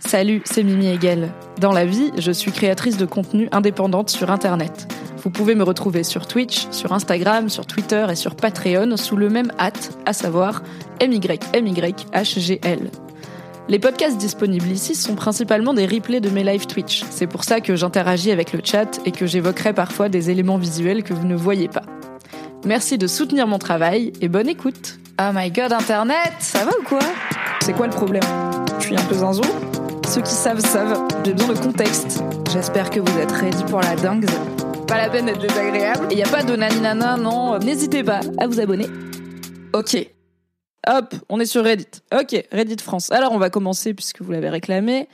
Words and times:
Salut, 0.00 0.42
c'est 0.44 0.62
Mimi 0.62 0.86
Hegel. 0.86 1.32
Dans 1.60 1.72
la 1.72 1.84
vie, 1.84 2.12
je 2.16 2.30
suis 2.30 2.52
créatrice 2.52 2.96
de 2.96 3.04
contenu 3.04 3.48
indépendante 3.52 4.10
sur 4.10 4.30
Internet. 4.30 4.86
Vous 5.22 5.30
pouvez 5.30 5.54
me 5.54 5.64
retrouver 5.64 6.04
sur 6.04 6.26
Twitch, 6.26 6.68
sur 6.70 6.92
Instagram, 6.92 7.48
sur 7.48 7.66
Twitter 7.66 8.06
et 8.10 8.14
sur 8.14 8.36
Patreon 8.36 8.96
sous 8.96 9.16
le 9.16 9.28
même 9.28 9.52
hâte, 9.58 9.98
à 10.06 10.12
savoir 10.12 10.62
MYMYHGL. 11.02 12.90
Les 13.68 13.78
podcasts 13.78 14.16
disponibles 14.16 14.70
ici 14.70 14.94
sont 14.94 15.14
principalement 15.14 15.74
des 15.74 15.84
replays 15.84 16.20
de 16.20 16.30
mes 16.30 16.44
live 16.44 16.66
Twitch. 16.66 17.04
C'est 17.10 17.26
pour 17.26 17.44
ça 17.44 17.60
que 17.60 17.76
j'interagis 17.76 18.30
avec 18.30 18.52
le 18.52 18.60
chat 18.64 19.00
et 19.04 19.10
que 19.10 19.26
j'évoquerai 19.26 19.74
parfois 19.74 20.08
des 20.08 20.30
éléments 20.30 20.58
visuels 20.58 21.02
que 21.02 21.12
vous 21.12 21.26
ne 21.26 21.36
voyez 21.36 21.68
pas. 21.68 21.82
Merci 22.64 22.96
de 22.98 23.06
soutenir 23.06 23.46
mon 23.46 23.58
travail 23.58 24.12
et 24.20 24.28
bonne 24.28 24.48
écoute. 24.48 24.98
Oh 25.20 25.32
my 25.34 25.50
god, 25.50 25.72
Internet, 25.72 26.32
ça 26.38 26.64
va 26.64 26.70
ou 26.80 26.84
quoi? 26.84 27.00
C'est 27.60 27.72
quoi 27.72 27.88
le 27.88 27.92
problème? 27.92 28.22
Je 28.78 28.84
suis 28.84 28.96
un 28.96 29.04
peu 29.04 29.16
zinzou 29.16 29.42
Ceux 30.08 30.22
qui 30.22 30.32
savent 30.32 30.60
savent, 30.60 31.06
j'ai 31.22 31.34
besoin 31.34 31.52
de 31.52 31.58
contexte. 31.58 32.22
J'espère 32.50 32.88
que 32.88 32.98
vous 32.98 33.18
êtes 33.18 33.30
ready 33.30 33.62
pour 33.64 33.80
la 33.80 33.94
dingue. 33.94 34.24
Pas 34.86 34.96
la 34.96 35.10
peine 35.10 35.26
d'être 35.26 35.38
désagréable. 35.40 36.06
Et 36.10 36.16
y 36.16 36.22
a 36.22 36.28
pas 36.28 36.42
de 36.42 36.56
naninana, 36.56 37.18
non. 37.18 37.58
N'hésitez 37.58 38.02
pas 38.02 38.20
à 38.38 38.46
vous 38.46 38.58
abonner. 38.58 38.86
Ok. 39.74 40.08
Hop, 40.86 41.14
on 41.28 41.40
est 41.40 41.46
sur 41.46 41.62
Reddit. 41.62 42.00
Ok, 42.18 42.42
Reddit 42.50 42.82
France. 42.82 43.12
Alors 43.12 43.32
on 43.32 43.38
va 43.38 43.50
commencer, 43.50 43.92
puisque 43.92 44.22
vous 44.22 44.32
l'avez 44.32 44.48
réclamé, 44.48 45.08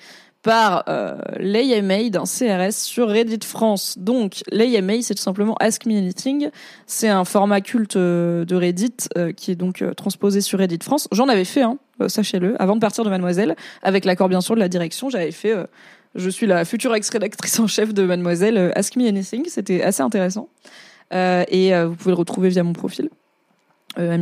par 0.45 0.84
euh, 0.89 1.17
l'AMA 1.39 2.11
d'un 2.11 2.23
CRS 2.23 2.75
sur 2.75 3.08
Reddit 3.08 3.45
France. 3.45 3.97
Donc 3.98 4.42
l'AMA, 4.53 5.03
c'est 5.03 5.17
tout 5.17 5.23
simplement 5.23 5.56
Ask 5.58 5.86
Me 5.86 5.97
Anything. 5.97 6.51
C'est 6.86 7.08
un 7.08 7.25
format 7.25 7.62
culte 7.62 7.97
euh, 7.97 8.45
de 8.45 8.55
Reddit 8.55 9.08
euh, 9.19 9.33
qui 9.33 9.51
est 9.51 9.56
donc 9.56 9.83
euh, 9.83 9.92
transposé 9.92 10.41
sur 10.41 10.61
Reddit 10.61 10.79
France. 10.83 11.08
J'en 11.11 11.29
avais 11.29 11.45
fait, 11.45 11.62
hein, 11.62 11.79
euh, 11.79 11.84
sachez-le, 12.09 12.61
avant 12.61 12.75
de 12.75 12.81
partir 12.81 13.05
de 13.05 13.11
Mademoiselle, 13.11 13.56
avec 13.83 14.05
l'accord 14.05 14.28
bien 14.28 14.41
sûr 14.41 14.55
de 14.55 14.61
la 14.61 14.69
direction. 14.69 15.11
J'avais 15.11 15.33
fait, 15.33 15.53
euh, 15.53 15.64
je 16.14 16.28
suis 16.31 16.47
la 16.47 16.64
future 16.64 16.95
ex-rédactrice 16.95 17.59
en 17.61 17.67
chef 17.67 17.95
de 17.95 18.05
Mademoiselle, 18.05 18.56
euh, 18.56 18.70
Ask 18.75 18.97
Me 18.97 19.06
Anything. 19.06 19.45
C'était 19.48 19.83
assez 19.83 20.03
intéressant. 20.03 20.48
Euh, 21.12 21.45
et 21.48 21.75
euh, 21.75 21.86
vous 21.86 21.95
pouvez 21.95 22.12
le 22.12 22.19
retrouver 22.19 22.48
via 22.48 22.62
mon 22.62 22.73
profil. 22.73 23.11
Euh, 23.98 24.19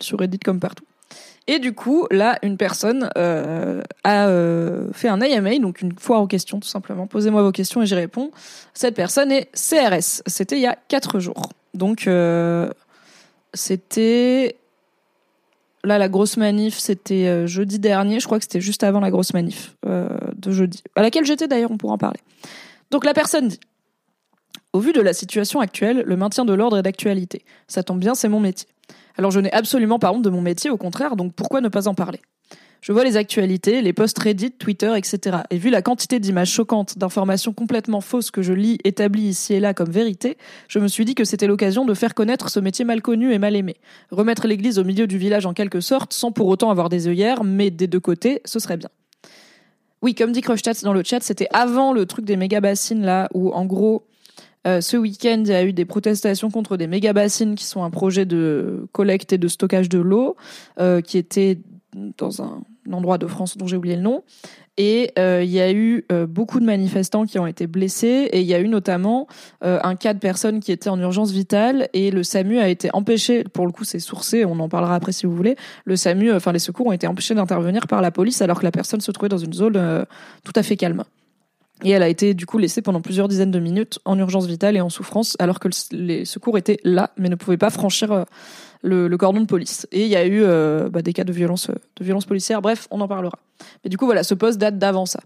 sur 0.00 0.18
Reddit 0.18 0.38
comme 0.38 0.60
partout. 0.60 0.84
Et 1.46 1.58
du 1.58 1.72
coup, 1.72 2.06
là, 2.10 2.38
une 2.42 2.56
personne 2.56 3.10
euh, 3.18 3.82
a 4.04 4.28
euh, 4.28 4.92
fait 4.92 5.08
un 5.08 5.20
AMA, 5.20 5.58
donc 5.58 5.80
une 5.80 5.92
foire 5.98 6.22
aux 6.22 6.26
questions, 6.26 6.60
tout 6.60 6.68
simplement. 6.68 7.06
Posez-moi 7.06 7.42
vos 7.42 7.52
questions 7.52 7.82
et 7.82 7.86
j'y 7.86 7.94
réponds. 7.94 8.30
Cette 8.72 8.94
personne 8.94 9.32
est 9.32 9.50
CRS. 9.52 10.22
C'était 10.26 10.56
il 10.56 10.62
y 10.62 10.66
a 10.66 10.76
quatre 10.88 11.18
jours. 11.18 11.50
Donc, 11.74 12.06
euh, 12.06 12.70
c'était... 13.52 14.59
Là, 15.84 15.98
la 15.98 16.08
grosse 16.08 16.36
manif, 16.36 16.78
c'était 16.78 17.26
euh, 17.26 17.46
jeudi 17.46 17.78
dernier. 17.78 18.20
Je 18.20 18.26
crois 18.26 18.38
que 18.38 18.44
c'était 18.44 18.60
juste 18.60 18.84
avant 18.84 19.00
la 19.00 19.10
grosse 19.10 19.32
manif 19.32 19.76
euh, 19.86 20.08
de 20.36 20.50
jeudi. 20.50 20.82
À 20.94 21.02
laquelle 21.02 21.24
j'étais 21.24 21.48
d'ailleurs, 21.48 21.70
on 21.70 21.78
pourra 21.78 21.94
en 21.94 21.98
parler. 21.98 22.20
Donc, 22.90 23.04
la 23.04 23.14
personne 23.14 23.48
dit... 23.48 23.60
Au 24.72 24.78
vu 24.78 24.92
de 24.92 25.00
la 25.00 25.12
situation 25.12 25.58
actuelle, 25.58 26.04
le 26.06 26.16
maintien 26.16 26.44
de 26.44 26.52
l'ordre 26.52 26.78
est 26.78 26.82
d'actualité. 26.82 27.44
Ça 27.66 27.82
tombe 27.82 27.98
bien, 27.98 28.14
c'est 28.14 28.28
mon 28.28 28.38
métier. 28.38 28.68
Alors 29.16 29.30
je 29.30 29.40
n'ai 29.40 29.52
absolument 29.52 29.98
pas 29.98 30.12
honte 30.12 30.22
de 30.22 30.30
mon 30.30 30.40
métier, 30.40 30.70
au 30.70 30.76
contraire, 30.76 31.16
donc 31.16 31.34
pourquoi 31.34 31.60
ne 31.60 31.68
pas 31.68 31.88
en 31.88 31.94
parler? 31.94 32.20
Je 32.80 32.92
vois 32.92 33.04
les 33.04 33.16
actualités, 33.16 33.82
les 33.82 33.92
posts 33.92 34.18
Reddit, 34.18 34.52
Twitter, 34.52 34.92
etc. 34.96 35.38
Et 35.50 35.58
vu 35.58 35.68
la 35.68 35.82
quantité 35.82 36.18
d'images 36.18 36.50
choquantes, 36.50 36.96
d'informations 36.98 37.52
complètement 37.52 38.00
fausses 38.00 38.30
que 38.30 38.40
je 38.40 38.54
lis 38.54 38.78
établies 38.84 39.28
ici 39.28 39.52
et 39.52 39.60
là 39.60 39.74
comme 39.74 39.90
vérité, 39.90 40.38
je 40.68 40.78
me 40.78 40.88
suis 40.88 41.04
dit 41.04 41.14
que 41.14 41.24
c'était 41.24 41.46
l'occasion 41.46 41.84
de 41.84 41.92
faire 41.92 42.14
connaître 42.14 42.48
ce 42.48 42.58
métier 42.58 42.86
mal 42.86 43.02
connu 43.02 43.32
et 43.32 43.38
mal 43.38 43.54
aimé. 43.54 43.76
Remettre 44.10 44.46
l'église 44.46 44.78
au 44.78 44.84
milieu 44.84 45.06
du 45.06 45.18
village 45.18 45.44
en 45.44 45.52
quelque 45.52 45.80
sorte, 45.80 46.14
sans 46.14 46.32
pour 46.32 46.46
autant 46.48 46.70
avoir 46.70 46.88
des 46.88 47.06
œillères, 47.06 47.44
mais 47.44 47.70
des 47.70 47.86
deux 47.86 48.00
côtés, 48.00 48.40
ce 48.46 48.58
serait 48.58 48.78
bien. 48.78 48.88
Oui, 50.02 50.14
comme 50.14 50.32
dit 50.32 50.40
Crushtats 50.40 50.80
dans 50.82 50.94
le 50.94 51.02
chat, 51.04 51.22
c'était 51.22 51.48
avant 51.52 51.92
le 51.92 52.06
truc 52.06 52.24
des 52.24 52.36
méga 52.36 52.62
bassines 52.62 53.04
là, 53.04 53.28
où 53.34 53.52
en 53.52 53.66
gros, 53.66 54.06
euh, 54.66 54.80
ce 54.80 54.96
week-end, 54.96 55.42
il 55.44 55.50
y 55.50 55.54
a 55.54 55.64
eu 55.64 55.74
des 55.74 55.84
protestations 55.84 56.50
contre 56.50 56.78
des 56.78 56.86
méga 56.86 57.12
bassines 57.12 57.54
qui 57.54 57.64
sont 57.64 57.84
un 57.84 57.90
projet 57.90 58.24
de 58.24 58.88
collecte 58.92 59.34
et 59.34 59.38
de 59.38 59.48
stockage 59.48 59.90
de 59.90 59.98
l'eau, 59.98 60.36
euh, 60.78 61.02
qui 61.02 61.18
était 61.18 61.58
dans 61.94 62.42
un 62.42 62.62
endroit 62.90 63.18
de 63.18 63.26
France 63.26 63.56
dont 63.56 63.66
j'ai 63.66 63.76
oublié 63.76 63.96
le 63.96 64.02
nom. 64.02 64.22
Et 64.76 65.12
euh, 65.18 65.42
il 65.44 65.50
y 65.50 65.60
a 65.60 65.70
eu 65.72 66.06
euh, 66.10 66.26
beaucoup 66.26 66.58
de 66.60 66.64
manifestants 66.64 67.26
qui 67.26 67.38
ont 67.38 67.46
été 67.46 67.66
blessés 67.66 68.28
et 68.32 68.40
il 68.40 68.46
y 68.46 68.54
a 68.54 68.60
eu 68.60 68.68
notamment 68.68 69.26
euh, 69.62 69.78
un 69.82 69.94
cas 69.94 70.14
de 70.14 70.18
personnes 70.18 70.60
qui 70.60 70.72
étaient 70.72 70.88
en 70.88 70.98
urgence 70.98 71.32
vitale 71.32 71.88
et 71.92 72.10
le 72.10 72.22
SAMU 72.22 72.58
a 72.58 72.68
été 72.68 72.88
empêché, 72.94 73.44
pour 73.44 73.66
le 73.66 73.72
coup 73.72 73.84
c'est 73.84 73.98
sourcé, 73.98 74.44
on 74.44 74.58
en 74.58 74.68
parlera 74.68 74.94
après 74.94 75.12
si 75.12 75.26
vous 75.26 75.34
voulez, 75.34 75.56
le 75.84 75.96
SAMU, 75.96 76.32
enfin 76.32 76.52
les 76.52 76.58
secours 76.60 76.86
ont 76.86 76.92
été 76.92 77.06
empêchés 77.06 77.34
d'intervenir 77.34 77.86
par 77.88 78.00
la 78.00 78.10
police 78.10 78.40
alors 78.40 78.60
que 78.60 78.64
la 78.64 78.72
personne 78.72 79.00
se 79.00 79.10
trouvait 79.10 79.28
dans 79.28 79.38
une 79.38 79.52
zone 79.52 80.06
tout 80.44 80.52
à 80.54 80.62
fait 80.62 80.76
calme. 80.76 81.04
Et 81.82 81.90
elle 81.90 82.02
a 82.02 82.08
été 82.08 82.34
du 82.34 82.46
coup 82.46 82.58
laissée 82.58 82.82
pendant 82.82 83.00
plusieurs 83.00 83.26
dizaines 83.26 83.50
de 83.50 83.58
minutes 83.58 83.98
en 84.04 84.18
urgence 84.18 84.46
vitale 84.46 84.76
et 84.76 84.80
en 84.80 84.90
souffrance, 84.90 85.36
alors 85.38 85.60
que 85.60 85.68
le- 85.68 85.96
les 85.98 86.24
secours 86.24 86.56
étaient 86.58 86.78
là, 86.84 87.10
mais 87.16 87.28
ne 87.28 87.36
pouvaient 87.36 87.56
pas 87.56 87.70
franchir 87.70 88.26
le, 88.82 89.16
cordon 89.16 89.40
de 89.40 89.46
police. 89.46 89.86
Et 89.92 90.04
il 90.04 90.08
y 90.08 90.16
a 90.16 90.26
eu 90.26 90.42
euh, 90.42 90.88
bah, 90.88 91.02
des 91.02 91.12
cas 91.12 91.24
de 91.24 91.32
violence, 91.32 91.70
euh, 91.70 91.74
de 91.96 92.04
violence 92.04 92.26
policière. 92.26 92.62
Bref, 92.62 92.88
on 92.90 93.00
en 93.00 93.08
parlera. 93.08 93.38
Mais 93.84 93.90
du 93.90 93.96
coup, 93.96 94.06
voilà, 94.06 94.22
ce 94.22 94.34
poste 94.34 94.58
date 94.58 94.78
d'avant 94.78 95.06
ça. 95.06 95.20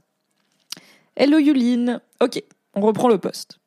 Hello 1.17 1.39
Yuline. 1.39 2.01
Ok, 2.21 2.43
on 2.75 2.81
reprend 2.81 3.09
le 3.09 3.19
poste. 3.19 3.59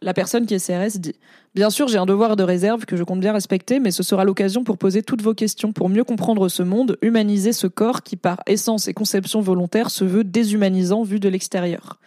La 0.00 0.14
personne 0.14 0.46
qui 0.46 0.54
est 0.54 0.66
CRS 0.66 0.98
dit 0.98 1.14
Bien 1.54 1.70
sûr, 1.70 1.86
j'ai 1.86 1.98
un 1.98 2.06
devoir 2.06 2.36
de 2.36 2.42
réserve 2.42 2.84
que 2.84 2.96
je 2.96 3.04
compte 3.04 3.20
bien 3.20 3.32
respecter, 3.32 3.78
mais 3.78 3.90
ce 3.90 4.02
sera 4.02 4.24
l'occasion 4.24 4.64
pour 4.64 4.76
poser 4.76 5.02
toutes 5.02 5.22
vos 5.22 5.34
questions, 5.34 5.72
pour 5.72 5.88
mieux 5.88 6.02
comprendre 6.02 6.48
ce 6.48 6.62
monde, 6.62 6.98
humaniser 7.00 7.52
ce 7.52 7.66
corps 7.66 8.02
qui, 8.02 8.16
par 8.16 8.40
essence 8.46 8.88
et 8.88 8.94
conception 8.94 9.40
volontaire, 9.40 9.90
se 9.90 10.04
veut 10.04 10.24
déshumanisant 10.24 11.04
vu 11.04 11.20
de 11.20 11.28
l'extérieur. 11.28 12.00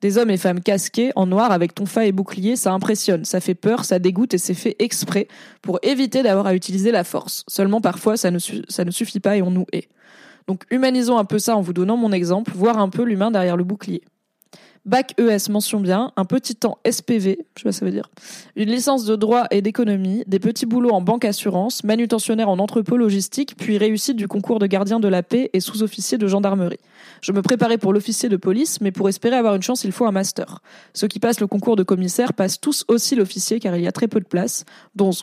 Des 0.00 0.16
hommes 0.16 0.30
et 0.30 0.38
femmes 0.38 0.60
casqués, 0.60 1.12
en 1.14 1.26
noir, 1.26 1.52
avec 1.52 1.74
tonfa 1.74 2.06
et 2.06 2.12
bouclier, 2.12 2.56
ça 2.56 2.72
impressionne, 2.72 3.24
ça 3.24 3.40
fait 3.40 3.54
peur, 3.54 3.84
ça 3.84 3.98
dégoûte 3.98 4.32
et 4.32 4.38
c'est 4.38 4.54
fait 4.54 4.76
exprès 4.78 5.28
pour 5.60 5.78
éviter 5.82 6.22
d'avoir 6.22 6.46
à 6.46 6.54
utiliser 6.54 6.90
la 6.90 7.04
force. 7.04 7.44
Seulement, 7.48 7.80
parfois, 7.80 8.16
ça 8.16 8.30
ne, 8.30 8.38
ça 8.38 8.84
ne 8.84 8.90
suffit 8.90 9.20
pas 9.20 9.36
et 9.36 9.42
on 9.42 9.50
nous 9.50 9.66
hait. 9.72 9.88
Donc, 10.46 10.64
humanisons 10.70 11.18
un 11.18 11.24
peu 11.24 11.38
ça 11.38 11.56
en 11.56 11.60
vous 11.60 11.72
donnant 11.72 11.96
mon 11.96 12.12
exemple, 12.12 12.52
voir 12.54 12.78
un 12.78 12.88
peu 12.88 13.02
l'humain 13.02 13.30
derrière 13.30 13.56
le 13.56 13.64
bouclier. 13.64 14.02
Bac 14.86 15.14
ES 15.18 15.50
mention 15.50 15.78
bien, 15.78 16.10
un 16.16 16.24
petit 16.24 16.54
temps 16.54 16.78
SPV, 16.90 17.38
je 17.54 17.60
sais 17.60 17.64
pas 17.64 17.64
ce 17.64 17.64
que 17.64 17.70
ça 17.72 17.84
veut 17.84 17.90
dire, 17.90 18.10
une 18.56 18.70
licence 18.70 19.04
de 19.04 19.14
droit 19.14 19.44
et 19.50 19.60
d'économie, 19.60 20.24
des 20.26 20.38
petits 20.38 20.64
boulots 20.64 20.90
en 20.90 21.02
banque 21.02 21.26
assurance, 21.26 21.84
manutentionnaire 21.84 22.48
en 22.48 22.58
entrepôt 22.58 22.96
logistique, 22.96 23.56
puis 23.58 23.76
réussite 23.76 24.16
du 24.16 24.26
concours 24.26 24.58
de 24.58 24.66
gardien 24.66 24.98
de 24.98 25.06
la 25.06 25.22
paix 25.22 25.50
et 25.52 25.60
sous-officier 25.60 26.16
de 26.16 26.26
gendarmerie. 26.26 26.78
Je 27.20 27.32
me 27.32 27.42
préparais 27.42 27.76
pour 27.76 27.92
l'officier 27.92 28.30
de 28.30 28.38
police, 28.38 28.80
mais 28.80 28.90
pour 28.90 29.08
espérer 29.10 29.36
avoir 29.36 29.54
une 29.54 29.62
chance, 29.62 29.84
il 29.84 29.92
faut 29.92 30.06
un 30.06 30.12
master. 30.12 30.62
Ceux 30.94 31.08
qui 31.08 31.20
passent 31.20 31.40
le 31.40 31.46
concours 31.46 31.76
de 31.76 31.82
commissaire 31.82 32.32
passent 32.32 32.58
tous 32.58 32.86
aussi 32.88 33.14
l'officier 33.16 33.60
car 33.60 33.76
il 33.76 33.82
y 33.82 33.86
a 33.86 33.92
très 33.92 34.08
peu 34.08 34.18
de 34.18 34.24
place, 34.24 34.64
donc, 34.94 35.14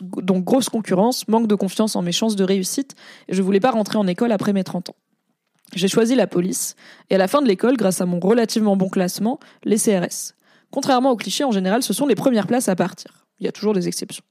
grosse 0.44 0.68
concurrence, 0.68 1.26
manque 1.26 1.48
de 1.48 1.56
confiance 1.56 1.96
en 1.96 2.02
mes 2.02 2.12
chances 2.12 2.36
de 2.36 2.44
réussite, 2.44 2.94
et 3.28 3.34
je 3.34 3.42
voulais 3.42 3.60
pas 3.60 3.72
rentrer 3.72 3.98
en 3.98 4.06
école 4.06 4.30
après 4.30 4.52
mes 4.52 4.62
30 4.62 4.90
ans. 4.90 4.96
J'ai 5.74 5.88
choisi 5.88 6.14
la 6.14 6.26
police, 6.26 6.76
et 7.10 7.16
à 7.16 7.18
la 7.18 7.28
fin 7.28 7.42
de 7.42 7.46
l'école, 7.46 7.76
grâce 7.76 8.00
à 8.00 8.06
mon 8.06 8.20
relativement 8.20 8.76
bon 8.76 8.88
classement, 8.88 9.38
les 9.64 9.76
CRS. 9.76 10.34
Contrairement 10.70 11.10
aux 11.10 11.16
clichés, 11.16 11.44
en 11.44 11.52
général, 11.52 11.82
ce 11.82 11.92
sont 11.92 12.06
les 12.06 12.14
premières 12.14 12.46
places 12.46 12.68
à 12.68 12.76
partir. 12.76 13.26
Il 13.40 13.44
y 13.44 13.48
a 13.48 13.52
toujours 13.52 13.74
des 13.74 13.86
exceptions. 13.86 14.24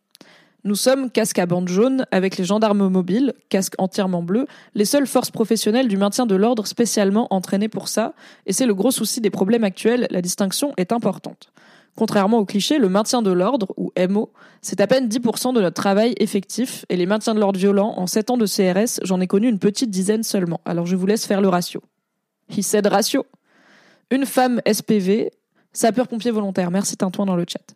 Nous 0.63 0.75
sommes 0.75 1.11
casque 1.11 1.39
à 1.39 1.45
bande 1.45 1.67
jaune 1.67 2.05
avec 2.11 2.37
les 2.37 2.43
gendarmes 2.43 2.89
mobiles, 2.89 3.33
casque 3.49 3.75
entièrement 3.77 4.23
bleu, 4.23 4.47
les 4.73 4.85
seules 4.85 5.07
forces 5.07 5.31
professionnelles 5.31 5.87
du 5.87 5.95
maintien 5.95 6.25
de 6.25 6.35
l'ordre 6.35 6.65
spécialement 6.65 7.27
entraînées 7.29 7.69
pour 7.69 7.87
ça, 7.87 8.13
et 8.45 8.53
c'est 8.53 8.65
le 8.65 8.73
gros 8.73 8.91
souci 8.91 9.21
des 9.21 9.29
problèmes 9.29 9.63
actuels, 9.63 10.07
la 10.09 10.21
distinction 10.21 10.73
est 10.77 10.91
importante. 10.91 11.51
Contrairement 11.97 12.37
aux 12.37 12.45
clichés, 12.45 12.77
le 12.77 12.89
maintien 12.89 13.23
de 13.23 13.31
l'ordre, 13.31 13.73
ou 13.75 13.91
MO, 14.07 14.31
c'est 14.61 14.79
à 14.81 14.87
peine 14.87 15.07
10% 15.07 15.55
de 15.55 15.61
notre 15.61 15.81
travail 15.81 16.13
effectif, 16.19 16.85
et 16.89 16.95
les 16.95 17.07
maintiens 17.07 17.33
de 17.33 17.39
l'ordre 17.39 17.59
violents, 17.59 17.95
en 17.97 18.05
7 18.05 18.29
ans 18.29 18.37
de 18.37 18.45
CRS, 18.45 18.99
j'en 19.03 19.19
ai 19.19 19.25
connu 19.25 19.49
une 19.49 19.57
petite 19.57 19.89
dizaine 19.89 20.21
seulement, 20.21 20.61
alors 20.63 20.85
je 20.85 20.95
vous 20.95 21.07
laisse 21.07 21.25
faire 21.25 21.41
le 21.41 21.49
ratio. 21.49 21.81
He 22.55 22.61
said 22.61 22.85
ratio. 22.85 23.25
Une 24.11 24.27
femme 24.27 24.61
SPV, 24.71 25.31
sapeur-pompier 25.73 26.29
volontaire, 26.29 26.69
merci 26.69 26.95
Tintouin 26.95 27.25
dans 27.25 27.35
le 27.35 27.45
chat. 27.47 27.75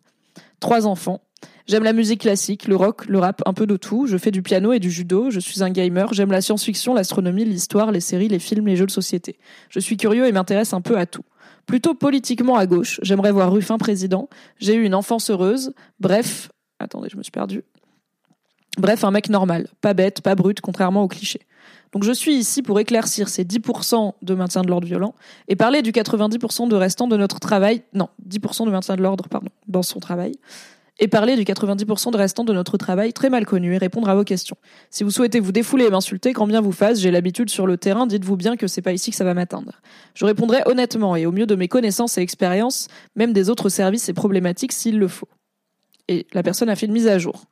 Trois 0.60 0.86
enfants, 0.86 1.20
J'aime 1.66 1.84
la 1.84 1.92
musique 1.92 2.22
classique, 2.22 2.66
le 2.66 2.74
rock, 2.74 3.06
le 3.06 3.18
rap, 3.18 3.40
un 3.46 3.52
peu 3.52 3.66
de 3.66 3.76
tout. 3.76 4.06
Je 4.06 4.16
fais 4.16 4.32
du 4.32 4.42
piano 4.42 4.72
et 4.72 4.80
du 4.80 4.90
judo. 4.90 5.30
Je 5.30 5.38
suis 5.38 5.62
un 5.62 5.70
gamer. 5.70 6.12
J'aime 6.12 6.32
la 6.32 6.40
science-fiction, 6.40 6.92
l'astronomie, 6.92 7.44
l'histoire, 7.44 7.92
les 7.92 8.00
séries, 8.00 8.28
les 8.28 8.40
films, 8.40 8.66
les 8.66 8.76
jeux 8.76 8.86
de 8.86 8.90
société. 8.90 9.38
Je 9.68 9.78
suis 9.78 9.96
curieux 9.96 10.26
et 10.26 10.32
m'intéresse 10.32 10.72
un 10.72 10.80
peu 10.80 10.98
à 10.98 11.06
tout. 11.06 11.24
Plutôt 11.66 11.94
politiquement 11.94 12.56
à 12.56 12.66
gauche. 12.66 13.00
J'aimerais 13.02 13.32
voir 13.32 13.52
Ruffin 13.52 13.78
président. 13.78 14.28
J'ai 14.58 14.74
eu 14.74 14.84
une 14.84 14.94
enfance 14.94 15.30
heureuse. 15.30 15.72
Bref. 16.00 16.50
Attendez, 16.78 17.08
je 17.10 17.16
me 17.16 17.22
suis 17.22 17.32
perdu. 17.32 17.62
Bref, 18.78 19.04
un 19.04 19.10
mec 19.10 19.28
normal. 19.28 19.68
Pas 19.80 19.94
bête, 19.94 20.22
pas 20.22 20.34
brut, 20.34 20.60
contrairement 20.60 21.02
aux 21.02 21.08
clichés. 21.08 21.46
Donc 21.92 22.04
je 22.04 22.12
suis 22.12 22.34
ici 22.34 22.62
pour 22.62 22.80
éclaircir 22.80 23.28
ces 23.28 23.44
10% 23.44 24.14
de 24.22 24.34
maintien 24.34 24.62
de 24.62 24.68
l'ordre 24.68 24.86
violent 24.86 25.14
et 25.48 25.56
parler 25.56 25.82
du 25.82 25.92
90% 25.92 26.68
de 26.68 26.74
restant 26.74 27.06
de 27.06 27.16
notre 27.18 27.38
travail, 27.38 27.82
non, 27.92 28.08
10% 28.26 28.64
de 28.64 28.70
maintien 28.70 28.96
de 28.96 29.02
l'ordre, 29.02 29.28
pardon, 29.28 29.50
dans 29.68 29.82
son 29.82 30.00
travail, 30.00 30.32
et 30.98 31.08
parler 31.08 31.36
du 31.36 31.42
90% 31.42 32.12
de 32.12 32.16
restant 32.16 32.44
de 32.44 32.52
notre 32.52 32.76
travail 32.76 33.12
très 33.12 33.30
mal 33.30 33.46
connu 33.46 33.74
et 33.74 33.78
répondre 33.78 34.08
à 34.08 34.14
vos 34.14 34.24
questions. 34.24 34.56
Si 34.90 35.04
vous 35.04 35.10
souhaitez 35.10 35.40
vous 35.40 35.52
défouler 35.52 35.86
et 35.86 35.90
m'insulter, 35.90 36.32
quand 36.32 36.46
bien 36.46 36.60
vous 36.60 36.72
fasse, 36.72 37.00
j'ai 37.00 37.10
l'habitude 37.10 37.50
sur 37.50 37.66
le 37.66 37.76
terrain, 37.76 38.06
dites-vous 38.06 38.36
bien 38.36 38.56
que 38.56 38.66
c'est 38.66 38.82
pas 38.82 38.92
ici 38.92 39.10
que 39.10 39.16
ça 39.16 39.24
va 39.24 39.34
m'atteindre. 39.34 39.80
Je 40.14 40.24
répondrai 40.24 40.62
honnêtement 40.66 41.16
et 41.16 41.26
au 41.26 41.32
mieux 41.32 41.46
de 41.46 41.54
mes 41.54 41.68
connaissances 41.68 42.18
et 42.18 42.20
expériences, 42.20 42.88
même 43.16 43.32
des 43.32 43.50
autres 43.50 43.68
services 43.68 44.08
et 44.08 44.12
problématiques 44.12 44.72
s'il 44.72 44.98
le 44.98 45.08
faut. 45.08 45.28
Et 46.08 46.26
la 46.32 46.42
personne 46.42 46.68
a 46.68 46.76
fait 46.76 46.86
une 46.86 46.92
mise 46.92 47.08
à 47.08 47.18
jour. 47.18 47.44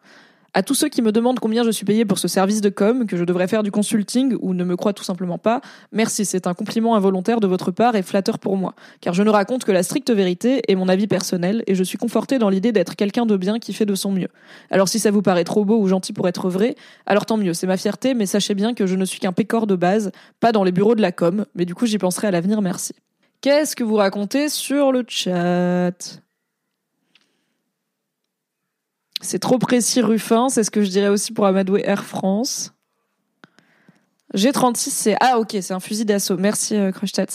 À 0.52 0.64
tous 0.64 0.74
ceux 0.74 0.88
qui 0.88 1.00
me 1.00 1.12
demandent 1.12 1.38
combien 1.38 1.62
je 1.62 1.70
suis 1.70 1.84
payé 1.84 2.04
pour 2.04 2.18
ce 2.18 2.26
service 2.26 2.60
de 2.60 2.70
com, 2.70 3.06
que 3.06 3.16
je 3.16 3.22
devrais 3.22 3.46
faire 3.46 3.62
du 3.62 3.70
consulting 3.70 4.36
ou 4.40 4.52
ne 4.52 4.64
me 4.64 4.76
croient 4.76 4.92
tout 4.92 5.04
simplement 5.04 5.38
pas, 5.38 5.60
merci, 5.92 6.24
c'est 6.24 6.48
un 6.48 6.54
compliment 6.54 6.96
involontaire 6.96 7.38
de 7.38 7.46
votre 7.46 7.70
part 7.70 7.94
et 7.94 8.02
flatteur 8.02 8.40
pour 8.40 8.56
moi, 8.56 8.74
car 9.00 9.14
je 9.14 9.22
ne 9.22 9.30
raconte 9.30 9.64
que 9.64 9.70
la 9.70 9.84
stricte 9.84 10.10
vérité 10.10 10.62
et 10.66 10.74
mon 10.74 10.88
avis 10.88 11.06
personnel, 11.06 11.62
et 11.68 11.76
je 11.76 11.84
suis 11.84 11.98
conforté 11.98 12.40
dans 12.40 12.48
l'idée 12.48 12.72
d'être 12.72 12.96
quelqu'un 12.96 13.26
de 13.26 13.36
bien 13.36 13.60
qui 13.60 13.72
fait 13.72 13.86
de 13.86 13.94
son 13.94 14.10
mieux. 14.10 14.28
Alors 14.72 14.88
si 14.88 14.98
ça 14.98 15.12
vous 15.12 15.22
paraît 15.22 15.44
trop 15.44 15.64
beau 15.64 15.78
ou 15.78 15.86
gentil 15.86 16.12
pour 16.12 16.26
être 16.26 16.50
vrai, 16.50 16.74
alors 17.06 17.26
tant 17.26 17.36
mieux, 17.36 17.54
c'est 17.54 17.68
ma 17.68 17.76
fierté, 17.76 18.14
mais 18.14 18.26
sachez 18.26 18.54
bien 18.54 18.74
que 18.74 18.86
je 18.86 18.96
ne 18.96 19.04
suis 19.04 19.20
qu'un 19.20 19.32
pécor 19.32 19.68
de 19.68 19.76
base, 19.76 20.10
pas 20.40 20.50
dans 20.50 20.64
les 20.64 20.72
bureaux 20.72 20.96
de 20.96 21.02
la 21.02 21.12
com, 21.12 21.46
mais 21.54 21.64
du 21.64 21.76
coup 21.76 21.86
j'y 21.86 21.98
penserai 21.98 22.26
à 22.26 22.30
l'avenir, 22.32 22.60
merci. 22.60 22.92
Qu'est-ce 23.40 23.76
que 23.76 23.84
vous 23.84 23.96
racontez 23.96 24.48
sur 24.48 24.90
le 24.90 25.04
chat? 25.06 26.20
C'est 29.20 29.38
trop 29.38 29.58
précis 29.58 30.00
Ruffin, 30.00 30.48
c'est 30.48 30.64
ce 30.64 30.70
que 30.70 30.82
je 30.82 30.90
dirais 30.90 31.08
aussi 31.08 31.32
pour 31.32 31.46
Amadoué 31.46 31.82
Air 31.84 32.04
France. 32.04 32.72
G36, 34.34 34.90
c'est... 34.90 35.16
Ah 35.20 35.38
ok, 35.38 35.56
c'est 35.60 35.72
un 35.72 35.80
fusil 35.80 36.04
d'assaut. 36.04 36.36
Merci 36.36 36.76
euh, 36.76 36.92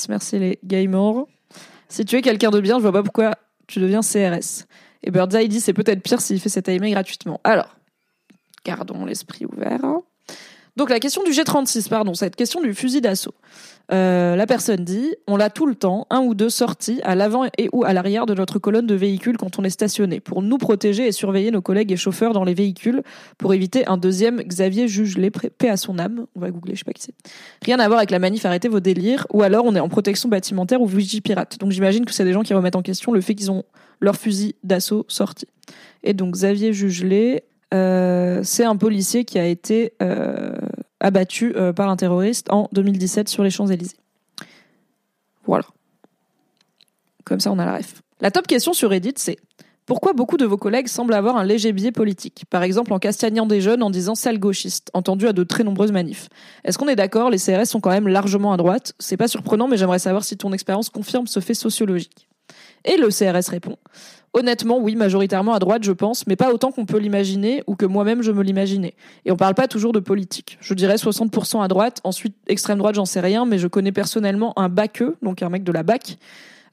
merci 0.09 0.39
les 0.39 0.59
gamers. 0.63 1.25
Si 1.89 2.05
tu 2.05 2.15
es 2.15 2.21
quelqu'un 2.21 2.51
de 2.51 2.61
bien, 2.61 2.77
je 2.77 2.81
vois 2.81 2.93
pas 2.93 3.03
pourquoi 3.03 3.35
tu 3.67 3.79
deviens 3.79 4.01
CRS. 4.01 4.65
Et 5.03 5.11
Birdseye 5.11 5.47
dit 5.47 5.59
c'est 5.59 5.73
peut-être 5.73 6.01
pire 6.01 6.21
s'il 6.21 6.39
fait 6.39 6.49
cet 6.49 6.65
timer 6.65 6.91
gratuitement. 6.91 7.39
Alors, 7.43 7.75
gardons 8.65 9.05
l'esprit 9.05 9.45
ouvert. 9.45 9.81
Donc 10.75 10.89
la 10.89 11.00
question 11.00 11.24
du 11.24 11.31
G36, 11.31 11.88
pardon, 11.88 12.13
cette 12.13 12.36
question 12.36 12.62
du 12.62 12.74
fusil 12.74 13.00
d'assaut. 13.00 13.33
Euh, 13.94 14.36
la 14.36 14.45
personne 14.45 14.83
dit, 14.83 15.16
on 15.25 15.38
l'a 15.38 15.50
tout 15.50 15.68
le 15.68 15.75
temps, 15.75 16.06
un 16.10 16.19
ou 16.19 16.36
deux 16.36 16.50
sorties 16.50 17.00
à 17.04 17.16
l'avant 17.16 17.45
et 17.57 17.69
ou 17.72 17.86
à 17.86 17.94
l'arrière 17.94 18.25
de 18.25 18.33
notre 18.33 18.60
colonne 18.60 18.88
de 18.88 18.95
véhicules 18.95 19.38
quand 19.38 19.57
on 19.57 19.63
est 19.63 19.69
stationné, 19.69 20.19
pour 20.19 20.42
nous 20.42 20.57
protéger 20.57 21.07
et 21.07 21.12
surveiller 21.13 21.51
nos 21.51 21.62
collègues 21.62 21.94
et 21.94 21.98
chauffeurs 21.98 22.33
dans 22.33 22.44
les 22.44 22.54
véhicules, 22.54 23.04
pour 23.38 23.54
éviter 23.54 23.88
un 23.88 23.95
deuxième 23.95 24.42
Xavier 24.42 24.88
juge 24.89 25.18
les 25.18 25.30
paix 25.31 25.69
à 25.69 25.77
son 25.77 25.98
âme. 25.98 26.25
On 26.36 26.39
va 26.42 26.51
googler, 26.51 26.74
je 26.74 26.80
sais 26.80 26.86
pas 26.86 26.94
qui 26.94 27.04
c'est. 27.04 27.16
Rien 27.63 27.80
à 27.80 27.88
voir 27.88 28.00
avec 28.00 28.12
la 28.12 28.19
manif, 28.19 28.45
arrêtez 28.45 28.68
vos 28.68 28.81
délires, 28.81 29.28
ou 29.31 29.44
alors 29.44 29.63
on 29.66 29.75
est 29.75 29.80
en 29.80 29.89
protection 29.89 30.28
bâtimentaire 30.28 30.81
ou 30.81 30.88
vigie 30.88 31.21
pirate. 31.21 31.57
Donc 31.60 31.71
j'imagine 31.71 32.04
que 32.04 32.12
c'est 32.12 32.25
des 32.25 32.33
gens 32.33 32.44
qui 32.44 32.54
remettent 32.54 32.75
en 32.75 32.81
question 32.81 33.13
le 33.13 33.21
fait 33.21 33.36
qu'ils 33.36 33.51
ont 33.51 33.63
leur 34.01 34.18
fusil 34.18 34.56
d'assaut 34.63 35.06
sorti. 35.07 35.48
Et 36.04 36.13
donc 36.13 36.33
Xavier 36.33 36.74
Jugelet, 36.74 37.45
c'est 38.44 38.63
un 38.63 38.75
policier 38.75 39.25
qui 39.25 39.39
a 39.39 39.45
été 39.45 39.94
euh, 40.01 40.56
abattu 41.00 41.54
euh, 41.56 41.74
par 41.74 41.89
un 41.89 41.95
terroriste 41.95 42.51
en 42.51 42.69
2017 42.74 43.30
sur 43.30 43.44
les 43.44 43.50
Champs-Élysées. 43.50 43.98
Voilà. 45.45 45.66
Comme 47.24 47.39
ça, 47.39 47.51
on 47.51 47.60
a 47.60 47.66
la 47.66 47.77
ref. 47.77 48.01
La 48.22 48.31
top 48.31 48.48
question 48.48 48.74
sur 48.74 48.89
Reddit, 48.89 49.13
c'est 49.18 49.38
pourquoi 49.86 50.13
beaucoup 50.13 50.38
de 50.38 50.45
vos 50.45 50.57
collègues 50.57 50.88
semblent 50.88 51.13
avoir 51.13 51.38
un 51.38 51.44
léger 51.44 51.72
biais 51.72 51.92
politique 51.92 52.45
Par 52.50 52.63
exemple, 52.63 52.92
en 52.92 52.98
castagnant 52.98 53.45
des 53.45 53.62
jeunes 53.62 53.83
en 53.83 53.92
disant 53.92 54.16
sale 54.16 54.39
gauchiste, 54.39 54.89
entendu 54.94 55.28
à 55.28 55.33
de 55.33 55.44
très 55.44 55.63
nombreuses 55.63 55.92
manifs? 55.92 56.28
Est-ce 56.63 56.78
qu'on 56.80 56.88
est, 56.88 56.95
d'accord? 56.95 57.30
Les 57.30 57.38
CRS 57.38 57.66
sont 57.66 57.81
quand 57.81 57.92
même 57.92 58.07
largement 58.07 58.51
à 58.51 58.57
droite. 58.57 58.94
C'est 58.98 59.18
pas 59.18 59.28
surprenant, 59.28 59.68
mais 59.68 59.78
j'aimerais 59.78 60.00
savoir 60.00 60.24
si 60.24 60.38
ton 60.38 60.54
expérience 60.54 60.89
confirme 60.89 61.28
ce 61.28 61.39
fait 61.39 61.54
sociologique. 61.54 62.28
Et 62.85 62.97
le 62.97 63.09
CRS 63.09 63.49
répond 63.49 63.77
Honnêtement, 64.33 64.79
oui, 64.79 64.97
majoritairement 64.97 65.53
à 65.53 65.59
droite, 65.59 65.83
je 65.85 65.93
pense, 65.93 66.27
mais 66.27 66.35
pas 66.35 66.53
autant 66.53 66.73
qu'on 66.73 66.85
peut 66.85 66.97
l'imaginer 66.97 67.63
ou 67.67 67.75
que 67.77 67.85
moi-même 67.85 68.21
je 68.21 68.33
me 68.33 68.43
l'imaginais. 68.43 68.93
Et 69.23 69.31
on 69.31 69.37
parle 69.37 69.55
pas 69.55 69.69
toujours 69.69 69.93
de 69.93 70.01
politique. 70.01 70.57
Je 70.59 70.73
dirais 70.73 70.95
60% 70.95 71.63
à 71.63 71.69
droite, 71.69 72.01
ensuite 72.03 72.35
extrême 72.47 72.77
droite, 72.77 72.95
j'en 72.95 73.05
sais 73.05 73.21
rien, 73.21 73.45
mais 73.45 73.57
je 73.57 73.67
connais 73.67 73.93
personnellement 73.93 74.57
un 74.59 74.67
BACE, 74.67 75.03
donc 75.21 75.41
un 75.41 75.47
mec 75.47 75.63
de 75.63 75.71
la 75.71 75.83
BAC, 75.83 76.17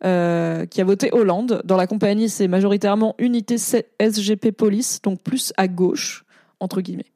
euh, 0.04 0.66
qui 0.66 0.80
a 0.80 0.84
voté 0.84 1.10
Hollande. 1.12 1.62
Dans 1.64 1.76
la 1.76 1.86
compagnie, 1.86 2.28
c'est 2.28 2.48
majoritairement 2.48 3.14
unité 3.18 3.56
SGP 3.56 4.50
Police, 4.50 5.00
donc 5.00 5.22
plus 5.22 5.52
à 5.56 5.68
gauche, 5.68 6.24
entre 6.58 6.80
guillemets 6.80 7.11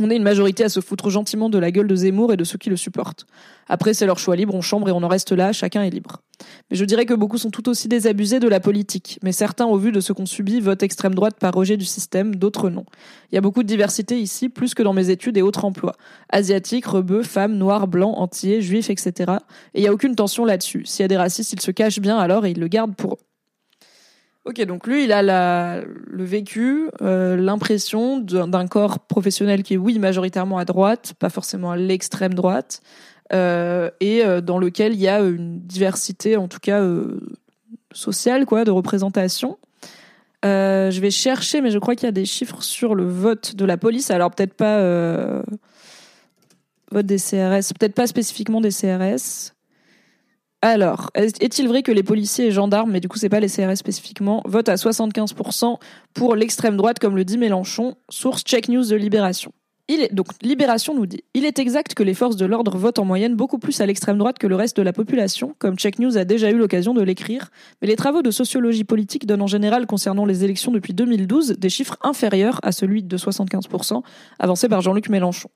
on 0.00 0.10
est 0.10 0.16
une 0.16 0.22
majorité 0.22 0.64
à 0.64 0.68
se 0.68 0.80
foutre 0.80 1.10
gentiment 1.10 1.48
de 1.48 1.58
la 1.58 1.70
gueule 1.70 1.86
de 1.86 1.94
Zemmour 1.94 2.32
et 2.32 2.36
de 2.36 2.44
ceux 2.44 2.58
qui 2.58 2.70
le 2.70 2.76
supportent. 2.76 3.26
Après, 3.68 3.94
c'est 3.94 4.06
leur 4.06 4.18
choix 4.18 4.36
libre, 4.36 4.54
on 4.54 4.60
chambre 4.60 4.88
et 4.88 4.92
on 4.92 5.02
en 5.02 5.08
reste 5.08 5.32
là, 5.32 5.52
chacun 5.52 5.82
est 5.82 5.90
libre. 5.90 6.22
Mais 6.70 6.76
je 6.76 6.84
dirais 6.84 7.06
que 7.06 7.14
beaucoup 7.14 7.38
sont 7.38 7.50
tout 7.50 7.68
aussi 7.68 7.88
désabusés 7.88 8.40
de 8.40 8.48
la 8.48 8.60
politique, 8.60 9.18
mais 9.22 9.32
certains, 9.32 9.66
au 9.66 9.76
vu 9.76 9.92
de 9.92 10.00
ce 10.00 10.12
qu'on 10.12 10.26
subit, 10.26 10.60
votent 10.60 10.82
extrême 10.82 11.14
droite 11.14 11.36
par 11.38 11.52
rejet 11.52 11.76
du 11.76 11.84
système, 11.84 12.34
d'autres 12.34 12.70
non. 12.70 12.84
Il 13.30 13.34
y 13.34 13.38
a 13.38 13.40
beaucoup 13.40 13.62
de 13.62 13.68
diversité 13.68 14.18
ici, 14.18 14.48
plus 14.48 14.74
que 14.74 14.82
dans 14.82 14.92
mes 14.92 15.10
études 15.10 15.36
et 15.36 15.42
autres 15.42 15.64
emplois. 15.64 15.96
Asiatiques, 16.30 16.86
rebeux, 16.86 17.22
femmes, 17.22 17.56
noirs, 17.56 17.86
blancs, 17.86 18.14
antillais, 18.16 18.60
juifs, 18.60 18.90
etc. 18.90 19.32
Et 19.74 19.80
il 19.80 19.82
n'y 19.82 19.88
a 19.88 19.92
aucune 19.92 20.16
tension 20.16 20.44
là-dessus. 20.44 20.84
S'il 20.86 21.02
y 21.02 21.04
a 21.04 21.08
des 21.08 21.16
racistes, 21.16 21.52
ils 21.52 21.60
se 21.60 21.70
cachent 21.70 22.00
bien 22.00 22.18
alors 22.18 22.46
et 22.46 22.52
ils 22.52 22.60
le 22.60 22.68
gardent 22.68 22.96
pour 22.96 23.14
eux. 23.14 23.29
Ok, 24.46 24.62
donc 24.62 24.86
lui, 24.86 25.04
il 25.04 25.12
a 25.12 25.82
le 25.82 26.24
vécu, 26.24 26.88
euh, 27.02 27.36
l'impression 27.36 28.18
d'un 28.18 28.66
corps 28.66 29.00
professionnel 29.00 29.62
qui 29.62 29.74
est, 29.74 29.76
oui, 29.76 29.98
majoritairement 29.98 30.56
à 30.56 30.64
droite, 30.64 31.12
pas 31.18 31.28
forcément 31.28 31.72
à 31.72 31.76
l'extrême 31.76 32.32
droite, 32.32 32.80
euh, 33.34 33.90
et 34.00 34.24
euh, 34.24 34.40
dans 34.40 34.58
lequel 34.58 34.94
il 34.94 35.00
y 35.00 35.08
a 35.08 35.20
une 35.20 35.60
diversité, 35.60 36.38
en 36.38 36.48
tout 36.48 36.58
cas 36.58 36.82
sociale, 37.92 38.46
quoi, 38.46 38.64
de 38.64 38.70
représentation. 38.70 39.58
Je 40.42 41.00
vais 41.00 41.10
chercher, 41.10 41.60
mais 41.60 41.70
je 41.70 41.78
crois 41.78 41.94
qu'il 41.94 42.06
y 42.06 42.08
a 42.08 42.12
des 42.12 42.24
chiffres 42.24 42.62
sur 42.62 42.94
le 42.94 43.04
vote 43.04 43.56
de 43.56 43.66
la 43.66 43.76
police. 43.76 44.10
Alors 44.10 44.30
peut-être 44.30 44.54
pas 44.54 45.42
vote 46.90 47.06
des 47.06 47.18
CRS, 47.18 47.74
peut-être 47.78 47.94
pas 47.94 48.06
spécifiquement 48.06 48.62
des 48.62 48.70
CRS. 48.70 49.52
Alors, 50.62 51.10
est-il 51.14 51.68
vrai 51.68 51.82
que 51.82 51.90
les 51.90 52.02
policiers 52.02 52.46
et 52.46 52.50
gendarmes, 52.50 52.90
mais 52.90 53.00
du 53.00 53.08
coup 53.08 53.16
c'est 53.16 53.30
pas 53.30 53.40
les 53.40 53.48
CRS 53.48 53.76
spécifiquement, 53.76 54.42
votent 54.44 54.68
à 54.68 54.74
75% 54.74 55.78
pour 56.12 56.36
l'extrême 56.36 56.76
droite 56.76 56.98
comme 56.98 57.16
le 57.16 57.24
dit 57.24 57.38
Mélenchon, 57.38 57.96
source 58.10 58.42
Check 58.42 58.68
News 58.68 58.84
de 58.84 58.96
Libération 58.96 59.52
il 59.90 60.02
est, 60.02 60.14
donc 60.14 60.28
Libération 60.40 60.94
nous 60.94 61.04
dit 61.04 61.24
il 61.34 61.44
est 61.44 61.58
exact 61.58 61.94
que 61.94 62.04
les 62.04 62.14
forces 62.14 62.36
de 62.36 62.46
l'ordre 62.46 62.76
votent 62.78 63.00
en 63.00 63.04
moyenne 63.04 63.34
beaucoup 63.34 63.58
plus 63.58 63.80
à 63.80 63.86
l'extrême 63.86 64.18
droite 64.18 64.38
que 64.38 64.46
le 64.46 64.54
reste 64.54 64.76
de 64.76 64.82
la 64.82 64.92
population, 64.92 65.56
comme 65.58 65.76
Check 65.76 65.98
News 65.98 66.16
a 66.16 66.24
déjà 66.24 66.50
eu 66.50 66.56
l'occasion 66.56 66.94
de 66.94 67.02
l'écrire, 67.02 67.50
mais 67.82 67.88
les 67.88 67.96
travaux 67.96 68.22
de 68.22 68.30
sociologie 68.30 68.84
politique 68.84 69.26
donnent 69.26 69.42
en 69.42 69.48
général 69.48 69.86
concernant 69.86 70.26
les 70.26 70.44
élections 70.44 70.70
depuis 70.70 70.94
2012 70.94 71.56
des 71.58 71.68
chiffres 71.68 71.96
inférieurs 72.02 72.60
à 72.62 72.70
celui 72.70 73.02
de 73.02 73.18
75% 73.18 74.02
avancé 74.38 74.68
par 74.68 74.80
Jean-Luc 74.80 75.08
Mélenchon. 75.08 75.50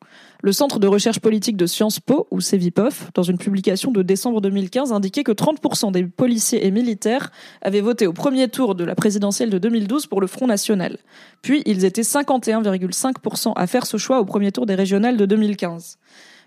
Le 0.45 0.53
Centre 0.53 0.79
de 0.79 0.87
recherche 0.87 1.21
politique 1.21 1.57
de 1.57 1.65
Sciences 1.65 2.01
Po, 2.01 2.27
ou 2.31 2.43
CEVIPOF, 2.43 3.13
dans 3.15 3.23
une 3.23 3.39
publication 3.39 3.91
de 3.91 4.03
décembre 4.03 4.43
2015, 4.43 4.93
indiquait 4.93 5.25
que 5.25 5.33
30% 5.33 5.91
des 5.91 6.05
policiers 6.05 6.67
et 6.67 6.71
militaires 6.71 7.33
avaient 7.63 7.81
voté 7.81 8.07
au 8.07 8.13
premier 8.13 8.49
tour 8.49 8.75
de 8.75 8.85
la 8.85 8.95
présidentielle 8.95 9.49
de 9.49 9.57
2012 9.57 10.07
pour 10.07 10.21
le 10.21 10.27
Front 10.27 10.47
National. 10.47 10.99
Puis 11.41 11.63
ils 11.65 11.87
étaient 11.87 12.03
51,5% 12.03 13.55
à 13.57 13.67
faire 13.67 13.87
ce 13.87 13.97
choix 13.97 14.21
au 14.21 14.27
premier 14.27 14.53
tour 14.53 14.67
des 14.67 14.75
régionales 14.75 15.17
de 15.17 15.25
2015. 15.25 15.97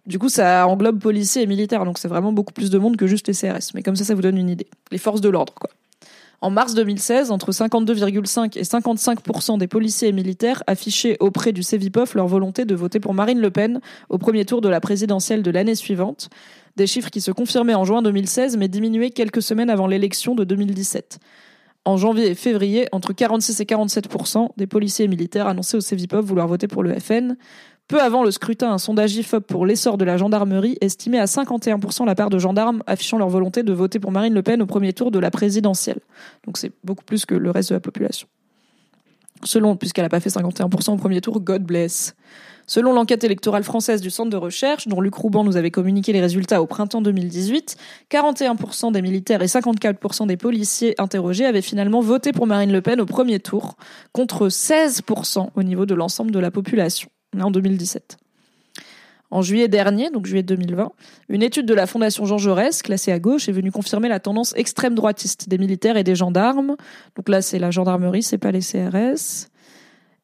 Du 0.06 0.20
coup, 0.20 0.30
ça 0.30 0.68
englobe 0.68 1.00
policiers 1.00 1.42
et 1.42 1.48
militaires, 1.48 1.84
donc 1.84 1.98
c'est 1.98 2.08
vraiment 2.08 2.32
beaucoup 2.32 2.54
plus 2.54 2.70
de 2.70 2.78
monde 2.78 2.98
que 2.98 3.08
juste 3.08 3.28
les 3.28 3.34
CRS. 3.34 3.74
Mais 3.74 3.82
comme 3.82 3.96
ça, 3.96 4.04
ça 4.04 4.14
vous 4.14 4.22
donne 4.22 4.38
une 4.38 4.50
idée. 4.50 4.68
Les 4.92 5.00
forces 5.00 5.22
de 5.22 5.30
l'ordre, 5.30 5.56
quoi. 5.56 5.72
En 6.40 6.52
mars 6.52 6.76
2016, 6.76 7.32
entre 7.32 7.52
52,5 7.52 8.60
et 8.60 8.62
55% 8.62 9.58
des 9.58 9.68
policiers 9.68 10.10
et 10.10 10.12
militaires 10.12 10.62
affichaient 10.68 11.18
auprès 11.20 11.52
du 11.52 11.64
CEVIPOF 11.64 12.14
leur 12.14 12.28
volonté 12.28 12.64
de 12.64 12.76
voter 12.76 13.00
pour 13.00 13.16
Marine 13.16 13.40
Le 13.40 13.50
Pen 13.50 13.82
au 14.10 14.20
premier 14.20 14.46
tour 14.46 14.62
de 14.62 14.70
la 14.70 14.80
présidentielle 14.80 15.42
de 15.42 15.50
l'année 15.50 15.74
suivante, 15.74 16.30
des 16.76 16.86
chiffres 16.86 17.10
qui 17.10 17.22
se 17.22 17.32
confirmaient 17.32 17.74
en 17.74 17.86
juin 17.86 18.04
2016 18.04 18.56
mais 18.58 18.68
diminuaient 18.68 19.10
quelques 19.10 19.42
semaines 19.42 19.72
avant 19.72 19.88
l'élection 19.88 20.36
de 20.36 20.44
2017 20.44 21.20
en 21.88 21.96
janvier 21.96 22.28
et 22.28 22.36
février, 22.36 22.88
entre 22.92 23.14
46 23.14 23.62
et 23.62 23.64
47% 23.64 24.50
des 24.58 24.68
policiers 24.68 25.06
et 25.06 25.08
militaires 25.08 25.48
annonçaient 25.48 25.78
au 25.78 25.82
CEVIPOP 25.82 26.26
vouloir 26.26 26.48
voter 26.48 26.68
pour 26.68 26.84
le 26.84 27.00
FN. 27.00 27.38
Peu 27.88 28.02
avant 28.02 28.24
le 28.24 28.32
scrutin, 28.32 28.74
un 28.74 28.78
sondage 28.78 29.16
IFOP 29.16 29.48
pour 29.48 29.66
l'essor 29.66 29.98
de 29.98 30.04
la 30.04 30.18
gendarmerie 30.18 30.78
estimait 30.82 31.20
à 31.20 31.26
51% 31.26 32.06
la 32.06 32.16
part 32.16 32.30
de 32.30 32.38
gendarmes 32.38 32.84
affichant 32.86 33.18
leur 33.18 33.30
volonté 33.30 33.64
de 33.64 33.72
voter 33.72 34.00
pour 34.00 34.12
Marine 34.12 34.34
Le 34.34 34.44
Pen 34.44 34.62
au 34.62 34.66
premier 34.66 34.92
tour 34.92 35.10
de 35.10 35.20
la 35.20 35.32
présidentielle. 35.32 36.02
Donc 36.46 36.58
c'est 36.58 36.74
beaucoup 36.84 37.06
plus 37.06 37.26
que 37.26 37.34
le 37.34 37.50
reste 37.50 37.70
de 37.70 37.76
la 37.76 37.80
population. 37.80 38.28
Selon, 39.46 39.78
puisqu'elle 39.78 40.04
n'a 40.04 40.10
pas 40.10 40.20
fait 40.20 40.30
51% 40.30 40.92
au 40.92 40.98
premier 40.98 41.22
tour, 41.22 41.40
God 41.40 41.64
bless. 41.64 42.14
Selon 42.66 42.92
l'enquête 42.92 43.24
électorale 43.24 43.64
française 43.64 44.02
du 44.02 44.10
Centre 44.10 44.30
de 44.30 44.36
recherche, 44.36 44.90
dont 44.90 45.00
Luc 45.00 45.16
Rouban 45.16 45.46
nous 45.46 45.56
avait 45.56 45.72
communiqué 45.72 46.12
les 46.12 46.20
résultats 46.20 46.62
au 46.62 46.66
printemps 46.66 47.02
2018, 47.02 47.78
41% 48.12 48.92
des 48.92 49.02
militaires 49.02 49.42
et 49.42 49.46
54% 49.46 50.28
des 50.28 50.36
policiers 50.36 50.94
interrogés 51.00 51.46
avaient 51.46 51.62
finalement 51.62 52.02
voté 52.02 52.34
pour 52.34 52.48
Marine 52.48 52.74
Le 52.74 52.82
Pen 52.82 53.00
au 53.00 53.06
premier 53.06 53.40
tour, 53.40 53.78
contre 54.12 54.50
16% 54.50 55.52
au 55.56 55.64
niveau 55.64 55.86
de 55.86 55.96
l'ensemble 55.96 56.32
de 56.32 56.40
la 56.40 56.52
population, 56.52 57.10
en 57.40 57.52
2017. 57.52 58.18
En 59.30 59.42
juillet 59.42 59.68
dernier, 59.68 60.10
donc 60.10 60.26
juillet 60.26 60.44
2020, 60.44 60.92
une 61.30 61.44
étude 61.44 61.66
de 61.66 61.74
la 61.74 61.86
Fondation 61.86 62.26
Jean 62.26 62.38
Jaurès, 62.38 62.82
classée 62.82 63.12
à 63.12 63.20
gauche, 63.20 63.50
est 63.50 63.52
venue 63.52 63.72
confirmer 63.72 64.08
la 64.08 64.22
tendance 64.22 64.54
extrême 64.56 64.96
droitiste 64.96 65.50
des 65.50 65.58
militaires 65.58 65.98
et 65.98 66.06
des 66.06 66.16
gendarmes. 66.16 66.78
Donc 67.18 67.28
là, 67.28 67.42
c'est 67.42 67.60
la 67.60 67.70
gendarmerie, 67.70 68.24
c'est 68.24 68.38
pas 68.38 68.52
les 68.52 68.62
CRS. 68.62 69.50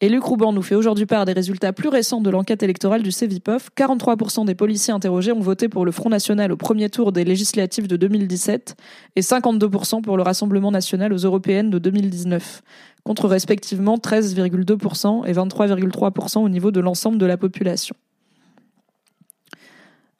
Et 0.03 0.09
Luc 0.09 0.25
Rouban 0.25 0.51
nous 0.51 0.61
fait 0.61 0.75
aujourd'hui 0.75 1.05
part 1.05 1.23
des 1.23 1.31
résultats 1.31 1.71
plus 1.71 1.87
récents 1.87 2.19
de 2.19 2.29
l'enquête 2.29 2.61
électorale 2.61 3.03
du 3.03 3.11
CEVIPOF. 3.13 3.69
43% 3.73 4.43
des 4.43 4.53
policiers 4.53 4.93
interrogés 4.93 5.31
ont 5.31 5.39
voté 5.39 5.69
pour 5.69 5.85
le 5.85 5.93
Front 5.93 6.09
National 6.09 6.51
au 6.51 6.57
premier 6.57 6.89
tour 6.89 7.13
des 7.13 7.23
législatives 7.23 7.87
de 7.87 7.95
2017 7.95 8.75
et 9.15 9.21
52% 9.21 10.01
pour 10.01 10.17
le 10.17 10.23
Rassemblement 10.23 10.71
National 10.71 11.13
aux 11.13 11.19
Européennes 11.19 11.69
de 11.69 11.79
2019, 11.79 12.63
contre 13.05 13.29
respectivement 13.29 13.95
13,2% 13.95 15.25
et 15.25 15.31
23,3% 15.31 16.39
au 16.39 16.49
niveau 16.49 16.71
de 16.71 16.81
l'ensemble 16.81 17.17
de 17.17 17.25
la 17.25 17.37
population. 17.37 17.95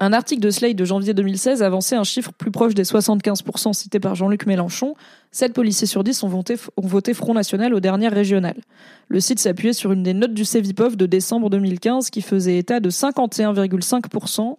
Un 0.04 0.12
article 0.12 0.42
de 0.42 0.50
Slate 0.50 0.76
de 0.76 0.84
janvier 0.84 1.14
2016 1.14 1.64
avançait 1.64 1.96
un 1.96 2.04
chiffre 2.04 2.34
plus 2.34 2.52
proche 2.52 2.74
des 2.74 2.84
75% 2.84 3.72
cités 3.72 4.02
par 4.02 4.16
Jean-Luc 4.16 4.46
Mélenchon. 4.46 4.96
7 5.32 5.54
policiers 5.54 5.88
sur 5.88 6.04
10 6.04 6.24
ont 6.24 6.28
voté, 6.28 6.56
ont 6.76 6.86
voté 6.86 7.14
Front 7.14 7.34
National 7.34 7.74
aux 7.74 7.80
dernières 7.80 8.12
régionales. 8.12 8.60
Le 9.08 9.22
site 9.22 9.40
s'appuyait 9.40 9.72
sur 9.72 9.94
une 9.94 10.04
des 10.04 10.14
notes 10.14 10.34
du 10.34 10.44
CEVIPOF 10.44 10.98
de 10.98 11.06
décembre 11.06 11.50
2015 11.50 12.10
qui 12.10 12.22
faisait 12.22 12.58
état 12.58 12.82
de 12.82 12.90
51,5% 12.90 14.58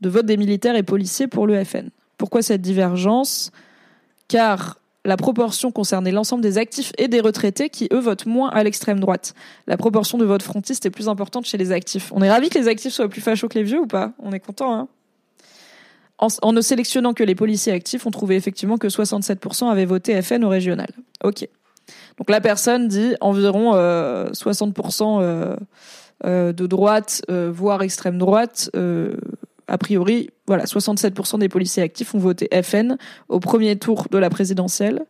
de 0.00 0.08
vote 0.08 0.26
des 0.26 0.36
militaires 0.36 0.76
et 0.76 0.84
policiers 0.84 1.26
pour 1.26 1.48
le 1.48 1.64
FN. 1.64 1.88
Pourquoi 2.16 2.42
cette 2.42 2.62
divergence? 2.62 3.50
Car 4.28 4.78
la 5.04 5.16
proportion 5.16 5.70
concernait 5.70 6.12
l'ensemble 6.12 6.42
des 6.42 6.58
actifs 6.58 6.92
et 6.98 7.08
des 7.08 7.20
retraités 7.20 7.68
qui, 7.68 7.88
eux, 7.92 7.98
votent 7.98 8.26
moins 8.26 8.48
à 8.50 8.62
l'extrême 8.64 9.00
droite. 9.00 9.34
La 9.66 9.76
proportion 9.76 10.16
de 10.18 10.24
vote 10.24 10.42
frontiste 10.42 10.86
est 10.86 10.90
plus 10.90 11.08
importante 11.08 11.44
chez 11.44 11.58
les 11.58 11.72
actifs. 11.72 12.10
On 12.14 12.22
est 12.22 12.30
ravis 12.30 12.48
que 12.48 12.58
les 12.58 12.68
actifs 12.68 12.92
soient 12.92 13.08
plus 13.08 13.20
fachos 13.20 13.48
que 13.48 13.58
les 13.58 13.64
vieux 13.64 13.80
ou 13.80 13.86
pas? 13.86 14.12
On 14.18 14.32
est 14.32 14.40
content, 14.40 14.74
hein? 14.74 14.88
En, 16.18 16.52
ne 16.52 16.60
sélectionnant 16.60 17.12
que 17.12 17.24
les 17.24 17.34
policiers 17.34 17.72
actifs, 17.72 18.06
on 18.06 18.10
trouvait 18.10 18.36
effectivement 18.36 18.78
que 18.78 18.86
67% 18.86 19.68
avaient 19.68 19.84
voté 19.84 20.20
FN 20.22 20.44
au 20.44 20.48
régional. 20.48 20.86
Ok. 21.22 21.46
Donc 22.18 22.30
la 22.30 22.40
personne 22.40 22.88
dit 22.88 23.14
environ 23.20 23.74
60% 23.74 23.74
euh, 23.76 25.20
euh, 25.20 25.56
euh, 26.24 26.52
de 26.52 26.66
droite, 26.66 27.22
voire 27.28 27.82
extrême 27.82 28.16
droite, 28.16 28.70
a 29.66 29.78
priori, 29.78 30.30
voilà, 30.46 30.64
67% 30.64 31.38
des 31.38 31.48
policiers 31.48 31.82
actifs 31.82 32.14
ont 32.14 32.18
voté 32.18 32.48
FN 32.62 32.96
au 33.28 33.40
premier 33.40 33.76
tour 33.76 34.06
de 34.10 34.18
la 34.18 34.30
présidentielle. 34.30 35.04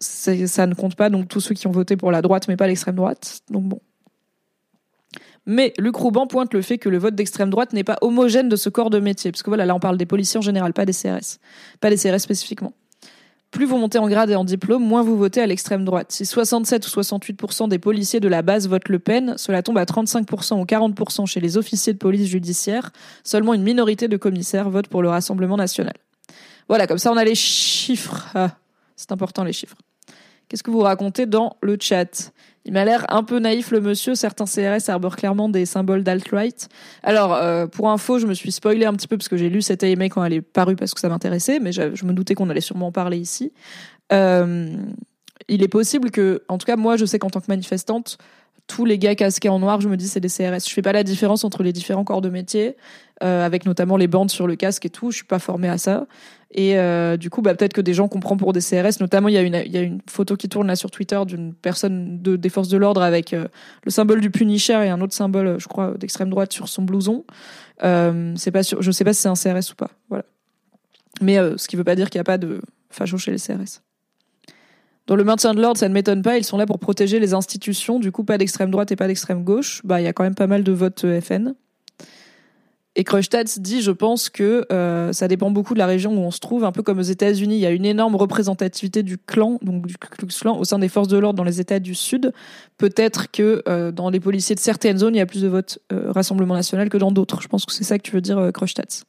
Ça 0.00 0.66
ne 0.66 0.74
compte 0.74 0.94
pas 0.94 1.10
donc 1.10 1.28
tous 1.28 1.40
ceux 1.40 1.54
qui 1.54 1.66
ont 1.66 1.72
voté 1.72 1.96
pour 1.96 2.12
la 2.12 2.22
droite, 2.22 2.48
mais 2.48 2.56
pas 2.56 2.66
l'extrême 2.66 2.94
droite. 2.94 3.40
Donc 3.50 3.64
bon. 3.64 3.80
Mais 5.46 5.72
Luc 5.78 5.96
Rouban 5.96 6.26
pointe 6.26 6.52
le 6.52 6.62
fait 6.62 6.78
que 6.78 6.88
le 6.88 6.98
vote 6.98 7.14
d'extrême 7.14 7.50
droite 7.50 7.72
n'est 7.72 7.84
pas 7.84 7.96
homogène 8.02 8.48
de 8.48 8.56
ce 8.56 8.68
corps 8.68 8.90
de 8.90 9.00
métier, 9.00 9.32
parce 9.32 9.42
que 9.42 9.50
voilà, 9.50 9.64
là 9.64 9.74
on 9.74 9.80
parle 9.80 9.96
des 9.96 10.06
policiers 10.06 10.38
en 10.38 10.42
général, 10.42 10.72
pas 10.74 10.84
des 10.84 10.92
CRS, 10.92 11.38
pas 11.80 11.90
des 11.90 11.96
CRS 11.96 12.18
spécifiquement 12.18 12.74
plus 13.50 13.64
vous 13.64 13.78
montez 13.78 13.98
en 13.98 14.08
grade 14.08 14.30
et 14.30 14.36
en 14.36 14.44
diplôme, 14.44 14.84
moins 14.84 15.02
vous 15.02 15.16
votez 15.16 15.40
à 15.40 15.46
l'extrême 15.46 15.84
droite. 15.84 16.12
Si 16.12 16.26
67 16.26 16.86
ou 16.86 17.00
68% 17.00 17.68
des 17.68 17.78
policiers 17.78 18.20
de 18.20 18.28
la 18.28 18.42
base 18.42 18.68
votent 18.68 18.88
Le 18.88 18.98
Pen, 18.98 19.34
cela 19.36 19.62
tombe 19.62 19.78
à 19.78 19.84
35% 19.84 20.60
ou 20.60 20.64
40% 20.64 21.26
chez 21.26 21.40
les 21.40 21.56
officiers 21.56 21.94
de 21.94 21.98
police 21.98 22.28
judiciaire. 22.28 22.90
Seulement 23.24 23.54
une 23.54 23.62
minorité 23.62 24.06
de 24.06 24.16
commissaires 24.16 24.68
votent 24.68 24.88
pour 24.88 25.02
le 25.02 25.08
Rassemblement 25.08 25.56
national. 25.56 25.94
Voilà, 26.68 26.86
comme 26.86 26.98
ça 26.98 27.10
on 27.10 27.16
a 27.16 27.24
les 27.24 27.34
chiffres. 27.34 28.28
Ah, 28.34 28.50
c'est 28.96 29.12
important 29.12 29.44
les 29.44 29.54
chiffres. 29.54 29.76
Qu'est-ce 30.48 30.62
que 30.62 30.70
vous 30.70 30.80
racontez 30.80 31.26
dans 31.26 31.56
le 31.62 31.76
chat? 31.80 32.32
Il 32.68 32.74
m'a 32.74 32.84
l'air 32.84 33.06
un 33.08 33.22
peu 33.22 33.38
naïf 33.38 33.70
le 33.70 33.80
monsieur. 33.80 34.14
Certains 34.14 34.44
CRS 34.44 34.90
arborent 34.90 35.16
clairement 35.16 35.48
des 35.48 35.64
symboles 35.64 36.02
d'alt-right. 36.02 36.68
Alors, 37.02 37.32
euh, 37.32 37.66
pour 37.66 37.88
info, 37.88 38.18
je 38.18 38.26
me 38.26 38.34
suis 38.34 38.52
spoilé 38.52 38.84
un 38.84 38.92
petit 38.92 39.08
peu 39.08 39.16
parce 39.16 39.28
que 39.28 39.38
j'ai 39.38 39.48
lu 39.48 39.62
cette 39.62 39.82
AMA 39.82 40.10
quand 40.10 40.22
elle 40.22 40.34
est 40.34 40.42
parue 40.42 40.76
parce 40.76 40.92
que 40.92 41.00
ça 41.00 41.08
m'intéressait, 41.08 41.60
mais 41.60 41.72
je, 41.72 42.04
me 42.04 42.12
doutais 42.12 42.34
qu'on 42.34 42.50
allait 42.50 42.60
sûrement 42.60 42.88
en 42.88 42.92
parler 42.92 43.16
ici. 43.16 43.54
Euh, 44.12 44.76
il 45.48 45.62
est 45.62 45.68
possible 45.68 46.10
que, 46.10 46.42
en 46.48 46.58
tout 46.58 46.66
cas, 46.66 46.76
moi, 46.76 46.98
je 46.98 47.06
sais 47.06 47.18
qu'en 47.18 47.30
tant 47.30 47.40
que 47.40 47.46
manifestante, 47.48 48.18
tous 48.68 48.84
les 48.84 48.98
gars 48.98 49.16
casqués 49.16 49.48
en 49.48 49.58
noir, 49.58 49.80
je 49.80 49.88
me 49.88 49.96
dis 49.96 50.06
c'est 50.06 50.20
des 50.20 50.28
CRS. 50.28 50.68
Je 50.68 50.72
fais 50.72 50.82
pas 50.82 50.92
la 50.92 51.02
différence 51.02 51.42
entre 51.42 51.64
les 51.64 51.72
différents 51.72 52.04
corps 52.04 52.20
de 52.20 52.28
métier, 52.28 52.76
euh, 53.24 53.44
avec 53.44 53.66
notamment 53.66 53.96
les 53.96 54.06
bandes 54.06 54.30
sur 54.30 54.46
le 54.46 54.54
casque 54.54 54.86
et 54.86 54.90
tout. 54.90 55.10
Je 55.10 55.16
suis 55.16 55.26
pas 55.26 55.40
formée 55.40 55.68
à 55.68 55.78
ça. 55.78 56.06
Et 56.50 56.78
euh, 56.78 57.16
du 57.16 57.28
coup, 57.28 57.42
bah, 57.42 57.54
peut-être 57.54 57.74
que 57.74 57.80
des 57.80 57.92
gens 57.92 58.08
comprennent 58.08 58.38
pour 58.38 58.52
des 58.52 58.60
CRS. 58.60 59.00
Notamment, 59.00 59.28
il 59.28 59.34
y 59.34 59.38
a 59.38 59.42
une, 59.42 59.60
il 59.66 59.72
y 59.72 59.76
a 59.76 59.82
une 59.82 60.00
photo 60.08 60.36
qui 60.36 60.48
tourne 60.48 60.68
là 60.68 60.76
sur 60.76 60.90
Twitter 60.90 61.20
d'une 61.26 61.52
personne 61.52 62.22
de, 62.22 62.36
des 62.36 62.48
forces 62.48 62.68
de 62.68 62.78
l'ordre 62.78 63.02
avec 63.02 63.34
euh, 63.34 63.48
le 63.82 63.90
symbole 63.90 64.20
du 64.20 64.30
Punisher 64.30 64.84
et 64.84 64.88
un 64.88 65.00
autre 65.00 65.14
symbole, 65.14 65.56
je 65.58 65.66
crois, 65.66 65.94
d'extrême 65.98 66.30
droite 66.30 66.52
sur 66.52 66.68
son 66.68 66.82
blouson. 66.82 67.24
Euh, 67.84 68.32
c'est 68.36 68.50
pas 68.50 68.62
sûr, 68.62 68.82
je 68.82 68.90
sais 68.90 69.04
pas 69.04 69.12
si 69.12 69.22
c'est 69.22 69.28
un 69.28 69.34
CRS 69.34 69.72
ou 69.72 69.74
pas. 69.76 69.90
Voilà. 70.08 70.24
Mais 71.20 71.38
euh, 71.38 71.56
ce 71.56 71.68
qui 71.68 71.76
veut 71.76 71.84
pas 71.84 71.94
dire 71.94 72.10
qu'il 72.10 72.18
n'y 72.18 72.22
a 72.22 72.24
pas 72.24 72.38
de 72.38 72.60
facho 72.90 73.18
chez 73.18 73.30
les 73.30 73.38
CRS. 73.38 73.82
Dans 75.08 75.16
le 75.16 75.24
maintien 75.24 75.54
de 75.54 75.62
l'ordre, 75.62 75.78
ça 75.78 75.88
ne 75.88 75.94
m'étonne 75.94 76.20
pas. 76.20 76.36
Ils 76.36 76.44
sont 76.44 76.58
là 76.58 76.66
pour 76.66 76.78
protéger 76.78 77.18
les 77.18 77.32
institutions. 77.32 77.98
Du 77.98 78.12
coup, 78.12 78.24
pas 78.24 78.36
d'extrême 78.36 78.70
droite 78.70 78.92
et 78.92 78.96
pas 78.96 79.06
d'extrême 79.06 79.42
gauche. 79.42 79.80
Bah, 79.82 80.02
il 80.02 80.04
y 80.04 80.06
a 80.06 80.12
quand 80.12 80.22
même 80.22 80.34
pas 80.34 80.46
mal 80.46 80.62
de 80.62 80.70
votes 80.70 81.06
euh, 81.06 81.18
FN. 81.22 81.54
Et 82.94 83.04
Kreustadt 83.04 83.58
dit, 83.58 83.80
je 83.80 83.90
pense 83.90 84.28
que 84.28 84.66
euh, 84.70 85.14
ça 85.14 85.26
dépend 85.26 85.50
beaucoup 85.50 85.72
de 85.72 85.78
la 85.78 85.86
région 85.86 86.12
où 86.12 86.20
on 86.20 86.30
se 86.30 86.40
trouve. 86.40 86.62
Un 86.62 86.72
peu 86.72 86.82
comme 86.82 86.98
aux 86.98 87.02
États-Unis, 87.02 87.54
il 87.54 87.60
y 87.60 87.64
a 87.64 87.70
une 87.70 87.86
énorme 87.86 88.16
représentativité 88.16 89.02
du 89.02 89.16
clan, 89.16 89.58
donc 89.62 89.86
du 89.86 89.96
Klan, 89.96 90.58
au 90.58 90.64
sein 90.64 90.78
des 90.78 90.88
forces 90.88 91.08
de 91.08 91.16
l'ordre 91.16 91.38
dans 91.38 91.44
les 91.44 91.58
États 91.58 91.80
du 91.80 91.94
Sud. 91.94 92.34
Peut-être 92.76 93.30
que 93.30 93.62
euh, 93.66 93.92
dans 93.92 94.10
les 94.10 94.20
policiers 94.20 94.56
de 94.56 94.60
certaines 94.60 94.98
zones, 94.98 95.14
il 95.14 95.18
y 95.18 95.22
a 95.22 95.26
plus 95.26 95.40
de 95.40 95.48
votes 95.48 95.78
Rassemblement 95.90 96.54
National 96.54 96.90
que 96.90 96.98
dans 96.98 97.12
d'autres. 97.12 97.40
Je 97.40 97.48
pense 97.48 97.64
que 97.64 97.72
c'est 97.72 97.84
ça 97.84 97.96
que 97.96 98.02
tu 98.02 98.12
veux 98.12 98.20
dire, 98.20 98.50
Kreustadt. 98.52 99.04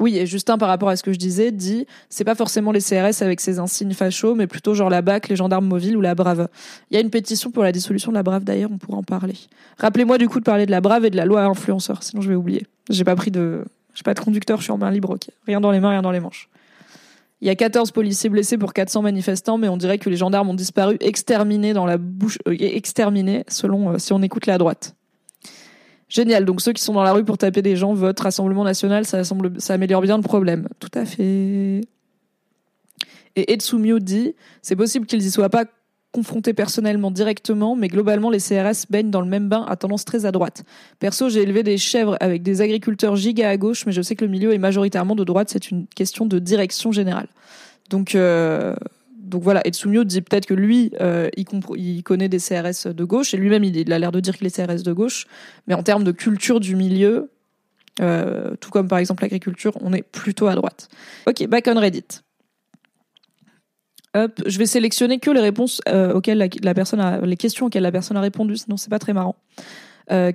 Oui, 0.00 0.16
et 0.16 0.24
Justin, 0.24 0.56
par 0.56 0.68
rapport 0.68 0.88
à 0.88 0.96
ce 0.96 1.02
que 1.02 1.12
je 1.12 1.18
disais, 1.18 1.52
dit 1.52 1.86
c'est 2.08 2.24
pas 2.24 2.34
forcément 2.34 2.72
les 2.72 2.80
CRS 2.80 3.22
avec 3.22 3.40
ses 3.40 3.58
insignes 3.58 3.92
fachos, 3.92 4.34
mais 4.34 4.46
plutôt 4.46 4.72
genre 4.74 4.88
la 4.88 5.02
BAC, 5.02 5.28
les 5.28 5.36
gendarmes 5.36 5.66
mobiles 5.66 5.96
ou 5.96 6.00
la 6.00 6.14
Brave. 6.14 6.48
Il 6.90 6.94
y 6.94 6.96
a 6.96 7.00
une 7.00 7.10
pétition 7.10 7.50
pour 7.50 7.62
la 7.62 7.70
dissolution 7.70 8.10
de 8.10 8.16
la 8.16 8.22
Brave 8.22 8.42
d'ailleurs, 8.44 8.70
on 8.72 8.78
pourra 8.78 8.96
en 8.96 9.02
parler. 9.02 9.34
Rappelez-moi 9.78 10.16
du 10.16 10.26
coup 10.26 10.40
de 10.40 10.44
parler 10.44 10.64
de 10.64 10.70
la 10.70 10.80
Brave 10.80 11.04
et 11.04 11.10
de 11.10 11.16
la 11.16 11.26
loi 11.26 11.42
influenceur, 11.42 12.02
sinon 12.02 12.22
je 12.22 12.30
vais 12.30 12.34
oublier. 12.34 12.66
J'ai 12.88 13.04
pas 13.04 13.14
pris 13.14 13.30
de, 13.30 13.64
j'ai 13.94 14.02
pas 14.02 14.14
de 14.14 14.20
conducteur, 14.20 14.58
je 14.58 14.64
suis 14.64 14.72
en 14.72 14.78
main 14.78 14.90
libre, 14.90 15.10
ok. 15.10 15.28
Rien 15.46 15.60
dans 15.60 15.70
les 15.70 15.80
mains, 15.80 15.90
rien 15.90 16.02
dans 16.02 16.12
les 16.12 16.20
manches. 16.20 16.48
Il 17.42 17.48
y 17.48 17.50
a 17.50 17.54
14 17.54 17.90
policiers 17.90 18.30
blessés 18.30 18.56
pour 18.56 18.72
400 18.72 19.02
manifestants, 19.02 19.58
mais 19.58 19.68
on 19.68 19.76
dirait 19.76 19.98
que 19.98 20.08
les 20.08 20.16
gendarmes 20.16 20.48
ont 20.48 20.54
disparu, 20.54 20.96
exterminés 21.00 21.74
dans 21.74 21.86
la 21.86 21.98
bouche, 21.98 22.38
euh, 22.48 22.56
exterminés 22.58 23.44
selon 23.48 23.92
euh, 23.92 23.98
si 23.98 24.14
on 24.14 24.22
écoute 24.22 24.46
la 24.46 24.56
droite. 24.56 24.94
Génial. 26.10 26.44
Donc 26.44 26.60
ceux 26.60 26.72
qui 26.72 26.82
sont 26.82 26.92
dans 26.92 27.02
la 27.02 27.12
rue 27.12 27.24
pour 27.24 27.38
taper 27.38 27.62
des 27.62 27.76
gens 27.76 27.94
votent 27.94 28.20
Rassemblement 28.20 28.64
National, 28.64 29.06
ça, 29.06 29.22
ça 29.24 29.74
améliore 29.74 30.02
bien 30.02 30.16
le 30.16 30.22
problème. 30.22 30.68
Tout 30.80 30.90
à 30.94 31.06
fait. 31.06 31.80
Et 33.36 33.52
Etsumio 33.52 34.00
dit, 34.00 34.34
c'est 34.60 34.76
possible 34.76 35.06
qu'ils 35.06 35.24
y 35.24 35.30
soient 35.30 35.48
pas 35.48 35.64
confrontés 36.12 36.52
personnellement 36.52 37.12
directement, 37.12 37.76
mais 37.76 37.86
globalement 37.86 38.30
les 38.30 38.40
CRS 38.40 38.86
baignent 38.90 39.10
dans 39.10 39.20
le 39.20 39.28
même 39.28 39.48
bain 39.48 39.64
à 39.68 39.76
tendance 39.76 40.04
très 40.04 40.26
à 40.26 40.32
droite. 40.32 40.64
Perso, 40.98 41.28
j'ai 41.28 41.42
élevé 41.42 41.62
des 41.62 41.78
chèvres 41.78 42.16
avec 42.18 42.42
des 42.42 42.60
agriculteurs 42.62 43.14
giga 43.14 43.48
à 43.48 43.56
gauche, 43.56 43.86
mais 43.86 43.92
je 43.92 44.02
sais 44.02 44.16
que 44.16 44.24
le 44.24 44.30
milieu 44.30 44.52
est 44.52 44.58
majoritairement 44.58 45.14
de 45.14 45.22
droite, 45.22 45.50
c'est 45.50 45.70
une 45.70 45.86
question 45.86 46.26
de 46.26 46.40
direction 46.40 46.90
générale. 46.90 47.28
Donc 47.90 48.16
euh, 48.16 48.74
donc 49.30 49.44
voilà, 49.44 49.66
Etsumio 49.66 50.04
dit 50.04 50.20
peut-être 50.20 50.46
que 50.46 50.54
lui, 50.54 50.90
euh, 51.00 51.30
il, 51.36 52.02
connaît 52.02 52.28
des 52.28 52.38
CRS 52.38 52.92
de 52.92 53.04
gauche, 53.04 53.32
et 53.32 53.36
lui-même, 53.36 53.62
il, 53.64 53.92
a 53.92 53.98
l'air 53.98 54.12
de 54.12 54.20
dire 54.20 54.36
qu'il 54.36 54.46
est 54.46 54.54
CRS 54.54 54.82
de 54.82 54.92
gauche, 54.92 55.26
mais 55.66 55.74
en 55.74 55.82
termes 55.82 56.02
de 56.02 56.10
culture 56.10 56.58
du 56.58 56.74
milieu, 56.74 57.30
euh, 58.00 58.56
tout 58.60 58.70
comme 58.70 58.88
par 58.88 58.98
exemple 58.98 59.22
l'agriculture, 59.22 59.72
on 59.80 59.92
est 59.92 60.02
plutôt 60.02 60.48
à 60.48 60.54
droite. 60.56 60.88
Ok, 61.26 61.46
back 61.46 61.68
on 61.68 61.78
Reddit. 61.78 62.22
Hop, 64.16 64.42
je 64.44 64.58
vais 64.58 64.66
sélectionner 64.66 65.20
que 65.20 65.30
les 65.30 65.40
réponses 65.40 65.80
euh, 65.88 66.12
auxquelles 66.12 66.38
les 66.38 67.36
questions 67.36 67.66
auxquelles 67.66 67.84
la 67.84 67.92
personne 67.92 68.16
a 68.16 68.20
répondu, 68.20 68.56
sinon 68.56 68.76
c'est 68.76 68.90
pas 68.90 68.98
très 68.98 69.12
marrant. 69.12 69.36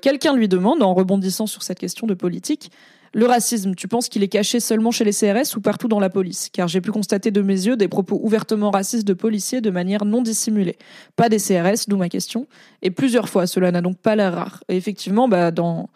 Quelqu'un 0.02 0.34
lui 0.38 0.48
demande, 0.48 0.82
en 0.82 0.94
rebondissant 0.94 1.48
sur 1.48 1.62
cette 1.62 1.80
question 1.80 2.08
de 2.08 2.14
politique, 2.14 2.72
le 3.14 3.26
racisme, 3.26 3.76
tu 3.76 3.88
penses 3.88 4.10
qu'il 4.10 4.24
est 4.24 4.28
caché 4.28 4.60
seulement 4.60 4.92
chez 4.92 5.04
les 5.04 5.14
CRS 5.14 5.56
ou 5.56 5.62
partout 5.62 5.88
dans 5.88 6.00
la 6.00 6.10
police? 6.10 6.50
Car 6.52 6.68
j'ai 6.68 6.82
pu 6.82 6.92
constater 6.92 7.32
de 7.32 7.42
mes 7.42 7.54
yeux 7.54 7.78
des 7.78 7.88
propos 7.88 8.20
ouvertement 8.22 8.72
racistes 8.72 9.08
de 9.08 9.14
policiers 9.14 9.62
de 9.62 9.70
manière 9.70 10.06
non 10.06 10.22
dissimulée. 10.22 10.78
Pas 11.16 11.30
des 11.30 11.38
CRS, 11.38 11.88
d'où 11.88 11.98
ma 11.98 12.10
question. 12.10 12.48
Et 12.82 12.92
plusieurs 12.92 13.30
fois, 13.30 13.48
cela 13.48 13.72
n'a 13.72 13.82
donc 13.82 13.98
pas 13.98 14.16
l'air 14.16 14.34
rare. 14.34 14.64
Et 14.68 14.76
effectivement, 14.76 15.30
bah, 15.30 15.52
dans, 15.52 15.90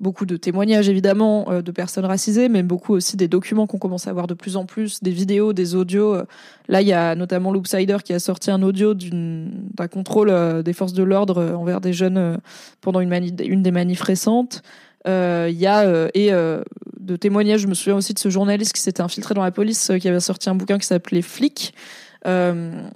beaucoup 0.00 0.26
de 0.26 0.36
témoignages 0.36 0.88
évidemment 0.88 1.50
euh, 1.50 1.62
de 1.62 1.70
personnes 1.70 2.04
racisées, 2.04 2.48
mais 2.48 2.62
beaucoup 2.62 2.92
aussi 2.92 3.16
des 3.16 3.28
documents 3.28 3.66
qu'on 3.66 3.78
commence 3.78 4.06
à 4.06 4.12
voir 4.12 4.26
de 4.26 4.34
plus 4.34 4.56
en 4.56 4.66
plus, 4.66 5.02
des 5.02 5.10
vidéos, 5.10 5.52
des 5.52 5.74
audios. 5.74 6.16
Là, 6.68 6.82
il 6.82 6.88
y 6.88 6.92
a 6.92 7.14
notamment 7.14 7.52
Loopsider 7.52 7.96
qui 8.04 8.12
a 8.12 8.18
sorti 8.18 8.50
un 8.50 8.62
audio 8.62 8.94
d'un 8.94 9.88
contrôle 9.90 10.28
euh, 10.30 10.62
des 10.62 10.72
forces 10.72 10.92
de 10.92 11.02
l'ordre 11.02 11.54
envers 11.54 11.80
des 11.80 11.92
jeunes 11.92 12.38
pendant 12.80 13.00
une, 13.00 13.12
une 13.40 13.62
des 13.62 13.70
manifs 13.70 14.02
récentes. 14.02 14.62
Il 15.06 15.58
y 15.58 15.66
a 15.66 16.08
et 16.14 16.30
de 16.30 17.16
témoignages. 17.16 17.60
Je 17.60 17.68
me 17.68 17.74
souviens 17.74 17.96
aussi 17.96 18.12
de 18.12 18.18
ce 18.18 18.28
journaliste 18.28 18.72
qui 18.72 18.80
s'était 18.80 19.02
infiltré 19.02 19.34
dans 19.34 19.44
la 19.44 19.52
police, 19.52 19.92
qui 20.00 20.08
avait 20.08 20.20
sorti 20.20 20.50
un 20.50 20.54
bouquin 20.54 20.78
qui 20.78 20.86
s'appelait 20.86 21.22
Flic. 21.22 21.74
le 22.24 22.90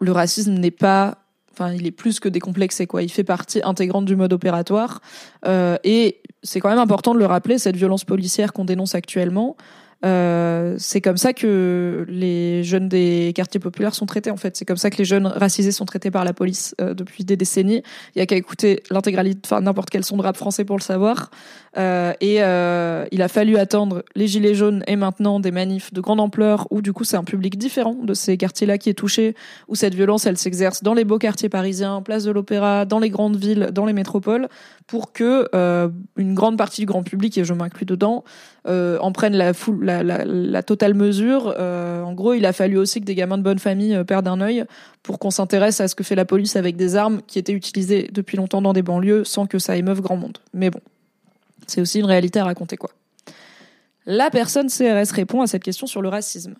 racisme 0.00 0.52
n'est 0.54 0.70
pas 0.70 1.22
enfin 1.52 1.72
il 1.72 1.86
est 1.86 1.92
plus 1.92 2.20
que 2.20 2.28
décomplexé 2.28 2.86
quoi 2.86 3.02
il 3.02 3.10
fait 3.10 3.24
partie 3.24 3.60
intégrante 3.62 4.04
du 4.04 4.16
mode 4.16 4.32
opératoire 4.32 5.00
euh, 5.46 5.76
et 5.84 6.20
c'est 6.42 6.60
quand 6.60 6.70
même 6.70 6.78
important 6.78 7.14
de 7.14 7.18
le 7.18 7.26
rappeler 7.26 7.58
cette 7.58 7.76
violence 7.76 8.04
policière 8.04 8.52
qu'on 8.52 8.64
dénonce 8.64 8.94
actuellement 8.94 9.56
euh, 10.04 10.74
c'est 10.78 11.00
comme 11.00 11.16
ça 11.16 11.32
que 11.32 12.04
les 12.08 12.64
jeunes 12.64 12.88
des 12.88 13.32
quartiers 13.34 13.60
populaires 13.60 13.94
sont 13.94 14.06
traités 14.06 14.30
en 14.30 14.36
fait. 14.36 14.56
C'est 14.56 14.64
comme 14.64 14.76
ça 14.76 14.90
que 14.90 14.96
les 14.96 15.04
jeunes 15.04 15.26
racisés 15.26 15.72
sont 15.72 15.84
traités 15.84 16.10
par 16.10 16.24
la 16.24 16.32
police 16.32 16.74
euh, 16.80 16.94
depuis 16.94 17.24
des 17.24 17.36
décennies. 17.36 17.82
Il 18.14 18.18
y 18.18 18.22
a 18.22 18.26
qu'à 18.26 18.36
écouter 18.36 18.82
l'intégralité, 18.90 19.40
enfin 19.44 19.60
n'importe 19.60 19.90
quel 19.90 20.04
son 20.04 20.16
de 20.16 20.22
rap 20.22 20.36
français 20.36 20.64
pour 20.64 20.76
le 20.76 20.82
savoir. 20.82 21.30
Euh, 21.78 22.12
et 22.20 22.42
euh, 22.42 23.06
il 23.12 23.22
a 23.22 23.28
fallu 23.28 23.56
attendre 23.56 24.02
les 24.14 24.26
gilets 24.26 24.54
jaunes 24.54 24.84
et 24.86 24.96
maintenant 24.96 25.40
des 25.40 25.50
manifs 25.50 25.92
de 25.92 26.00
grande 26.02 26.20
ampleur 26.20 26.66
où 26.70 26.82
du 26.82 26.92
coup 26.92 27.04
c'est 27.04 27.16
un 27.16 27.24
public 27.24 27.56
différent 27.56 27.94
de 27.94 28.12
ces 28.12 28.36
quartiers-là 28.36 28.76
qui 28.76 28.90
est 28.90 28.94
touché, 28.94 29.34
où 29.68 29.74
cette 29.74 29.94
violence 29.94 30.26
elle 30.26 30.36
s'exerce 30.36 30.82
dans 30.82 30.92
les 30.92 31.04
beaux 31.04 31.18
quartiers 31.18 31.48
parisiens, 31.48 32.02
place 32.02 32.24
de 32.24 32.30
l'Opéra, 32.30 32.84
dans 32.84 32.98
les 32.98 33.08
grandes 33.08 33.36
villes, 33.36 33.70
dans 33.72 33.86
les 33.86 33.94
métropoles, 33.94 34.48
pour 34.86 35.12
que 35.12 35.48
euh, 35.54 35.88
une 36.16 36.34
grande 36.34 36.58
partie 36.58 36.82
du 36.82 36.86
grand 36.86 37.02
public 37.02 37.38
et 37.38 37.44
je 37.44 37.54
m'inclus 37.54 37.86
dedans 37.86 38.24
en 38.64 39.10
prennent 39.10 39.36
la, 39.36 39.54
foule, 39.54 39.84
la, 39.84 40.04
la, 40.04 40.24
la 40.24 40.62
totale 40.62 40.94
mesure. 40.94 41.52
en 41.58 42.12
gros, 42.12 42.34
il 42.34 42.46
a 42.46 42.52
fallu 42.52 42.78
aussi 42.78 43.00
que 43.00 43.04
des 43.04 43.16
gamins 43.16 43.36
de 43.36 43.42
bonne 43.42 43.58
famille 43.58 44.04
perdent 44.04 44.28
un 44.28 44.40
œil 44.40 44.64
pour 45.02 45.18
qu'on 45.18 45.32
s'intéresse 45.32 45.80
à 45.80 45.88
ce 45.88 45.96
que 45.96 46.04
fait 46.04 46.14
la 46.14 46.24
police 46.24 46.54
avec 46.54 46.76
des 46.76 46.94
armes 46.94 47.22
qui 47.26 47.40
étaient 47.40 47.54
utilisées 47.54 48.08
depuis 48.12 48.36
longtemps 48.36 48.62
dans 48.62 48.72
des 48.72 48.82
banlieues 48.82 49.24
sans 49.24 49.46
que 49.46 49.58
ça 49.58 49.76
émeuve 49.76 50.00
grand 50.00 50.16
monde. 50.16 50.38
Mais 50.54 50.70
bon, 50.70 50.78
c'est 51.66 51.80
aussi 51.80 52.00
une 52.00 52.06
réalité 52.06 52.38
à 52.40 52.44
raconter, 52.44 52.76
quoi. 52.76 52.90
La 54.04 54.30
personne 54.30 54.68
CRS 54.68 55.12
répond 55.12 55.42
à 55.42 55.46
cette 55.46 55.62
question 55.62 55.86
sur 55.86 56.02
le 56.02 56.08
racisme. 56.08 56.56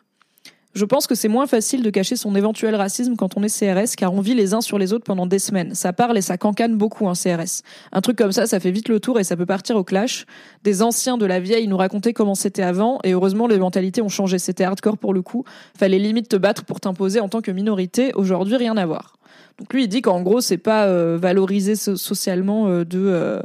Je 0.74 0.86
pense 0.86 1.06
que 1.06 1.14
c'est 1.14 1.28
moins 1.28 1.46
facile 1.46 1.82
de 1.82 1.90
cacher 1.90 2.16
son 2.16 2.34
éventuel 2.34 2.74
racisme 2.74 3.14
quand 3.16 3.36
on 3.36 3.42
est 3.42 3.58
CRS, 3.58 3.94
car 3.94 4.14
on 4.14 4.22
vit 4.22 4.34
les 4.34 4.54
uns 4.54 4.62
sur 4.62 4.78
les 4.78 4.94
autres 4.94 5.04
pendant 5.04 5.26
des 5.26 5.38
semaines. 5.38 5.74
Ça 5.74 5.92
parle 5.92 6.16
et 6.16 6.22
ça 6.22 6.38
cancane 6.38 6.76
beaucoup 6.76 7.08
un 7.08 7.12
CRS. 7.12 7.60
Un 7.92 8.00
truc 8.00 8.16
comme 8.16 8.32
ça, 8.32 8.46
ça 8.46 8.58
fait 8.58 8.70
vite 8.70 8.88
le 8.88 8.98
tour 8.98 9.20
et 9.20 9.24
ça 9.24 9.36
peut 9.36 9.44
partir 9.44 9.76
au 9.76 9.84
clash. 9.84 10.24
Des 10.64 10.80
anciens 10.80 11.18
de 11.18 11.26
la 11.26 11.40
vieille 11.40 11.68
nous 11.68 11.76
racontaient 11.76 12.14
comment 12.14 12.34
c'était 12.34 12.62
avant, 12.62 13.00
et 13.04 13.12
heureusement 13.12 13.46
les 13.48 13.58
mentalités 13.58 14.00
ont 14.00 14.08
changé. 14.08 14.38
C'était 14.38 14.64
hardcore 14.64 14.96
pour 14.96 15.12
le 15.12 15.20
coup. 15.20 15.44
Fallait 15.76 15.98
limite 15.98 16.28
te 16.28 16.36
battre 16.36 16.64
pour 16.64 16.80
t'imposer 16.80 17.20
en 17.20 17.28
tant 17.28 17.42
que 17.42 17.50
minorité. 17.50 18.12
Aujourd'hui, 18.14 18.56
rien 18.56 18.76
à 18.78 18.86
voir. 18.86 19.18
Donc 19.58 19.74
lui, 19.74 19.84
il 19.84 19.88
dit 19.88 20.00
qu'en 20.00 20.22
gros, 20.22 20.40
c'est 20.40 20.56
pas 20.56 20.86
euh, 20.86 21.18
valorisé 21.20 21.76
socialement 21.76 22.68
euh, 22.68 22.84
de 22.84 22.98
euh, 22.98 23.42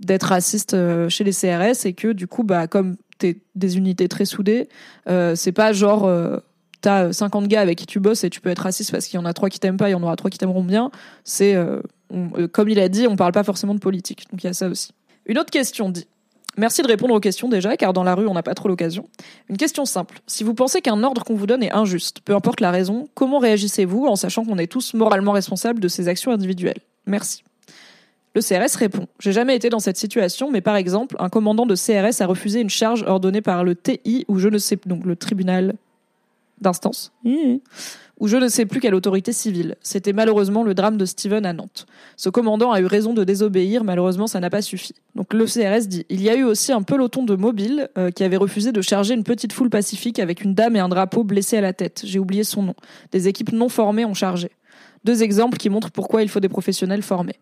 d'être 0.00 0.24
raciste 0.24 0.74
euh, 0.74 1.08
chez 1.08 1.24
les 1.24 1.32
CRS 1.32 1.86
et 1.86 1.92
que 1.94 2.12
du 2.12 2.26
coup 2.26 2.42
bah 2.42 2.66
comme 2.66 2.96
t'es 3.18 3.38
des 3.54 3.76
unités 3.78 4.08
très 4.08 4.24
soudées 4.24 4.68
euh, 5.08 5.34
c'est 5.34 5.52
pas 5.52 5.72
genre 5.72 6.04
euh, 6.04 6.38
t'as 6.82 7.12
50 7.12 7.48
gars 7.48 7.60
avec 7.60 7.78
qui 7.78 7.86
tu 7.86 8.00
bosses 8.00 8.24
et 8.24 8.30
tu 8.30 8.40
peux 8.40 8.50
être 8.50 8.60
raciste 8.60 8.90
parce 8.90 9.06
qu'il 9.06 9.18
y 9.18 9.22
en 9.22 9.24
a 9.24 9.32
trois 9.32 9.48
qui 9.48 9.58
t'aiment 9.58 9.78
pas 9.78 9.88
il 9.88 9.92
y 9.92 9.94
en 9.94 10.02
aura 10.02 10.16
trois 10.16 10.30
qui 10.30 10.38
t'aimeront 10.38 10.64
bien 10.64 10.90
c'est 11.24 11.54
euh, 11.54 11.80
comme 12.52 12.68
il 12.68 12.78
a 12.78 12.88
dit 12.88 13.06
on 13.06 13.16
parle 13.16 13.32
pas 13.32 13.44
forcément 13.44 13.74
de 13.74 13.80
politique 13.80 14.26
donc 14.30 14.44
il 14.44 14.46
y 14.46 14.50
a 14.50 14.52
ça 14.52 14.68
aussi 14.68 14.90
une 15.26 15.38
autre 15.38 15.50
question 15.50 15.88
dit 15.88 16.06
Merci 16.58 16.80
de 16.80 16.88
répondre 16.88 17.12
aux 17.12 17.20
questions 17.20 17.48
déjà, 17.50 17.76
car 17.76 17.92
dans 17.92 18.02
la 18.02 18.14
rue, 18.14 18.26
on 18.26 18.32
n'a 18.32 18.42
pas 18.42 18.54
trop 18.54 18.68
l'occasion. 18.68 19.08
Une 19.50 19.58
question 19.58 19.84
simple. 19.84 20.20
Si 20.26 20.42
vous 20.42 20.54
pensez 20.54 20.80
qu'un 20.80 21.02
ordre 21.02 21.22
qu'on 21.22 21.34
vous 21.34 21.46
donne 21.46 21.62
est 21.62 21.72
injuste, 21.72 22.20
peu 22.20 22.34
importe 22.34 22.60
la 22.60 22.70
raison, 22.70 23.08
comment 23.14 23.38
réagissez-vous 23.38 24.06
en 24.06 24.16
sachant 24.16 24.42
qu'on 24.42 24.56
est 24.56 24.66
tous 24.66 24.94
moralement 24.94 25.32
responsables 25.32 25.80
de 25.80 25.88
ces 25.88 26.08
actions 26.08 26.32
individuelles? 26.32 26.80
Merci. 27.04 27.44
Le 28.36 28.42
CRS 28.42 28.76
répond 28.76 29.06
J'ai 29.18 29.32
jamais 29.32 29.56
été 29.56 29.70
dans 29.70 29.78
cette 29.78 29.96
situation, 29.96 30.50
mais 30.50 30.60
par 30.60 30.76
exemple, 30.76 31.16
un 31.18 31.30
commandant 31.30 31.64
de 31.64 31.74
CRS 31.74 32.20
a 32.20 32.26
refusé 32.26 32.60
une 32.60 32.68
charge 32.68 33.02
ordonnée 33.06 33.40
par 33.40 33.64
le 33.64 33.74
TI 33.74 34.26
ou 34.28 34.38
je 34.38 34.48
ne 34.48 34.58
sais 34.58 34.78
donc 34.84 35.06
le 35.06 35.16
tribunal 35.16 35.74
d'instance 36.60 37.14
ou 38.18 38.28
je 38.28 38.36
ne 38.36 38.48
sais 38.48 38.66
plus 38.66 38.80
quelle 38.80 38.94
autorité 38.94 39.32
civile. 39.32 39.76
C'était 39.80 40.12
malheureusement 40.12 40.64
le 40.64 40.74
drame 40.74 40.98
de 40.98 41.06
Steven 41.06 41.46
à 41.46 41.54
Nantes. 41.54 41.86
Ce 42.16 42.28
commandant 42.28 42.72
a 42.72 42.80
eu 42.82 42.84
raison 42.84 43.14
de 43.14 43.24
désobéir, 43.24 43.84
malheureusement 43.84 44.26
ça 44.26 44.38
n'a 44.38 44.50
pas 44.50 44.60
suffi. 44.60 44.92
Donc 45.14 45.32
le 45.32 45.46
CRS 45.46 45.86
dit 45.86 46.04
il 46.10 46.22
y 46.22 46.28
a 46.28 46.36
eu 46.36 46.44
aussi 46.44 46.72
un 46.72 46.82
peloton 46.82 47.24
de 47.24 47.36
mobiles 47.36 47.88
euh, 47.96 48.10
qui 48.10 48.22
avait 48.22 48.36
refusé 48.36 48.70
de 48.70 48.82
charger 48.82 49.14
une 49.14 49.24
petite 49.24 49.54
foule 49.54 49.70
pacifique 49.70 50.18
avec 50.18 50.42
une 50.42 50.52
dame 50.52 50.76
et 50.76 50.80
un 50.80 50.90
drapeau 50.90 51.24
blessé 51.24 51.56
à 51.56 51.62
la 51.62 51.72
tête. 51.72 52.02
J'ai 52.04 52.18
oublié 52.18 52.44
son 52.44 52.62
nom. 52.62 52.74
Des 53.12 53.28
équipes 53.28 53.52
non 53.52 53.70
formées 53.70 54.04
ont 54.04 54.14
chargé. 54.14 54.50
Deux 55.04 55.22
exemples 55.22 55.56
qui 55.56 55.70
montrent 55.70 55.90
pourquoi 55.90 56.22
il 56.22 56.28
faut 56.28 56.40
des 56.40 56.50
professionnels 56.50 57.02
formés. 57.02 57.36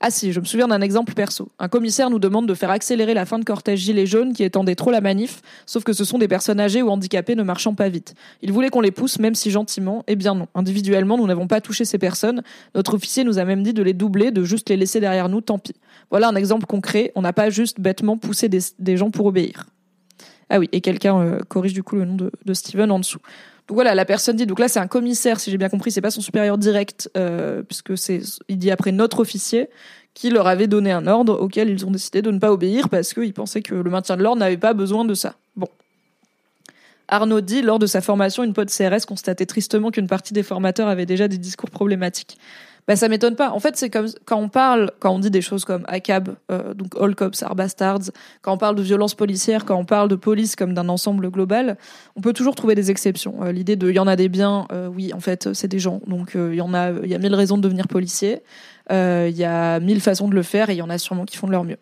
Ah 0.00 0.10
si, 0.10 0.32
je 0.32 0.40
me 0.40 0.44
souviens 0.44 0.68
d'un 0.68 0.80
exemple 0.80 1.14
perso. 1.14 1.48
Un 1.58 1.68
commissaire 1.68 2.10
nous 2.10 2.18
demande 2.18 2.46
de 2.46 2.54
faire 2.54 2.70
accélérer 2.70 3.14
la 3.14 3.24
fin 3.24 3.38
de 3.38 3.44
cortège 3.44 3.80
gilet 3.80 4.06
jaune 4.06 4.32
qui 4.32 4.42
étendait 4.42 4.74
trop 4.74 4.90
la 4.90 5.00
manif, 5.00 5.40
sauf 5.66 5.84
que 5.84 5.92
ce 5.92 6.04
sont 6.04 6.18
des 6.18 6.28
personnes 6.28 6.60
âgées 6.60 6.82
ou 6.82 6.88
handicapées 6.88 7.34
ne 7.34 7.42
marchant 7.42 7.74
pas 7.74 7.88
vite. 7.88 8.14
Il 8.42 8.52
voulait 8.52 8.68
qu'on 8.68 8.80
les 8.80 8.90
pousse, 8.90 9.18
même 9.18 9.34
si 9.34 9.50
gentiment. 9.50 10.04
Eh 10.06 10.16
bien 10.16 10.34
non. 10.34 10.48
Individuellement, 10.54 11.16
nous 11.16 11.26
n'avons 11.26 11.46
pas 11.46 11.60
touché 11.60 11.84
ces 11.84 11.98
personnes. 11.98 12.42
Notre 12.74 12.94
officier 12.94 13.24
nous 13.24 13.38
a 13.38 13.44
même 13.44 13.62
dit 13.62 13.72
de 13.72 13.82
les 13.82 13.94
doubler, 13.94 14.30
de 14.30 14.44
juste 14.44 14.68
les 14.68 14.76
laisser 14.76 15.00
derrière 15.00 15.28
nous, 15.28 15.40
tant 15.40 15.58
pis. 15.58 15.74
Voilà 16.10 16.28
un 16.28 16.36
exemple 16.36 16.66
concret. 16.66 17.12
On 17.14 17.22
n'a 17.22 17.32
pas 17.32 17.50
juste 17.50 17.80
bêtement 17.80 18.18
poussé 18.18 18.48
des, 18.48 18.96
gens 18.96 19.10
pour 19.10 19.26
obéir. 19.26 19.66
Ah 20.50 20.58
oui, 20.58 20.68
et 20.72 20.80
quelqu'un 20.80 21.18
euh, 21.20 21.38
corrige 21.48 21.72
du 21.72 21.82
coup 21.82 21.96
le 21.96 22.04
nom 22.04 22.16
de 22.16 22.54
Steven 22.54 22.90
en 22.90 22.98
dessous. 22.98 23.20
Donc 23.68 23.76
voilà, 23.76 23.94
la 23.94 24.04
personne 24.04 24.36
dit, 24.36 24.46
donc 24.46 24.58
là 24.58 24.68
c'est 24.68 24.78
un 24.78 24.86
commissaire, 24.86 25.40
si 25.40 25.50
j'ai 25.50 25.56
bien 25.56 25.70
compris, 25.70 25.90
c'est 25.90 26.02
pas 26.02 26.10
son 26.10 26.20
supérieur 26.20 26.58
direct, 26.58 27.10
euh, 27.16 27.62
puisque 27.62 27.96
c'est, 27.96 28.20
il 28.48 28.58
dit 28.58 28.70
après 28.70 28.92
notre 28.92 29.20
officier, 29.20 29.70
qui 30.12 30.30
leur 30.30 30.46
avait 30.46 30.66
donné 30.66 30.92
un 30.92 31.06
ordre 31.06 31.40
auquel 31.40 31.70
ils 31.70 31.84
ont 31.84 31.90
décidé 31.90 32.22
de 32.22 32.30
ne 32.30 32.38
pas 32.38 32.52
obéir 32.52 32.88
parce 32.88 33.14
qu'ils 33.14 33.32
pensaient 33.32 33.62
que 33.62 33.74
le 33.74 33.90
maintien 33.90 34.16
de 34.16 34.22
l'ordre 34.22 34.38
n'avait 34.38 34.56
pas 34.56 34.74
besoin 34.74 35.04
de 35.04 35.14
ça. 35.14 35.34
Bon. 35.56 35.68
Arnaud 37.08 37.40
dit, 37.40 37.62
lors 37.62 37.78
de 37.78 37.86
sa 37.86 38.00
formation, 38.00 38.44
une 38.44 38.52
pote 38.52 38.70
CRS 38.70 39.06
constatait 39.06 39.46
tristement 39.46 39.90
qu'une 39.90 40.06
partie 40.06 40.32
des 40.32 40.42
formateurs 40.42 40.88
avaient 40.88 41.06
déjà 41.06 41.26
des 41.26 41.38
discours 41.38 41.70
problématiques 41.70 42.38
bah 42.86 42.96
ça 42.96 43.08
m'étonne 43.08 43.34
pas. 43.34 43.50
En 43.50 43.60
fait, 43.60 43.76
c'est 43.76 43.88
comme 43.88 44.08
quand 44.26 44.36
on 44.38 44.48
parle, 44.48 44.90
quand 44.98 45.10
on 45.10 45.18
dit 45.18 45.30
des 45.30 45.40
choses 45.40 45.64
comme 45.64 45.84
ACAB, 45.88 46.36
euh, 46.50 46.74
donc 46.74 46.94
All 47.00 47.14
Cops 47.14 47.42
Are 47.42 47.54
Bastards, 47.54 48.10
quand 48.42 48.52
on 48.52 48.58
parle 48.58 48.76
de 48.76 48.82
violence 48.82 49.14
policière, 49.14 49.64
quand 49.64 49.76
on 49.76 49.86
parle 49.86 50.08
de 50.08 50.16
police 50.16 50.54
comme 50.54 50.74
d'un 50.74 50.88
ensemble 50.88 51.30
global, 51.30 51.78
on 52.16 52.20
peut 52.20 52.34
toujours 52.34 52.54
trouver 52.54 52.74
des 52.74 52.90
exceptions. 52.90 53.42
Euh, 53.42 53.52
L'idée 53.52 53.76
de 53.76 53.88
il 53.88 53.94
y 53.94 53.98
en 53.98 54.06
a 54.06 54.16
des 54.16 54.28
biens, 54.28 54.66
euh, 54.72 54.88
oui, 54.88 55.12
en 55.14 55.20
fait, 55.20 55.54
c'est 55.54 55.68
des 55.68 55.78
gens, 55.78 56.00
donc 56.06 56.36
euh, 56.36 56.50
il 56.52 56.56
y 56.56 56.60
en 56.60 56.74
a, 56.74 56.90
il 56.90 57.08
y 57.08 57.14
a 57.14 57.18
mille 57.18 57.34
raisons 57.34 57.56
de 57.56 57.62
devenir 57.62 57.88
policier. 57.88 58.42
Il 58.90 59.36
y 59.36 59.44
a 59.44 59.80
mille 59.80 60.00
façons 60.00 60.28
de 60.28 60.34
le 60.34 60.42
faire 60.42 60.70
et 60.70 60.74
il 60.74 60.78
y 60.78 60.82
en 60.82 60.90
a 60.90 60.98
sûrement 60.98 61.24
qui 61.24 61.36
font 61.36 61.46
de 61.46 61.52
leur 61.52 61.64
mieux 61.64 61.78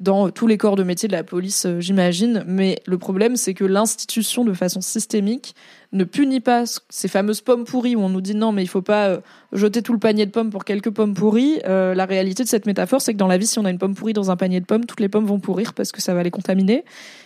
dans 0.00 0.30
tous 0.30 0.46
les 0.46 0.56
corps 0.56 0.76
de 0.76 0.82
métier 0.82 1.08
de 1.08 1.12
la 1.12 1.22
police, 1.22 1.66
euh, 1.66 1.78
j'imagine. 1.78 2.42
Mais 2.46 2.80
le 2.86 2.96
problème, 2.96 3.36
c'est 3.36 3.52
que 3.52 3.64
l'institution, 3.64 4.44
de 4.44 4.54
façon 4.54 4.80
systémique, 4.80 5.54
ne 5.92 6.04
punit 6.04 6.40
pas 6.40 6.64
ces 6.88 7.08
fameuses 7.08 7.42
pommes 7.42 7.64
pourries 7.64 7.96
où 7.96 8.00
on 8.00 8.08
nous 8.08 8.22
dit 8.22 8.34
non, 8.34 8.50
mais 8.50 8.62
il 8.62 8.68
faut 8.68 8.80
pas 8.80 9.08
euh, 9.08 9.20
jeter 9.52 9.82
tout 9.82 9.92
le 9.92 9.98
panier 9.98 10.24
de 10.24 10.30
pommes 10.30 10.48
pour 10.48 10.64
quelques 10.64 10.90
pommes 10.90 11.12
pourries. 11.12 11.60
Euh, 11.66 11.94
la 11.94 12.06
réalité 12.06 12.42
de 12.42 12.48
cette 12.48 12.64
métaphore, 12.64 13.02
c'est 13.02 13.12
que 13.12 13.18
dans 13.18 13.26
la 13.26 13.36
vie, 13.36 13.46
si 13.46 13.58
on 13.58 13.66
a 13.66 13.70
une 13.70 13.78
pomme 13.78 13.94
pourrie 13.94 14.14
dans 14.14 14.30
un 14.30 14.36
panier 14.36 14.60
de 14.60 14.64
pommes, 14.64 14.86
toutes 14.86 15.00
les 15.00 15.10
pommes 15.10 15.26
vont 15.26 15.40
pourrir 15.40 15.74
parce 15.74 15.92
que 15.92 16.00
ça 16.00 16.14
va 16.14 16.22
les 16.22 16.30
contaminer. 16.30 16.84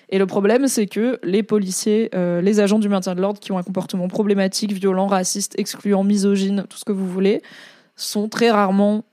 Et 0.09 0.19
le 0.19 0.27
problème, 0.27 0.67
c'est 0.67 0.87
que 0.87 1.21
les 1.23 1.43
policiers, 1.43 2.11
les 2.13 2.61
agents 2.61 2.79
du 2.79 2.89
maintien 2.89 3.15
de 3.15 3.21
l'ordre 3.21 3.41
qui 3.41 3.51
ont 3.53 3.59
un 3.59 3.63
comportement 3.63 4.07
problématique, 4.07 4.73
violent, 4.73 5.07
raciste, 5.07 5.59
excluant, 5.59 6.05
misogyne, 6.05 6.67
tout 6.69 6.77
ce 6.77 6.85
que 6.85 6.93
vous 6.93 7.09
voulez, 7.09 7.43
sont 7.97 8.29
très 8.29 8.51
rarement 8.51 9.05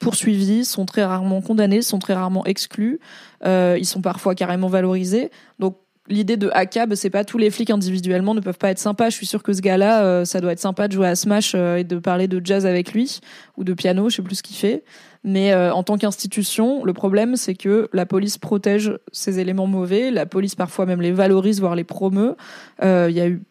poursuivis, 0.00 0.64
sont 0.64 0.86
très 0.86 1.04
rarement 1.04 1.40
condamnés, 1.40 1.82
sont 1.82 2.00
très 2.00 2.14
rarement 2.14 2.44
exclus, 2.44 2.98
euh, 3.46 3.76
ils 3.78 3.86
sont 3.86 4.00
parfois 4.00 4.34
carrément 4.34 4.66
valorisés. 4.66 5.30
Donc 5.60 5.76
l'idée 6.08 6.36
de 6.36 6.50
ACAB, 6.52 6.94
c'est 6.94 7.10
pas 7.10 7.22
tous 7.22 7.38
les 7.38 7.50
flics 7.50 7.70
individuellement 7.70 8.34
ne 8.34 8.40
peuvent 8.40 8.58
pas 8.58 8.70
être 8.70 8.78
sympas. 8.78 9.10
Je 9.10 9.16
suis 9.16 9.26
sûre 9.26 9.44
que 9.44 9.52
ce 9.52 9.60
gars-là, 9.60 10.02
euh, 10.02 10.24
ça 10.24 10.40
doit 10.40 10.52
être 10.52 10.60
sympa 10.60 10.88
de 10.88 10.94
jouer 10.94 11.06
à 11.06 11.14
Smash 11.14 11.52
euh, 11.54 11.76
et 11.76 11.84
de 11.84 11.98
parler 11.98 12.26
de 12.26 12.40
jazz 12.44 12.66
avec 12.66 12.92
lui 12.92 13.20
ou 13.56 13.62
de 13.62 13.74
piano, 13.74 14.08
je 14.08 14.16
sais 14.16 14.22
plus 14.22 14.36
ce 14.36 14.42
qu'il 14.42 14.56
fait. 14.56 14.82
Mais 15.22 15.54
en 15.54 15.82
tant 15.82 15.98
qu'institution, 15.98 16.82
le 16.82 16.94
problème 16.94 17.36
c'est 17.36 17.54
que 17.54 17.90
la 17.92 18.06
police 18.06 18.38
protège 18.38 18.98
ces 19.12 19.38
éléments 19.38 19.66
mauvais, 19.66 20.10
la 20.10 20.24
police 20.24 20.54
parfois 20.54 20.86
même 20.86 21.02
les 21.02 21.12
valorise, 21.12 21.60
voire 21.60 21.74
les 21.74 21.84
promeut. 21.84 22.36
Il 22.80 23.10
y 23.10 23.20
a 23.20 23.28
eu 23.28 23.42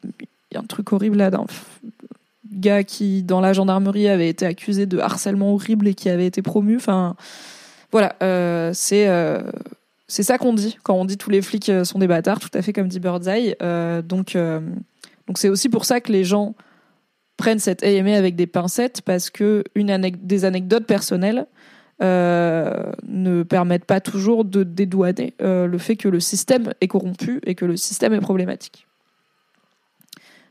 y 0.52 0.58
a 0.58 0.60
un 0.60 0.64
truc 0.64 0.92
horrible 0.92 1.18
là 1.18 1.30
gars 2.52 2.84
qui, 2.84 3.24
dans 3.24 3.42
la 3.42 3.54
gendarmerie, 3.54 4.08
avait 4.08 4.30
été 4.30 4.46
accusé 4.46 4.86
de 4.86 5.00
harcèlement 5.00 5.54
horrible 5.54 5.88
et 5.88 5.94
qui 5.94 6.10
avait 6.10 6.26
été 6.26 6.42
promu. 6.42 6.76
Enfin, 6.76 7.16
voilà, 7.92 8.16
euh, 8.22 8.72
c'est 8.74 9.08
euh, 9.08 9.42
c'est 10.08 10.24
ça 10.24 10.38
qu'on 10.38 10.54
dit 10.54 10.78
quand 10.84 10.96
on 10.96 11.06
dit 11.06 11.18
tous 11.18 11.30
les 11.30 11.42
flics 11.42 11.70
euh, 11.70 11.84
sont 11.84 12.00
des 12.00 12.08
bâtards, 12.08 12.40
tout 12.40 12.50
à 12.54 12.62
fait 12.62 12.74
comme 12.74 12.88
dit 12.88 13.00
Birdseye. 13.00 13.56
Donc 14.04 14.38
donc 15.28 15.38
c'est 15.38 15.50
aussi 15.50 15.70
pour 15.70 15.86
ça 15.86 16.02
que 16.02 16.12
les 16.12 16.24
gens 16.24 16.56
prennent 17.38 17.60
cette 17.60 17.84
AMA 17.84 18.16
avec 18.16 18.36
des 18.36 18.48
pincettes 18.48 19.02
parce 19.02 19.30
que 19.30 19.64
une 19.76 19.96
des 20.22 20.46
anecdotes 20.46 20.86
personnelles 20.86 21.46
ne 22.02 23.44
permettent 23.44 23.86
pas 23.86 24.02
toujours 24.02 24.46
de 24.46 24.64
dédouaner 24.64 25.34
le 25.40 25.78
fait 25.78 25.96
que 25.96 26.08
le 26.08 26.20
système 26.20 26.74
est 26.82 26.88
corrompu 26.88 27.40
et 27.46 27.56
que 27.56 27.66
le 27.66 27.78
système 27.78 28.14
est 28.14 28.22
problématique. 28.22 28.88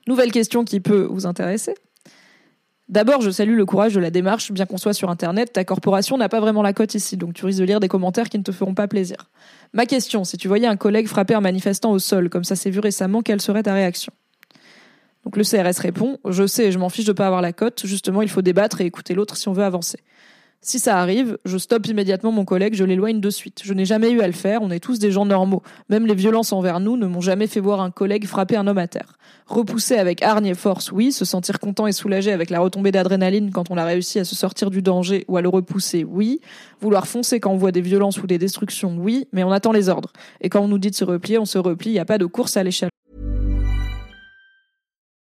Nouvelle 0.06 0.32
question 0.32 0.64
qui 0.64 0.80
peut 0.80 1.02
vous 1.02 1.26
intéresser. 1.26 1.74
D'abord, 2.88 3.20
je 3.20 3.30
salue 3.30 3.54
le 3.54 3.66
courage 3.66 3.94
de 3.94 4.00
la 4.00 4.10
démarche, 4.10 4.50
bien 4.50 4.64
qu'on 4.64 4.78
soit 4.78 4.94
sur 4.94 5.10
Internet, 5.10 5.52
ta 5.52 5.62
corporation 5.64 6.16
n'a 6.16 6.30
pas 6.30 6.40
vraiment 6.40 6.62
la 6.62 6.72
cote 6.72 6.94
ici, 6.94 7.18
donc 7.18 7.34
tu 7.34 7.44
risques 7.44 7.60
de 7.60 7.64
lire 7.64 7.80
des 7.80 7.88
commentaires 7.88 8.30
qui 8.30 8.38
ne 8.38 8.42
te 8.42 8.50
feront 8.50 8.72
pas 8.72 8.88
plaisir. 8.88 9.16
Ma 9.74 9.84
question, 9.84 10.24
si 10.24 10.38
tu 10.38 10.48
voyais 10.48 10.66
un 10.66 10.76
collègue 10.76 11.06
frapper 11.06 11.34
un 11.34 11.42
manifestant 11.42 11.90
au 11.90 11.98
sol, 11.98 12.30
comme 12.30 12.44
ça 12.44 12.56
s'est 12.56 12.70
vu 12.70 12.80
récemment, 12.80 13.20
quelle 13.20 13.42
serait 13.42 13.62
ta 13.62 13.74
réaction? 13.74 14.12
Donc 15.24 15.36
le 15.36 15.44
CRS 15.44 15.78
répond, 15.80 16.18
je 16.26 16.46
sais, 16.46 16.72
je 16.72 16.78
m'en 16.78 16.88
fiche 16.88 17.04
de 17.04 17.12
pas 17.12 17.26
avoir 17.26 17.42
la 17.42 17.52
cote, 17.52 17.82
justement 17.84 18.22
il 18.22 18.30
faut 18.30 18.40
débattre 18.40 18.80
et 18.80 18.86
écouter 18.86 19.12
l'autre 19.12 19.36
si 19.36 19.48
on 19.48 19.52
veut 19.52 19.64
avancer. 19.64 19.98
Si 20.60 20.80
ça 20.80 20.98
arrive, 20.98 21.38
je 21.44 21.56
stoppe 21.56 21.86
immédiatement 21.86 22.32
mon 22.32 22.44
collègue, 22.44 22.74
je 22.74 22.82
l'éloigne 22.82 23.20
de 23.20 23.30
suite. 23.30 23.62
Je 23.64 23.72
n'ai 23.74 23.84
jamais 23.84 24.10
eu 24.10 24.20
à 24.20 24.26
le 24.26 24.32
faire, 24.32 24.60
on 24.60 24.70
est 24.70 24.80
tous 24.80 24.98
des 24.98 25.12
gens 25.12 25.24
normaux. 25.24 25.62
Même 25.88 26.04
les 26.04 26.16
violences 26.16 26.52
envers 26.52 26.80
nous 26.80 26.96
ne 26.96 27.06
m'ont 27.06 27.20
jamais 27.20 27.46
fait 27.46 27.60
voir 27.60 27.80
un 27.80 27.92
collègue 27.92 28.26
frapper 28.26 28.56
un 28.56 28.66
homme 28.66 28.78
à 28.78 28.88
terre. 28.88 29.18
Repousser 29.46 29.96
avec 29.96 30.20
hargne 30.20 30.46
et 30.46 30.54
force, 30.54 30.90
oui. 30.90 31.12
Se 31.12 31.24
sentir 31.24 31.60
content 31.60 31.86
et 31.86 31.92
soulagé 31.92 32.32
avec 32.32 32.50
la 32.50 32.58
retombée 32.58 32.90
d'adrénaline 32.90 33.52
quand 33.52 33.70
on 33.70 33.76
a 33.76 33.84
réussi 33.84 34.18
à 34.18 34.24
se 34.24 34.34
sortir 34.34 34.70
du 34.70 34.82
danger 34.82 35.24
ou 35.28 35.36
à 35.36 35.42
le 35.42 35.48
repousser, 35.48 36.02
oui. 36.02 36.40
Vouloir 36.80 37.06
foncer 37.06 37.38
quand 37.38 37.52
on 37.52 37.56
voit 37.56 37.72
des 37.72 37.80
violences 37.80 38.20
ou 38.20 38.26
des 38.26 38.38
destructions, 38.38 38.96
oui. 38.98 39.28
Mais 39.32 39.44
on 39.44 39.52
attend 39.52 39.70
les 39.70 39.88
ordres. 39.88 40.12
Et 40.40 40.48
quand 40.48 40.60
on 40.60 40.68
nous 40.68 40.78
dit 40.78 40.90
de 40.90 40.96
se 40.96 41.04
replier, 41.04 41.38
on 41.38 41.46
se 41.46 41.58
replie, 41.58 41.90
il 41.90 41.94
n'y 41.94 42.00
a 42.00 42.04
pas 42.04 42.18
de 42.18 42.26
course 42.26 42.56
à 42.56 42.64
l'échelle. 42.64 42.90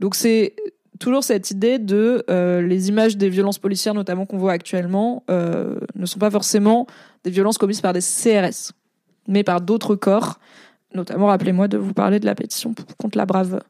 Donc 0.00 0.14
c'est 0.14 0.54
toujours 0.98 1.24
cette 1.24 1.50
idée 1.50 1.78
de 1.78 2.24
euh, 2.30 2.62
les 2.62 2.88
images 2.88 3.16
des 3.16 3.28
violences 3.28 3.58
policières, 3.58 3.94
notamment 3.94 4.26
qu'on 4.26 4.38
voit 4.38 4.52
actuellement, 4.52 5.24
euh, 5.30 5.78
ne 5.94 6.06
sont 6.06 6.18
pas 6.18 6.30
forcément 6.30 6.86
des 7.24 7.30
violences 7.30 7.58
commises 7.58 7.80
par 7.80 7.92
des 7.92 8.00
CRS, 8.00 8.72
mais 9.26 9.44
par 9.44 9.60
d'autres 9.60 9.94
corps. 9.94 10.38
Notamment, 10.94 11.26
rappelez-moi 11.26 11.68
de 11.68 11.76
vous 11.76 11.92
parler 11.92 12.18
de 12.18 12.26
la 12.26 12.34
pétition 12.34 12.74
contre 12.98 13.18
la 13.18 13.26
Brave. 13.26 13.60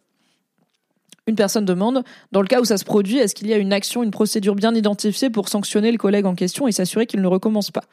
Une 1.27 1.35
personne 1.35 1.65
demande, 1.65 2.05
dans 2.33 2.41
le 2.41 2.47
cas 2.47 2.61
où 2.61 2.65
ça 2.65 2.79
se 2.79 2.85
produit, 2.85 3.19
est-ce 3.19 3.35
qu'il 3.35 3.49
y 3.49 3.53
a 3.53 3.59
une 3.59 3.73
action, 3.73 4.03
une 4.03 4.11
procédure 4.11 4.55
bien 4.55 4.75
identifiée 4.75 5.29
pour 5.29 5.49
sanctionner 5.49 5.93
le 5.93 5.99
collègue 5.99 6.25
en 6.25 6.35
question 6.35 6.67
et 6.67 6.73
s'assurer 6.73 7.07
qu'il 7.07 7.21
ne 7.21 7.27
recommence 7.27 7.71
pas? 7.71 7.85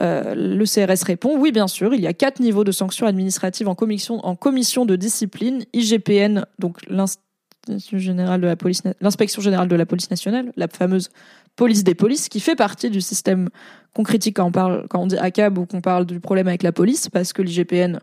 Euh, 0.00 0.34
le 0.34 0.64
CRS 0.64 1.04
répond 1.04 1.36
oui, 1.38 1.52
bien 1.52 1.68
sûr. 1.68 1.94
Il 1.94 2.00
y 2.00 2.06
a 2.06 2.12
quatre 2.12 2.40
niveaux 2.40 2.64
de 2.64 2.72
sanctions 2.72 3.06
administratives 3.06 3.68
en 3.68 3.74
commission, 3.74 4.84
de 4.84 4.96
discipline, 4.96 5.64
IGPN, 5.72 6.44
donc 6.58 6.78
l'inspection 6.88 7.98
générale 7.98 8.40
de 8.40 8.46
la 8.46 8.56
police, 8.56 8.82
l'inspection 9.00 9.42
générale 9.42 9.68
de 9.68 9.76
la 9.76 9.86
police 9.86 10.10
nationale, 10.10 10.52
la 10.56 10.68
fameuse 10.68 11.10
police 11.56 11.84
des 11.84 11.94
polices, 11.94 12.28
qui 12.28 12.40
fait 12.40 12.56
partie 12.56 12.88
du 12.88 13.00
système 13.00 13.50
qu'on 13.94 14.02
critique 14.02 14.36
quand 14.36 14.46
on 14.46 14.52
parle, 14.52 14.86
quand 14.88 15.00
on 15.00 15.06
dit 15.06 15.18
ACAB 15.18 15.58
ou 15.58 15.66
qu'on 15.66 15.80
parle 15.80 16.06
du 16.06 16.20
problème 16.20 16.48
avec 16.48 16.62
la 16.62 16.72
police, 16.72 17.08
parce 17.08 17.32
que 17.32 17.42
l'IGPN, 17.42 17.98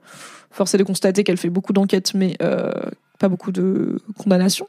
force 0.51 0.75
est 0.75 0.77
de 0.77 0.83
constater 0.83 1.23
qu'elle 1.23 1.37
fait 1.37 1.49
beaucoup 1.49 1.73
d'enquêtes, 1.73 2.13
mais 2.13 2.35
euh, 2.41 2.71
pas 3.19 3.29
beaucoup 3.29 3.51
de 3.51 3.99
condamnations. 4.17 4.67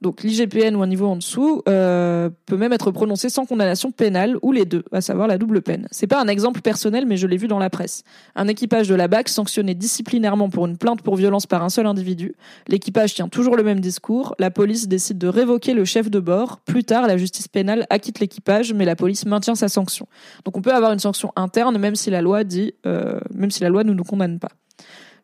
Donc 0.00 0.22
l'IGPN 0.22 0.74
ou 0.76 0.82
un 0.82 0.86
niveau 0.86 1.06
en 1.06 1.16
dessous 1.16 1.62
euh, 1.68 2.30
peut 2.46 2.56
même 2.56 2.72
être 2.72 2.90
prononcé 2.90 3.28
sans 3.28 3.44
condamnation 3.44 3.90
pénale 3.92 4.38
ou 4.40 4.50
les 4.50 4.64
deux, 4.64 4.82
à 4.92 5.02
savoir 5.02 5.28
la 5.28 5.36
double 5.36 5.60
peine. 5.60 5.86
C'est 5.90 6.06
pas 6.06 6.20
un 6.20 6.28
exemple 6.28 6.62
personnel, 6.62 7.04
mais 7.06 7.18
je 7.18 7.26
l'ai 7.26 7.36
vu 7.36 7.48
dans 7.48 7.58
la 7.58 7.68
presse. 7.68 8.02
Un 8.34 8.48
équipage 8.48 8.88
de 8.88 8.94
la 8.94 9.08
BAC 9.08 9.28
sanctionné 9.28 9.74
disciplinairement 9.74 10.48
pour 10.48 10.66
une 10.66 10.78
plainte 10.78 11.02
pour 11.02 11.16
violence 11.16 11.46
par 11.46 11.62
un 11.62 11.68
seul 11.68 11.86
individu. 11.86 12.34
L'équipage 12.66 13.14
tient 13.14 13.28
toujours 13.28 13.56
le 13.56 13.62
même 13.62 13.80
discours. 13.80 14.34
La 14.38 14.50
police 14.50 14.88
décide 14.88 15.18
de 15.18 15.28
révoquer 15.28 15.74
le 15.74 15.84
chef 15.84 16.10
de 16.10 16.18
bord. 16.18 16.60
Plus 16.60 16.84
tard, 16.84 17.06
la 17.06 17.18
justice 17.18 17.48
pénale 17.48 17.86
acquitte 17.90 18.20
l'équipage, 18.20 18.72
mais 18.72 18.86
la 18.86 18.96
police 18.96 19.26
maintient 19.26 19.54
sa 19.54 19.68
sanction. 19.68 20.06
Donc 20.46 20.56
on 20.56 20.62
peut 20.62 20.72
avoir 20.72 20.92
une 20.92 20.98
sanction 20.98 21.30
interne, 21.36 21.76
même 21.76 21.94
si 21.94 22.08
la 22.08 22.22
loi 22.22 22.44
dit, 22.44 22.72
euh, 22.86 23.20
même 23.34 23.50
si 23.50 23.62
la 23.62 23.68
loi 23.68 23.84
ne 23.84 23.92
nous 23.92 24.04
condamne 24.04 24.38
pas. 24.38 24.50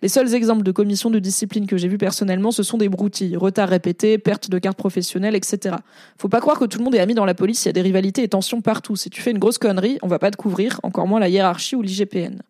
Les 0.02 0.08
seuls 0.08 0.34
exemples 0.34 0.62
de 0.62 0.72
commissions 0.72 1.10
de 1.10 1.18
discipline 1.18 1.66
que 1.66 1.76
j'ai 1.76 1.88
vus 1.88 1.98
personnellement, 1.98 2.50
ce 2.50 2.62
sont 2.62 2.76
des 2.76 2.88
broutilles, 2.88 3.36
retards 3.36 3.68
répétés, 3.68 4.18
perte 4.18 4.50
de 4.50 4.58
carte 4.58 4.76
professionnelle, 4.76 5.34
etc. 5.34 5.76
Faut 6.18 6.28
pas 6.28 6.40
croire 6.40 6.58
que 6.58 6.66
tout 6.66 6.78
le 6.78 6.84
monde 6.84 6.94
est 6.94 7.00
ami 7.00 7.14
dans 7.14 7.24
la 7.24 7.34
police, 7.34 7.64
il 7.64 7.68
y 7.68 7.70
a 7.70 7.72
des 7.72 7.82
rivalités 7.82 8.22
et 8.22 8.28
tensions 8.28 8.60
partout. 8.60 8.96
Si 8.96 9.08
tu 9.08 9.22
fais 9.22 9.30
une 9.30 9.38
grosse 9.38 9.58
connerie, 9.58 9.98
on 10.02 10.08
va 10.08 10.18
pas 10.18 10.30
te 10.30 10.36
couvrir, 10.36 10.80
encore 10.82 11.06
moins 11.06 11.20
la 11.20 11.28
hiérarchie 11.28 11.76
ou 11.76 11.82
l'IGPN. 11.82 12.42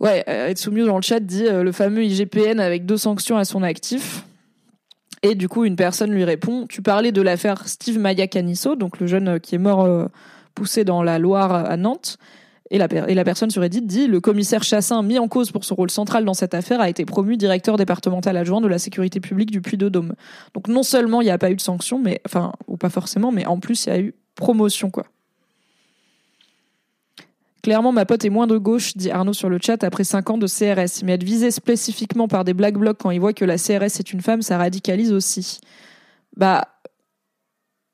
Ouais, 0.00 0.24
euh, 0.28 0.48
Etsumio 0.48 0.86
dans 0.86 0.96
le 0.96 1.02
chat 1.02 1.20
dit 1.20 1.46
euh, 1.46 1.62
le 1.62 1.72
fameux 1.72 2.02
IGPN 2.04 2.58
avec 2.58 2.86
deux 2.86 2.96
sanctions 2.96 3.36
à 3.36 3.44
son 3.44 3.62
actif. 3.62 4.24
Et 5.22 5.34
du 5.34 5.48
coup, 5.48 5.66
une 5.66 5.76
personne 5.76 6.10
lui 6.10 6.24
répond 6.24 6.66
Tu 6.66 6.80
parlais 6.80 7.12
de 7.12 7.20
l'affaire 7.20 7.68
Steve 7.68 7.98
Maya 7.98 8.26
Canisso, 8.26 8.76
donc 8.76 8.98
le 8.98 9.06
jeune 9.06 9.28
euh, 9.28 9.38
qui 9.38 9.54
est 9.54 9.58
mort 9.58 9.86
poussé 10.54 10.84
dans 10.84 11.02
la 11.02 11.18
Loire 11.18 11.52
à 11.52 11.76
Nantes. 11.76 12.18
Et 12.72 12.78
la, 12.78 13.24
personne 13.24 13.50
sur 13.50 13.62
Reddit 13.62 13.82
dit 13.82 14.06
le 14.06 14.20
commissaire 14.20 14.62
Chassin, 14.62 15.02
mis 15.02 15.18
en 15.18 15.26
cause 15.26 15.50
pour 15.50 15.64
son 15.64 15.74
rôle 15.74 15.90
central 15.90 16.24
dans 16.24 16.34
cette 16.34 16.54
affaire, 16.54 16.80
a 16.80 16.88
été 16.88 17.04
promu 17.04 17.36
directeur 17.36 17.76
départemental 17.76 18.36
adjoint 18.36 18.60
de 18.60 18.68
la 18.68 18.78
sécurité 18.78 19.18
publique 19.18 19.50
du 19.50 19.60
Puy-de-Dôme. 19.60 20.14
Donc 20.54 20.68
non 20.68 20.84
seulement 20.84 21.20
il 21.20 21.24
n'y 21.24 21.32
a 21.32 21.38
pas 21.38 21.50
eu 21.50 21.56
de 21.56 21.60
sanction, 21.60 21.98
mais 21.98 22.20
enfin 22.26 22.52
ou 22.68 22.76
pas 22.76 22.88
forcément, 22.88 23.32
mais 23.32 23.44
en 23.44 23.58
plus 23.58 23.86
il 23.86 23.88
y 23.88 23.92
a 23.92 23.98
eu 23.98 24.14
promotion 24.36 24.90
quoi. 24.90 25.04
Clairement, 27.62 27.92
ma 27.92 28.06
pote 28.06 28.24
est 28.24 28.30
moins 28.30 28.46
de 28.46 28.56
gauche, 28.56 28.96
dit 28.96 29.10
Arnaud 29.10 29.34
sur 29.34 29.50
le 29.50 29.58
chat, 29.60 29.84
après 29.84 30.04
5 30.04 30.30
ans 30.30 30.38
de 30.38 30.46
CRS. 30.46 31.02
Mais 31.04 31.12
être 31.12 31.24
visée 31.24 31.50
spécifiquement 31.50 32.26
par 32.26 32.44
des 32.44 32.54
black 32.54 32.78
blocs 32.78 32.98
quand 32.98 33.10
il 33.10 33.20
voit 33.20 33.34
que 33.34 33.44
la 33.44 33.58
CRS 33.58 33.98
est 33.98 34.12
une 34.12 34.22
femme, 34.22 34.40
ça 34.40 34.56
radicalise 34.56 35.12
aussi. 35.12 35.60
Bah, 36.36 36.68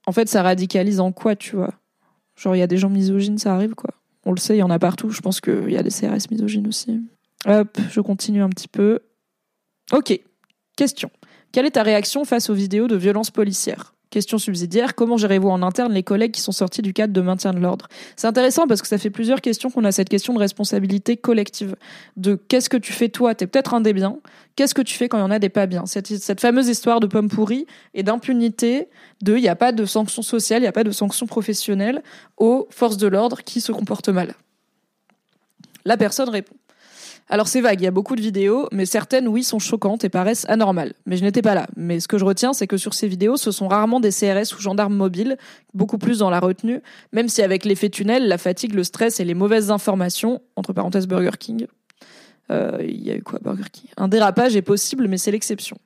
en 0.07 0.13
fait, 0.13 0.29
ça 0.29 0.43
radicalise 0.43 1.01
en 1.01 1.11
quoi, 1.11 1.35
tu 1.35 1.57
vois? 1.57 1.75
Genre, 2.37 2.55
il 2.55 2.61
y 2.61 2.63
a 2.63 2.69
des 2.69 2.77
gens 2.77 2.91
misogynes, 2.91 3.39
ça 3.39 3.55
arrive, 3.55 3.75
quoi. 3.75 3.91
On 4.27 4.33
le 4.33 4.39
sait, 4.39 4.57
il 4.57 4.59
y 4.59 4.63
en 4.63 4.71
a 4.71 4.79
partout. 4.79 5.09
Je 5.09 5.21
pense 5.21 5.41
qu'il 5.41 5.71
y 5.71 5.77
a 5.79 5.83
des 5.83 5.91
CRS 5.91 6.31
misogynes 6.31 6.67
aussi. 6.67 7.01
Hop, 7.47 7.79
je 7.91 8.01
continue 8.01 8.43
un 8.43 8.51
petit 8.51 8.69
peu. 8.69 8.99
Ok, 9.93 10.21
question. 10.77 11.11
Quelle 11.53 11.65
est 11.65 11.71
ta 11.71 11.85
réaction 11.85 12.25
face 12.25 12.51
aux 12.51 12.55
vidéos 12.55 12.89
de 12.89 12.97
violences 12.97 13.31
policières? 13.31 13.95
Question 14.11 14.39
subsidiaire, 14.39 14.95
comment 14.95 15.17
gérez-vous 15.17 15.49
en 15.49 15.63
interne 15.63 15.93
les 15.93 16.05
collègues 16.05 16.31
qui 16.31 16.41
sont 16.41 16.53
sortis 16.53 16.81
du 16.81 16.93
cadre 16.93 17.13
de 17.13 17.21
maintien 17.21 17.53
de 17.53 17.59
l'ordre? 17.59 17.89
C'est 18.15 18.29
intéressant 18.29 18.69
parce 18.69 18.81
que 18.81 18.87
ça 18.87 18.99
fait 18.99 19.11
plusieurs 19.11 19.41
questions 19.41 19.69
qu'on 19.69 19.85
a 19.85 19.91
cette 19.91 20.09
question 20.09 20.33
de 20.33 20.39
responsabilité 20.39 21.17
collective. 21.17 21.75
De 22.17 22.37
qu'est-ce 22.37 22.69
que 22.69 22.77
tu 22.77 22.93
fais 22.93 23.09
toi 23.09 23.35
T'es 23.35 23.49
peut-être 23.49 23.75
un 23.75 23.81
des 23.81 23.93
biens. 23.93 24.19
Qu'est-ce 24.55 24.75
que 24.75 24.83
tu 24.83 24.95
fais 24.95 25.09
quand 25.09 25.19
il 25.19 25.23
y 25.23 25.25
en 25.25 25.31
a 25.33 25.41
des 25.41 25.49
pas 25.49 25.67
bien 25.67 25.87
cette, 25.87 26.07
cette 26.07 26.41
fameuse 26.41 26.69
histoire 26.69 27.01
de 27.01 27.09
pomme 27.09 27.29
pourrie 27.29 27.67
et 27.95 28.05
d'impunité, 28.05 28.89
de 29.23 29.37
il 29.37 29.43
n'y 29.43 29.49
a 29.49 29.57
pas 29.57 29.73
de 29.73 29.85
sanctions 29.85 30.23
sociales, 30.23 30.61
il 30.61 30.65
n'y 30.65 30.69
a 30.69 30.73
pas 30.73 30.85
de 30.85 30.93
sanctions 30.93 31.27
professionnelles 31.27 32.03
aux 32.37 32.69
forces 32.71 32.99
de 32.99 33.09
l'ordre 33.09 33.43
qui 33.43 33.61
se 33.61 33.73
comportent 33.73 34.09
mal. 34.09 34.35
La 35.85 35.97
personne 35.97 36.29
répond. 36.29 36.55
Alors 37.29 37.49
c'est 37.49 37.61
vague, 37.61 37.81
il 37.81 37.85
y 37.85 37.89
a 37.89 37.93
beaucoup 37.93 38.15
de 38.15 38.21
vidéos, 38.21 38.69
mais 38.71 38.87
certaines, 38.87 39.27
oui, 39.27 39.43
sont 39.43 39.59
choquantes 39.59 40.05
et 40.05 40.09
paraissent 40.09 40.47
anormales. 40.49 40.93
Mais 41.07 41.17
je 41.17 41.25
n'étais 41.25 41.43
pas 41.43 41.55
là. 41.55 41.67
Mais 41.77 41.99
ce 41.99 42.07
que 42.07 42.19
je 42.19 42.25
retiens, 42.25 42.53
c'est 42.53 42.69
que 42.69 42.77
sur 42.77 42.95
ces 42.95 43.09
vidéos, 43.09 43.37
ce 43.37 43.51
sont 43.51 43.67
rarement 43.67 43.99
des 43.99 44.11
CRS 44.11 44.55
ou 44.57 44.61
gendarmes 44.61 44.95
mobiles, 44.95 45.37
beaucoup 45.75 45.99
plus 45.99 46.21
dans 46.21 46.31
la 46.31 46.39
retenue, 46.39 46.81
même 47.13 47.29
si 47.29 47.43
avec 47.43 47.65
l'effet 47.65 47.89
tunnel, 47.89 48.29
la 48.29 48.39
fatigue, 48.39 48.75
le 48.75 48.85
stress 48.85 49.19
et 49.19 49.25
les 49.25 49.35
mauvaises 49.35 49.73
informations, 49.73 50.41
entre 50.55 50.73
parenthèses 50.73 51.09
Burger 51.09 51.37
King, 51.39 51.67
euh, 52.53 52.79
il 52.81 53.03
y 53.03 53.11
a 53.11 53.17
eu 53.17 53.23
quoi 53.23 53.41
Burger 53.43 53.71
King? 53.73 53.91
Un 53.97 54.07
dérapage 54.07 54.55
est 54.55 54.63
possible, 54.63 55.09
mais 55.09 55.19
c'est 55.19 55.33
l'exception. 55.33 55.79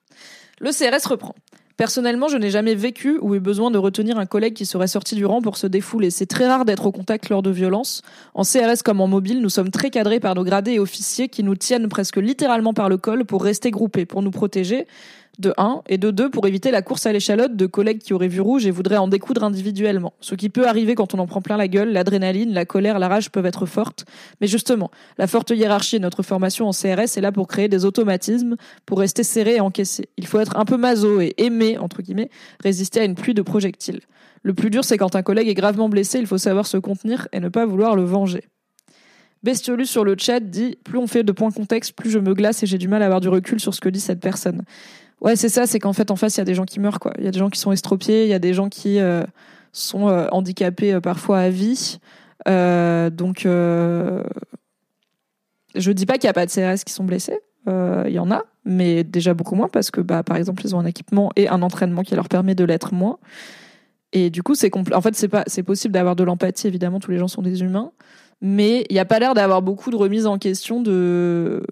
Le 0.61 0.73
CRS 0.73 1.07
reprend. 1.09 1.35
Personnellement, 1.81 2.29
je 2.29 2.37
n'ai 2.37 2.51
jamais 2.51 2.75
vécu 2.75 3.17
ou 3.23 3.35
eu 3.35 3.41
besoin 3.41 3.71
de 3.71 3.79
retenir 3.79 4.19
un 4.19 4.27
collègue 4.27 4.53
qui 4.53 4.67
serait 4.67 4.87
sorti 4.87 5.15
du 5.15 5.25
rang 5.25 5.41
pour 5.41 5.57
se 5.57 5.67
défouler. 5.67 6.11
C'est 6.11 6.27
très 6.27 6.47
rare 6.47 6.67
d'être 6.67 6.85
au 6.85 6.93
contact 6.93 7.31
lors 7.31 7.41
de 7.41 7.49
violences. 7.49 8.03
En 8.35 8.43
CRS 8.43 8.83
comme 8.85 9.01
en 9.01 9.07
mobile, 9.07 9.41
nous 9.41 9.49
sommes 9.49 9.71
très 9.71 9.89
cadrés 9.89 10.21
par 10.21 10.35
nos 10.35 10.45
gradés 10.45 10.73
et 10.73 10.79
officiers 10.79 11.31
qui 11.31 11.43
nous 11.43 11.55
tiennent 11.55 11.89
presque 11.89 12.19
littéralement 12.19 12.75
par 12.75 12.91
le 12.91 12.99
col 12.99 13.25
pour 13.25 13.43
rester 13.43 13.71
groupés, 13.71 14.05
pour 14.05 14.21
nous 14.21 14.31
protéger 14.31 14.87
de 15.41 15.53
1, 15.57 15.83
et 15.89 15.99
de 15.99 16.11
2 16.11 16.31
pour 16.31 16.47
éviter 16.47 16.71
la 16.71 16.83
course 16.83 17.07
à 17.07 17.13
l'échalote 17.13 17.57
de 17.57 17.67
collègues 17.67 17.99
qui 17.99 18.15
auraient 18.15 18.29
vu 18.29 18.41
rouge 18.41 18.67
et 18.67 18.71
voudraient 18.71 18.97
en 18.97 19.09
découdre 19.09 19.43
individuellement. 19.43 20.13
Ce 20.21 20.35
qui 20.35 20.49
peut 20.49 20.67
arriver 20.67 20.95
quand 20.95 21.15
on 21.15 21.19
en 21.19 21.27
prend 21.27 21.41
plein 21.41 21.57
la 21.57 21.69
gueule, 21.69 21.93
l'adrénaline, 21.93 22.53
la 22.53 22.65
colère, 22.65 22.99
la 22.99 23.09
rage 23.09 23.31
peuvent 23.31 23.47
être 23.47 23.67
fortes. 23.67 24.05
Mais 24.41 24.47
justement, 24.47 24.91
la 25.19 25.27
forte 25.27 25.51
hiérarchie 25.51 25.97
de 25.97 26.03
notre 26.03 26.23
formation 26.23 26.69
en 26.69 26.73
CRS 26.73 27.17
est 27.17 27.21
là 27.21 27.33
pour 27.33 27.49
créer 27.49 27.69
des 27.69 27.85
automatismes, 27.85 28.57
pour 28.87 29.01
rester 29.01 29.25
serré 29.25 29.57
et 29.57 29.61
encaissé. 29.61 30.09
Il 30.17 30.27
faut 30.27 30.39
être 30.39 30.57
un 30.57 30.65
peu 30.65 30.77
maso 30.77 31.21
et 31.21 31.35
aimer, 31.39 31.79
entre 31.79 32.03
guillemets, 32.03 32.31
résister 32.63 33.01
à 33.01 33.05
une 33.05 33.15
pluie 33.15 33.35
de 33.35 33.43
projectiles. 33.43 34.01
Le 34.43 34.55
plus 34.55 34.71
dur, 34.71 34.85
c'est 34.85 34.97
quand 34.97 35.17
un 35.17 35.23
collègue 35.23 35.49
est 35.49 35.55
gravement 35.55 35.89
blessé, 35.89 36.19
il 36.19 36.27
faut 36.27 36.39
savoir 36.39 36.67
se 36.67 36.77
contenir 36.77 37.29
et 37.33 37.41
ne 37.41 37.49
pas 37.49 37.67
vouloir 37.67 37.97
le 37.97 38.05
venger. 38.05 38.45
Bestiolus 39.43 39.87
sur 39.87 40.05
le 40.05 40.17
chat 40.19 40.41
dit 40.41 40.77
Plus 40.85 40.99
on 40.99 41.07
fait 41.07 41.23
de 41.23 41.33
points 41.33 41.51
contexte, 41.51 41.93
plus 41.93 42.11
je 42.11 42.19
me 42.19 42.35
glace 42.35 42.63
et 42.63 42.67
j'ai 42.67 42.79
du 42.79 42.89
mal 42.89 43.03
à 43.03 43.07
avoir 43.07 43.21
du 43.21 43.29
recul 43.29 43.59
sur 43.59 43.75
ce 43.75 43.81
que 43.81 43.89
dit 43.89 44.01
cette 44.01 44.21
personne. 44.21 44.65
Ouais, 45.21 45.37
c'est 45.37 45.51
ça, 45.51 45.67
c'est 45.67 45.79
qu'en 45.79 45.93
fait, 45.93 46.11
en 46.11 46.17
face, 46.17 46.37
il 46.37 46.39
y 46.39 46.41
a 46.41 46.45
des 46.45 46.55
gens 46.55 46.65
qui 46.65 46.81
meurent, 46.81 46.99
quoi. 46.99 47.13
Il 47.19 47.25
y 47.25 47.29
a 47.29 47.31
des 47.31 47.39
gens 47.39 47.51
qui 47.51 47.61
sont 47.61 47.73
estropiés, 47.73 48.25
il 48.25 48.29
y 48.29 48.35
a 48.35 48.39
des 48.39 48.55
gens 48.55 48.69
qui 48.69 48.99
euh, 48.99 49.23
sont 49.73 50.09
euh, 50.09 50.27
handicapés 50.33 50.95
euh, 50.95 51.01
parfois 51.01 51.41
à 51.41 51.51
vie. 51.51 51.99
donc, 52.47 53.43
je 53.45 54.23
dis 55.93 56.07
pas 56.07 56.15
qu'il 56.15 56.27
n'y 56.27 56.31
a 56.31 56.33
pas 56.33 56.47
de 56.47 56.51
CRS 56.51 56.85
qui 56.85 56.93
sont 56.93 57.05
blessés. 57.05 57.39
Il 57.67 58.13
y 58.13 58.19
en 58.19 58.31
a, 58.31 58.45
mais 58.65 59.05
déjà 59.05 59.35
beaucoup 59.35 59.55
moins 59.55 59.69
parce 59.69 59.91
que, 59.91 60.01
bah, 60.01 60.23
par 60.23 60.37
exemple, 60.37 60.65
ils 60.65 60.75
ont 60.75 60.81
un 60.81 60.87
équipement 60.87 61.31
et 61.37 61.49
un 61.49 61.63
entraînement 61.63 62.03
qui 62.03 62.15
leur 62.15 62.29
permet 62.29 62.55
de 62.55 62.65
l'être 62.65 62.95
moins. 62.95 63.19
Et 64.13 64.31
du 64.31 64.43
coup, 64.43 64.55
c'est 64.55 64.71
en 64.75 65.01
fait, 65.01 65.15
c'est 65.15 65.29
pas, 65.29 65.45
c'est 65.47 65.63
possible 65.63 65.95
d'avoir 65.95 66.17
de 66.17 66.25
l'empathie. 66.25 66.67
Évidemment, 66.67 66.99
tous 66.99 67.13
les 67.13 67.19
gens 67.19 67.29
sont 67.29 67.43
des 67.43 67.63
humains, 67.63 67.93
mais 68.41 68.85
il 68.91 68.95
n'y 68.95 68.99
a 68.99 69.05
pas 69.05 69.21
l'air 69.21 69.35
d'avoir 69.35 69.63
beaucoup 69.63 69.91
de 69.91 69.97
remise 69.97 70.27
en 70.27 70.39
question 70.39 70.83
de, 70.83 71.63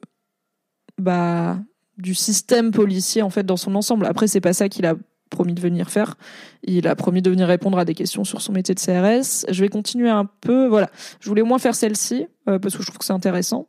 bah, 0.99 1.59
du 1.99 2.15
système 2.15 2.71
policier 2.71 3.23
en 3.23 3.31
fait 3.31 3.45
dans 3.45 3.57
son 3.57 3.75
ensemble. 3.75 4.07
Après, 4.07 4.27
c'est 4.27 4.41
pas 4.41 4.53
ça 4.53 4.69
qu'il 4.69 4.87
a 4.87 4.95
promis 5.29 5.53
de 5.53 5.61
venir 5.61 5.91
faire. 5.91 6.17
Il 6.63 6.89
a 6.89 6.97
promis 6.97 7.23
de 7.23 7.31
venir 7.31 7.47
répondre 7.47 7.79
à 7.79 7.85
des 7.85 7.95
questions 7.95 8.25
sur 8.25 8.41
son 8.41 8.53
métier 8.53 8.75
de 8.75 8.81
CRS. 8.81 9.45
Je 9.51 9.61
vais 9.61 9.69
continuer 9.69 10.09
un 10.09 10.25
peu. 10.25 10.67
Voilà, 10.67 10.91
je 11.21 11.29
voulais 11.29 11.43
moins 11.43 11.59
faire 11.59 11.75
celle-ci 11.75 12.27
euh, 12.49 12.59
parce 12.59 12.77
que 12.77 12.83
je 12.83 12.87
trouve 12.87 12.99
que 12.99 13.05
c'est 13.05 13.13
intéressant. 13.13 13.69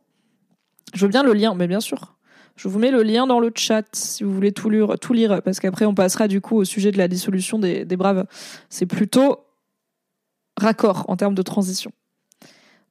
Je 0.94 1.04
veux 1.04 1.10
bien 1.10 1.22
le 1.22 1.32
lien, 1.32 1.54
mais 1.54 1.66
bien 1.66 1.80
sûr. 1.80 2.16
Je 2.56 2.68
vous 2.68 2.78
mets 2.78 2.90
le 2.90 3.02
lien 3.02 3.26
dans 3.26 3.40
le 3.40 3.50
chat 3.54 3.86
si 3.92 4.24
vous 4.24 4.32
voulez 4.32 4.52
tout 4.52 4.68
lire, 4.70 4.98
tout 5.00 5.12
lire 5.12 5.40
parce 5.42 5.60
qu'après 5.60 5.86
on 5.86 5.94
passera 5.94 6.28
du 6.28 6.40
coup 6.40 6.56
au 6.56 6.64
sujet 6.64 6.92
de 6.92 6.98
la 6.98 7.08
dissolution 7.08 7.58
des, 7.58 7.84
des 7.84 7.96
Braves. 7.96 8.26
C'est 8.68 8.86
plutôt 8.86 9.38
raccord 10.58 11.04
en 11.08 11.16
termes 11.16 11.34
de 11.34 11.42
transition. 11.42 11.90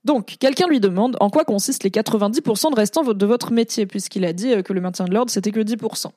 Donc, 0.05 0.37
quelqu'un 0.39 0.67
lui 0.67 0.79
demande 0.79 1.17
en 1.19 1.29
quoi 1.29 1.43
consistent 1.43 1.83
les 1.83 1.89
90% 1.89 2.71
de 2.71 2.75
restants 2.75 3.03
de 3.03 3.25
votre 3.25 3.51
métier, 3.51 3.85
puisqu'il 3.85 4.23
a 4.23 4.31
dit 4.31 4.53
euh, 4.53 4.61
que 4.61 4.71
le 4.71 4.79
maintien 4.79 5.05
de 5.05 5.13
l'ordre, 5.13 5.29
c'était 5.29 5.51
que 5.51 5.59
10%. 5.59 6.07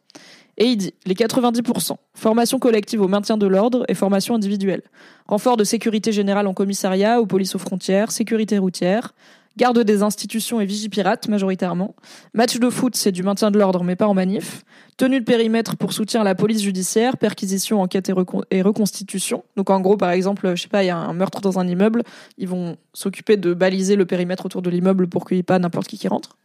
Et 0.58 0.66
il 0.66 0.76
dit, 0.76 0.94
les 1.04 1.14
90%, 1.14 1.96
formation 2.14 2.58
collective 2.58 3.00
au 3.00 3.08
maintien 3.08 3.36
de 3.36 3.46
l'ordre 3.46 3.84
et 3.88 3.94
formation 3.94 4.34
individuelle. 4.34 4.82
Renfort 5.26 5.56
de 5.56 5.64
sécurité 5.64 6.12
générale 6.12 6.46
en 6.46 6.54
commissariat, 6.54 7.20
aux 7.20 7.26
polices 7.26 7.54
aux 7.54 7.58
frontières, 7.58 8.12
sécurité 8.12 8.58
routière, 8.58 9.14
garde 9.56 9.78
des 9.78 10.02
institutions 10.02 10.60
et 10.60 10.66
vigipirate 10.66 11.28
majoritairement. 11.28 11.94
Match 12.34 12.58
de 12.58 12.70
foot, 12.70 12.96
c'est 12.96 13.12
du 13.12 13.22
maintien 13.22 13.50
de 13.50 13.58
l'ordre 13.58 13.84
mais 13.84 13.96
pas 13.96 14.06
en 14.06 14.14
manif. 14.14 14.64
Tenue 14.96 15.20
de 15.20 15.24
périmètre 15.24 15.76
pour 15.76 15.92
soutien 15.92 16.20
à 16.20 16.24
la 16.24 16.34
police 16.34 16.62
judiciaire, 16.62 17.16
perquisition, 17.16 17.80
enquête 17.80 18.10
et, 18.50 18.62
reconstitution. 18.62 19.44
Donc 19.56 19.70
en 19.70 19.80
gros, 19.80 19.96
par 19.96 20.10
exemple, 20.10 20.54
je 20.54 20.62
sais 20.62 20.68
pas, 20.68 20.84
il 20.84 20.86
y 20.86 20.90
a 20.90 20.96
un 20.96 21.12
meurtre 21.14 21.40
dans 21.40 21.58
un 21.58 21.66
immeuble, 21.66 22.02
ils 22.38 22.48
vont 22.48 22.76
s'occuper 22.92 23.36
de 23.36 23.54
baliser 23.54 23.96
le 23.96 24.04
périmètre 24.06 24.46
autour 24.46 24.62
de 24.62 24.70
l'immeuble 24.70 25.08
pour 25.08 25.26
qu'il 25.26 25.36
n'y 25.36 25.40
ait 25.40 25.44
pas 25.44 25.58
n'importe 25.58 25.88
qui 25.88 25.98
qui 25.98 26.08
rentre. 26.08 26.36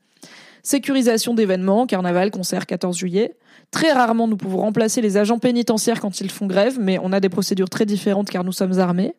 Sécurisation 0.64 1.34
d'événements, 1.34 1.86
carnaval, 1.86 2.32
concert, 2.32 2.66
14 2.66 2.98
juillet. 2.98 3.36
Très 3.72 3.92
rarement, 3.92 4.28
nous 4.28 4.38
pouvons 4.38 4.60
remplacer 4.60 5.02
les 5.02 5.18
agents 5.18 5.40
pénitentiaires 5.40 6.02
quand 6.02 6.20
ils 6.20 6.32
font 6.32 6.46
grève, 6.46 6.78
mais 6.80 7.00
on 7.02 7.14
a 7.14 7.20
des 7.20 7.30
procédures 7.30 7.70
très 7.70 7.86
différentes 7.86 8.30
car 8.30 8.44
nous 8.44 8.52
sommes 8.52 8.80
armés. 8.80 9.16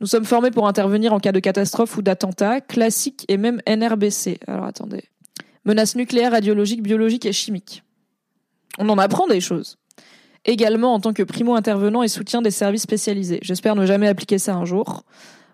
Nous 0.00 0.06
sommes 0.06 0.24
formés 0.24 0.50
pour 0.50 0.66
intervenir 0.66 1.12
en 1.12 1.20
cas 1.20 1.32
de 1.32 1.40
catastrophe 1.40 1.96
ou 1.96 2.02
d'attentat, 2.02 2.60
classique 2.60 3.24
et 3.28 3.36
même 3.36 3.60
NRBC. 3.66 4.38
Alors 4.46 4.64
attendez. 4.64 5.04
Menaces 5.64 5.94
nucléaires, 5.94 6.32
radiologiques, 6.32 6.82
biologiques 6.82 7.26
et 7.26 7.32
chimiques. 7.32 7.84
On 8.78 8.88
en 8.88 8.98
apprend 8.98 9.26
des 9.26 9.40
choses. 9.40 9.78
Également 10.44 10.94
en 10.94 11.00
tant 11.00 11.12
que 11.12 11.22
primo-intervenant 11.22 12.02
et 12.02 12.08
soutien 12.08 12.42
des 12.42 12.50
services 12.50 12.82
spécialisés. 12.82 13.38
J'espère 13.42 13.76
ne 13.76 13.86
jamais 13.86 14.08
appliquer 14.08 14.38
ça 14.38 14.54
un 14.54 14.64
jour. 14.64 15.04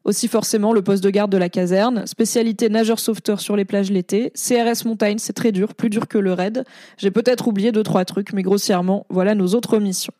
Aussi 0.04 0.28
forcément 0.28 0.72
le 0.72 0.80
poste 0.80 1.04
de 1.04 1.10
garde 1.10 1.30
de 1.30 1.36
la 1.36 1.50
caserne, 1.50 2.06
spécialité 2.06 2.70
nageur 2.70 2.98
sauveteur 2.98 3.40
sur 3.40 3.56
les 3.56 3.66
plages 3.66 3.90
l'été, 3.90 4.32
CRS 4.34 4.86
montagne, 4.86 5.18
c'est 5.18 5.34
très 5.34 5.52
dur, 5.52 5.74
plus 5.74 5.90
dur 5.90 6.08
que 6.08 6.16
le 6.16 6.32
raid. 6.32 6.64
J'ai 6.96 7.10
peut-être 7.10 7.48
oublié 7.48 7.72
deux 7.72 7.82
trois 7.82 8.06
trucs, 8.06 8.32
mais 8.32 8.42
grossièrement, 8.42 9.04
voilà 9.10 9.34
nos 9.34 9.48
autres 9.48 9.78
missions. 9.78 10.14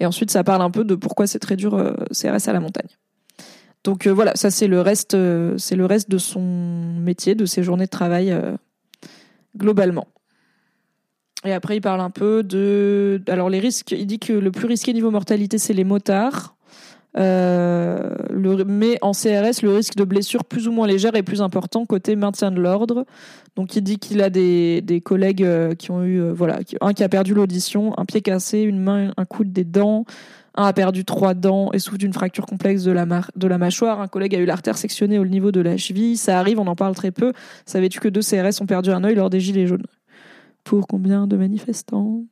Et 0.00 0.06
ensuite, 0.06 0.32
ça 0.32 0.42
parle 0.42 0.62
un 0.62 0.70
peu 0.70 0.82
de 0.82 0.96
pourquoi 0.96 1.28
c'est 1.28 1.38
très 1.38 1.54
dur 1.54 1.74
euh, 1.74 1.94
CRS 2.10 2.48
à 2.48 2.52
la 2.52 2.58
montagne. 2.58 2.88
Donc 3.84 4.06
euh, 4.06 4.10
voilà, 4.10 4.32
ça 4.34 4.50
c'est 4.50 4.66
le 4.66 4.80
reste, 4.80 5.14
euh, 5.14 5.56
c'est 5.58 5.76
le 5.76 5.84
reste 5.84 6.10
de 6.10 6.18
son 6.18 6.40
métier, 6.40 7.34
de 7.34 7.44
ses 7.44 7.62
journées 7.62 7.84
de 7.84 7.90
travail 7.90 8.32
euh, 8.32 8.56
globalement. 9.56 10.08
Et 11.44 11.52
après, 11.52 11.76
il 11.76 11.82
parle 11.82 12.00
un 12.00 12.08
peu 12.08 12.42
de, 12.42 13.20
alors 13.28 13.50
les 13.50 13.60
risques. 13.60 13.92
Il 13.92 14.06
dit 14.06 14.18
que 14.18 14.32
le 14.32 14.50
plus 14.50 14.66
risqué 14.66 14.94
niveau 14.94 15.10
mortalité, 15.10 15.58
c'est 15.58 15.74
les 15.74 15.84
motards. 15.84 16.56
mais 17.14 18.98
en 19.02 19.12
CRS, 19.12 19.60
le 19.62 19.74
risque 19.76 19.94
de 19.96 20.04
blessure 20.04 20.44
plus 20.44 20.66
ou 20.66 20.72
moins 20.72 20.86
légère 20.86 21.14
est 21.16 21.22
plus 21.22 21.42
important 21.42 21.84
côté 21.84 22.16
maintien 22.16 22.50
de 22.50 22.58
l'ordre. 22.58 23.04
Donc 23.56 23.76
il 23.76 23.82
dit 23.82 23.98
qu'il 23.98 24.22
a 24.22 24.30
des, 24.30 25.02
collègues 25.04 25.46
qui 25.76 25.90
ont 25.90 26.02
eu, 26.02 26.30
voilà, 26.30 26.60
un 26.80 26.94
qui 26.94 27.04
a 27.04 27.10
perdu 27.10 27.34
l'audition, 27.34 27.92
un 27.98 28.06
pied 28.06 28.22
cassé, 28.22 28.62
une 28.62 28.80
main, 28.80 29.12
un 29.18 29.26
coude, 29.26 29.52
des 29.52 29.64
dents, 29.64 30.06
un 30.54 30.64
a 30.64 30.72
perdu 30.72 31.04
trois 31.04 31.34
dents 31.34 31.70
et 31.72 31.78
souffre 31.78 31.98
d'une 31.98 32.12
fracture 32.12 32.46
complexe 32.46 32.84
de 32.84 32.92
la, 32.92 33.58
mâchoire. 33.58 34.00
Un 34.00 34.08
collègue 34.08 34.34
a 34.34 34.38
eu 34.38 34.44
l'artère 34.44 34.78
sectionnée 34.78 35.18
au 35.18 35.24
niveau 35.24 35.50
de 35.52 35.60
la 35.60 35.76
cheville. 35.76 36.16
Ça 36.16 36.38
arrive, 36.38 36.60
on 36.60 36.66
en 36.66 36.76
parle 36.76 36.94
très 36.94 37.10
peu. 37.10 37.32
Savais-tu 37.66 38.00
que 38.00 38.08
deux 38.08 38.22
CRS 38.22 38.60
ont 38.60 38.66
perdu 38.66 38.90
un 38.90 39.02
œil 39.04 39.16
lors 39.16 39.30
des 39.30 39.40
Gilets 39.40 39.66
jaunes? 39.66 39.86
Pour 40.62 40.86
combien 40.86 41.26
de 41.26 41.36
manifestants? 41.36 42.24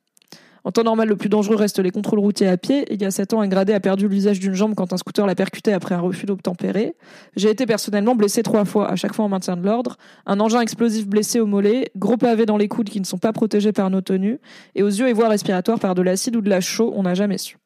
En 0.65 0.71
temps 0.71 0.85
normal, 0.85 1.09
le 1.09 1.17
plus 1.17 1.29
dangereux 1.29 1.57
reste 1.57 1.81
les 1.81 1.91
contrôles 1.91 2.21
routiers 2.21 2.47
à 2.47 2.57
pied. 2.57 2.87
Il 2.93 3.03
y 3.03 3.05
a 3.05 3.11
sept 3.11 3.35
ans, 3.35 3.41
un 3.41 3.49
gradé 3.49 3.73
a 3.73 3.81
perdu 3.81 4.07
l'usage 4.07 4.39
d'une 4.39 4.55
jambe 4.55 4.75
quand 4.77 4.93
un 4.93 4.97
scooter 4.97 5.27
l'a 5.27 5.35
percuté 5.35 5.73
après 5.73 5.97
un 5.97 6.01
refus 6.01 6.25
d'obtempérer. 6.25 6.95
J'ai 7.35 7.51
été 7.51 7.67
personnellement 7.67 8.15
blessé 8.15 8.45
trois 8.45 8.65
fois, 8.65 8.89
à 8.89 8.95
chaque 8.95 9.13
fois 9.13 9.25
en 9.25 9.29
maintien 9.29 9.57
de 9.57 9.65
l'ordre. 9.65 9.97
Un 10.25 10.39
engin 10.39 10.61
explosif 10.61 11.09
blessé 11.09 11.41
au 11.41 11.47
mollet, 11.47 11.91
gros 11.97 12.17
pavés 12.17 12.47
dans 12.47 12.57
les 12.57 12.69
coudes 12.69 12.91
qui 12.91 13.01
ne 13.01 13.05
sont 13.05 13.19
pas 13.19 13.33
protégés 13.33 13.73
par 13.73 13.91
nos 13.91 14.03
tenues, 14.03 14.39
et 14.77 14.85
aux 14.85 14.89
yeux 14.89 15.09
et 15.09 15.13
voies 15.13 15.29
respiratoires 15.29 15.81
par 15.81 15.97
de 15.97 16.03
l'acide 16.03 16.37
ou 16.37 16.41
de 16.41 16.51
la 16.51 16.61
chaux, 16.61 16.93
on 16.95 17.03
n'a 17.03 17.15
jamais 17.15 17.39
su. 17.39 17.57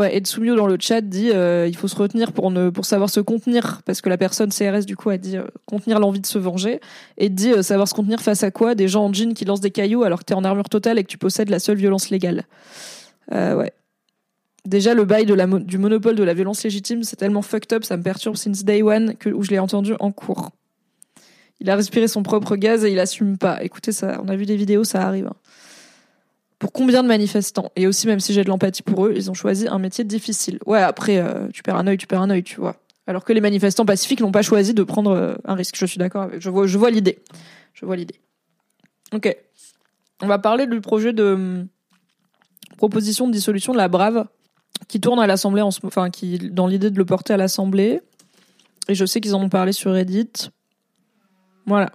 Ouais, 0.00 0.16
Etsumio 0.16 0.56
dans 0.56 0.66
le 0.66 0.78
chat 0.80 1.02
dit 1.02 1.30
euh, 1.30 1.66
il 1.68 1.76
faut 1.76 1.86
se 1.86 1.94
retenir 1.94 2.32
pour 2.32 2.50
ne 2.50 2.70
pour 2.70 2.86
savoir 2.86 3.10
se 3.10 3.20
contenir 3.20 3.82
parce 3.84 4.00
que 4.00 4.08
la 4.08 4.16
personne 4.16 4.48
CRS 4.48 4.86
du 4.86 4.96
coup 4.96 5.10
a 5.10 5.18
dit 5.18 5.36
euh, 5.36 5.44
contenir 5.66 6.00
l'envie 6.00 6.20
de 6.20 6.26
se 6.26 6.38
venger 6.38 6.80
et 7.18 7.28
dit 7.28 7.52
euh, 7.52 7.60
savoir 7.60 7.86
se 7.86 7.92
contenir 7.92 8.22
face 8.22 8.42
à 8.42 8.50
quoi? 8.50 8.74
Des 8.74 8.88
gens 8.88 9.04
en 9.04 9.12
jean 9.12 9.34
qui 9.34 9.44
lancent 9.44 9.60
des 9.60 9.70
cailloux 9.70 10.02
alors 10.02 10.20
que 10.20 10.24
t'es 10.24 10.32
en 10.32 10.42
armure 10.42 10.70
totale 10.70 10.98
et 10.98 11.02
que 11.02 11.08
tu 11.10 11.18
possèdes 11.18 11.50
la 11.50 11.58
seule 11.58 11.76
violence 11.76 12.08
légale. 12.08 12.44
ouais. 13.30 13.74
Déjà 14.64 14.94
le 14.94 15.04
bail 15.04 15.26
du 15.26 15.76
monopole 15.76 16.16
de 16.16 16.22
la 16.22 16.32
violence 16.32 16.64
légitime 16.64 17.02
c'est 17.02 17.16
tellement 17.16 17.42
fucked 17.42 17.70
up 17.74 17.84
ça 17.84 17.98
me 17.98 18.02
perturbe 18.02 18.36
since 18.36 18.64
day 18.64 18.80
one 18.80 19.16
que 19.16 19.28
où 19.28 19.42
je 19.42 19.50
l'ai 19.50 19.58
entendu 19.58 19.92
en 20.00 20.12
cours. 20.12 20.48
Il 21.60 21.68
a 21.68 21.76
respiré 21.76 22.08
son 22.08 22.22
propre 22.22 22.56
gaz 22.56 22.86
et 22.86 22.90
il 22.90 23.00
assume 23.00 23.36
pas. 23.36 23.62
Écoutez 23.62 23.92
ça, 23.92 24.18
on 24.24 24.28
a 24.30 24.36
vu 24.36 24.46
des 24.46 24.56
vidéos, 24.56 24.84
ça 24.84 25.02
arrive. 25.02 25.26
Hein 25.26 25.36
pour 26.60 26.72
combien 26.72 27.02
de 27.02 27.08
manifestants 27.08 27.72
Et 27.74 27.86
aussi, 27.86 28.06
même 28.06 28.20
si 28.20 28.34
j'ai 28.34 28.44
de 28.44 28.48
l'empathie 28.48 28.82
pour 28.82 29.06
eux, 29.06 29.14
ils 29.16 29.30
ont 29.30 29.34
choisi 29.34 29.66
un 29.66 29.78
métier 29.78 30.04
difficile. 30.04 30.58
Ouais, 30.66 30.78
après, 30.78 31.16
euh, 31.16 31.48
tu 31.54 31.62
perds 31.62 31.76
un 31.76 31.86
œil, 31.86 31.96
tu 31.96 32.06
perds 32.06 32.20
un 32.20 32.28
œil, 32.28 32.42
tu 32.42 32.60
vois. 32.60 32.76
Alors 33.06 33.24
que 33.24 33.32
les 33.32 33.40
manifestants 33.40 33.86
pacifiques 33.86 34.20
n'ont 34.20 34.30
pas 34.30 34.42
choisi 34.42 34.74
de 34.74 34.82
prendre 34.82 35.10
euh, 35.10 35.34
un 35.46 35.54
risque. 35.54 35.74
Je 35.76 35.86
suis 35.86 35.96
d'accord 35.96 36.22
avec. 36.22 36.42
Je 36.42 36.50
vois, 36.50 36.66
je 36.66 36.76
vois 36.76 36.90
l'idée. 36.90 37.18
Je 37.72 37.86
vois 37.86 37.96
l'idée. 37.96 38.20
Ok. 39.14 39.34
On 40.20 40.26
va 40.26 40.38
parler 40.38 40.66
du 40.66 40.82
projet 40.82 41.14
de 41.14 41.32
hum, 41.32 41.68
proposition 42.76 43.26
de 43.26 43.32
dissolution 43.32 43.72
de 43.72 43.78
la 43.78 43.88
Brave 43.88 44.26
qui 44.86 45.00
tourne 45.00 45.18
à 45.18 45.26
l'Assemblée, 45.26 45.62
en 45.62 45.70
enfin 45.84 46.10
qui 46.10 46.38
dans 46.50 46.66
l'idée 46.66 46.90
de 46.90 46.98
le 46.98 47.06
porter 47.06 47.32
à 47.32 47.38
l'Assemblée. 47.38 48.02
Et 48.86 48.94
je 48.94 49.06
sais 49.06 49.22
qu'ils 49.22 49.34
en 49.34 49.40
ont 49.40 49.48
parlé 49.48 49.72
sur 49.72 49.92
Reddit. 49.92 50.50
Voilà 51.64 51.90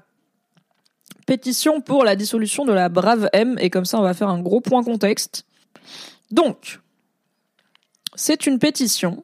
pétition 1.26 1.82
pour 1.82 2.04
la 2.04 2.16
dissolution 2.16 2.66
de 2.66 2.74
la 2.74 2.90
Brave 2.90 3.30
M, 3.34 3.58
et 3.60 3.70
comme 3.70 3.86
ça 3.86 4.00
on 4.00 4.04
va 4.04 4.14
faire 4.14 4.30
un 4.30 4.42
gros 4.42 4.62
point 4.62 4.84
contexte. 4.84 5.46
Donc, 6.32 6.80
c'est 8.16 8.48
une 8.48 8.60
pétition 8.60 9.24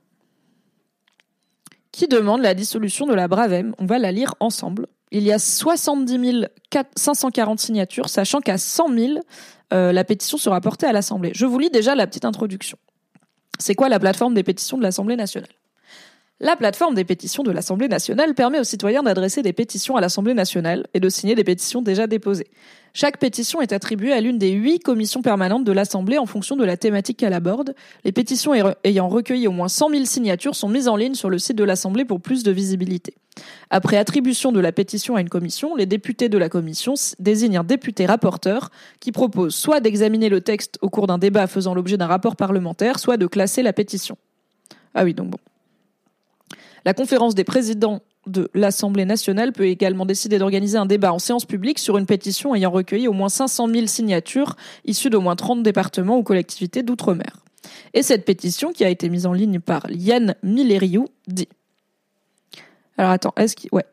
qui 1.91 2.07
demande 2.07 2.41
la 2.41 2.53
dissolution 2.53 3.05
de 3.05 3.13
la 3.13 3.27
Brave 3.27 3.53
M. 3.53 3.75
On 3.77 3.85
va 3.85 3.99
la 3.99 4.11
lire 4.11 4.33
ensemble. 4.39 4.87
Il 5.11 5.23
y 5.23 5.31
a 5.31 5.39
70 5.39 6.47
540 6.95 7.59
signatures, 7.59 8.09
sachant 8.09 8.39
qu'à 8.39 8.57
100 8.57 8.93
000, 8.93 9.19
euh, 9.73 9.91
la 9.91 10.03
pétition 10.03 10.37
sera 10.37 10.61
portée 10.61 10.85
à 10.85 10.93
l'Assemblée. 10.93 11.31
Je 11.35 11.45
vous 11.45 11.59
lis 11.59 11.69
déjà 11.69 11.95
la 11.95 12.07
petite 12.07 12.25
introduction. 12.25 12.77
C'est 13.59 13.75
quoi 13.75 13.89
la 13.89 13.99
plateforme 13.99 14.33
des 14.33 14.43
pétitions 14.43 14.77
de 14.77 14.83
l'Assemblée 14.83 15.15
nationale? 15.15 15.49
La 16.43 16.55
plateforme 16.55 16.95
des 16.95 17.03
pétitions 17.03 17.43
de 17.43 17.51
l'Assemblée 17.51 17.87
nationale 17.87 18.33
permet 18.33 18.59
aux 18.59 18.63
citoyens 18.63 19.03
d'adresser 19.03 19.43
des 19.43 19.53
pétitions 19.53 19.95
à 19.95 20.01
l'Assemblée 20.01 20.33
nationale 20.33 20.87
et 20.95 20.99
de 20.99 21.07
signer 21.07 21.35
des 21.35 21.43
pétitions 21.43 21.83
déjà 21.83 22.07
déposées. 22.07 22.47
Chaque 22.95 23.19
pétition 23.19 23.61
est 23.61 23.71
attribuée 23.73 24.11
à 24.11 24.21
l'une 24.21 24.39
des 24.39 24.49
huit 24.49 24.79
commissions 24.79 25.21
permanentes 25.21 25.65
de 25.65 25.71
l'Assemblée 25.71 26.17
en 26.17 26.25
fonction 26.25 26.55
de 26.55 26.65
la 26.65 26.77
thématique 26.77 27.17
qu'elle 27.17 27.33
aborde. 27.33 27.75
Les 28.05 28.11
pétitions 28.11 28.53
ayant 28.83 29.07
recueilli 29.07 29.47
au 29.47 29.51
moins 29.51 29.67
100 29.67 29.91
000 29.91 30.05
signatures 30.05 30.55
sont 30.55 30.67
mises 30.67 30.87
en 30.87 30.95
ligne 30.95 31.13
sur 31.13 31.29
le 31.29 31.37
site 31.37 31.57
de 31.57 31.63
l'Assemblée 31.63 32.05
pour 32.05 32.19
plus 32.19 32.41
de 32.41 32.51
visibilité. 32.51 33.13
Après 33.69 33.97
attribution 33.97 34.51
de 34.51 34.59
la 34.59 34.71
pétition 34.71 35.15
à 35.15 35.21
une 35.21 35.29
commission, 35.29 35.75
les 35.75 35.85
députés 35.85 36.27
de 36.27 36.39
la 36.39 36.49
commission 36.49 36.95
désignent 37.19 37.59
un 37.59 37.63
député 37.63 38.07
rapporteur 38.07 38.71
qui 38.99 39.11
propose 39.11 39.53
soit 39.53 39.79
d'examiner 39.79 40.29
le 40.29 40.41
texte 40.41 40.79
au 40.81 40.89
cours 40.89 41.05
d'un 41.05 41.19
débat 41.19 41.45
faisant 41.45 41.75
l'objet 41.75 41.97
d'un 41.97 42.07
rapport 42.07 42.35
parlementaire, 42.35 42.97
soit 42.97 43.17
de 43.17 43.27
classer 43.27 43.61
la 43.61 43.73
pétition. 43.73 44.17
Ah 44.95 45.03
oui, 45.03 45.13
donc 45.13 45.29
bon. 45.29 45.37
La 46.85 46.93
conférence 46.93 47.35
des 47.35 47.43
présidents 47.43 48.01
de 48.27 48.49
l'Assemblée 48.53 49.05
nationale 49.05 49.51
peut 49.51 49.65
également 49.65 50.05
décider 50.05 50.37
d'organiser 50.37 50.77
un 50.77 50.85
débat 50.85 51.13
en 51.13 51.19
séance 51.19 51.45
publique 51.45 51.79
sur 51.79 51.97
une 51.97 52.05
pétition 52.05 52.53
ayant 52.53 52.71
recueilli 52.71 53.07
au 53.07 53.13
moins 53.13 53.29
500 53.29 53.67
000 53.67 53.87
signatures 53.87 54.55
issues 54.85 55.09
d'au 55.09 55.21
moins 55.21 55.35
30 55.35 55.63
départements 55.63 56.17
ou 56.17 56.23
collectivités 56.23 56.83
d'outre-mer. 56.83 57.37
Et 57.93 58.03
cette 58.03 58.25
pétition, 58.25 58.71
qui 58.71 58.83
a 58.83 58.89
été 58.89 59.09
mise 59.09 59.25
en 59.25 59.33
ligne 59.33 59.59
par 59.59 59.89
Yann 59.89 60.35
Milleriou, 60.43 61.07
dit 61.27 61.49
Alors 62.97 63.11
attends, 63.11 63.33
est-ce 63.37 63.55
qu'il 63.55 63.69
ouais. 63.71 63.85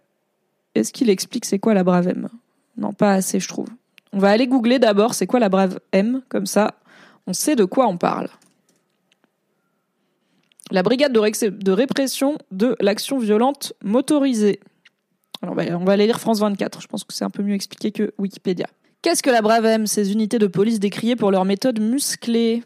est 0.74 0.90
qu'il 0.92 1.10
explique 1.10 1.44
c'est 1.44 1.58
quoi 1.58 1.74
la 1.74 1.84
brave 1.84 2.08
M? 2.08 2.28
Non, 2.76 2.92
pas 2.92 3.12
assez, 3.12 3.40
je 3.40 3.48
trouve. 3.48 3.68
On 4.12 4.18
va 4.18 4.30
aller 4.30 4.46
googler 4.46 4.78
d'abord 4.78 5.14
c'est 5.14 5.26
quoi 5.26 5.40
la 5.40 5.48
brave 5.48 5.80
M, 5.92 6.22
comme 6.28 6.46
ça 6.46 6.74
on 7.28 7.34
sait 7.34 7.56
de 7.56 7.66
quoi 7.66 7.86
on 7.86 7.98
parle. 7.98 8.28
La 10.70 10.82
brigade 10.82 11.12
de, 11.12 11.70
répression 11.70 12.38
de 12.50 12.76
l'action 12.80 13.18
violente 13.18 13.72
motorisée. 13.82 14.60
Alors, 15.42 15.56
on 15.80 15.84
va 15.84 15.92
aller 15.92 16.06
lire 16.06 16.20
France 16.20 16.40
24. 16.40 16.82
Je 16.82 16.86
pense 16.86 17.04
que 17.04 17.14
c'est 17.14 17.24
un 17.24 17.30
peu 17.30 17.42
mieux 17.42 17.54
expliqué 17.54 17.92
que 17.92 18.12
Wikipédia. 18.18 18.66
Qu'est-ce 19.00 19.22
que 19.22 19.30
la 19.30 19.40
Bravem 19.40 19.86
Ces 19.86 20.12
unités 20.12 20.38
de 20.38 20.46
police 20.46 20.80
décriées 20.80 21.16
pour 21.16 21.30
leur 21.30 21.44
méthode 21.44 21.80
musclée? 21.80 22.64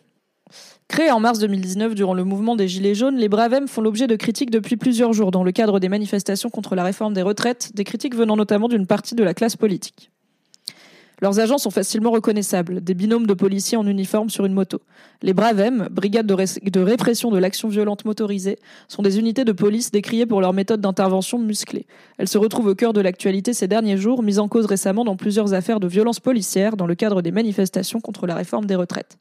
Créées 0.89 1.11
en 1.11 1.21
mars 1.21 1.39
2019 1.39 1.95
durant 1.95 2.15
le 2.15 2.25
mouvement 2.25 2.57
des 2.57 2.69
Gilets 2.69 2.95
jaunes, 2.95 3.17
les 3.17 3.29
Bravem 3.29 3.69
font 3.69 3.81
l'objet 3.81 4.07
de 4.07 4.17
critiques 4.17 4.51
depuis 4.51 4.77
plusieurs 4.77 5.13
jours 5.13 5.31
dans 5.31 5.45
le 5.45 5.53
cadre 5.53 5.79
des 5.81 5.89
manifestations 5.89 6.51
contre 6.51 6.75
la 6.75 6.85
réforme 6.85 7.15
des 7.15 7.23
retraites, 7.23 7.75
des 7.75 7.85
critiques 7.85 8.15
venant 8.15 8.37
notamment 8.37 8.69
d'une 8.69 8.87
partie 8.87 9.15
de 9.15 9.25
la 9.25 9.33
classe 9.33 9.57
politique. 9.57 10.11
Leurs 11.23 11.39
agents 11.39 11.59
sont 11.59 11.71
facilement 11.71 12.11
reconnaissables, 12.11 12.83
des 12.83 12.95
binômes 12.95 13.29
de 13.29 13.35
policiers 13.35 13.79
en 13.79 13.87
uniforme 13.87 14.29
sur 14.29 14.45
une 14.45 14.55
moto. 14.55 14.81
Les 15.23 15.33
Bravem, 15.33 15.87
brigade 15.89 16.27
de, 16.27 16.81
répression 16.81 17.31
de 17.31 17.39
l'action 17.39 17.69
violente 17.69 18.05
motorisée, 18.05 18.59
sont 18.89 19.03
des 19.03 19.21
unités 19.21 19.45
de 19.45 19.53
police 19.53 19.93
décriées 19.93 20.27
pour 20.27 20.41
leur 20.41 20.53
méthode 20.53 20.81
d'intervention 20.81 21.39
musclée. 21.39 21.87
Elles 22.19 22.27
se 22.27 22.39
retrouvent 22.39 22.67
au 22.67 22.75
cœur 22.75 22.93
de 22.93 23.01
l'actualité 23.01 23.53
ces 23.53 23.69
derniers 23.69 23.99
jours, 23.99 24.25
mises 24.25 24.41
en 24.41 24.49
cause 24.49 24.67
récemment 24.67 25.05
dans 25.05 25.15
plusieurs 25.15 25.55
affaires 25.55 25.79
de 25.79 25.87
violence 25.87 26.19
policière 26.19 26.77
dans 26.77 26.89
le 26.89 26.97
cadre 26.97 27.23
des 27.23 27.31
manifestations 27.31 28.01
contre 28.01 28.27
la 28.27 28.35
réforme 28.35 28.67
des 28.67 28.75
retraites. 28.75 29.17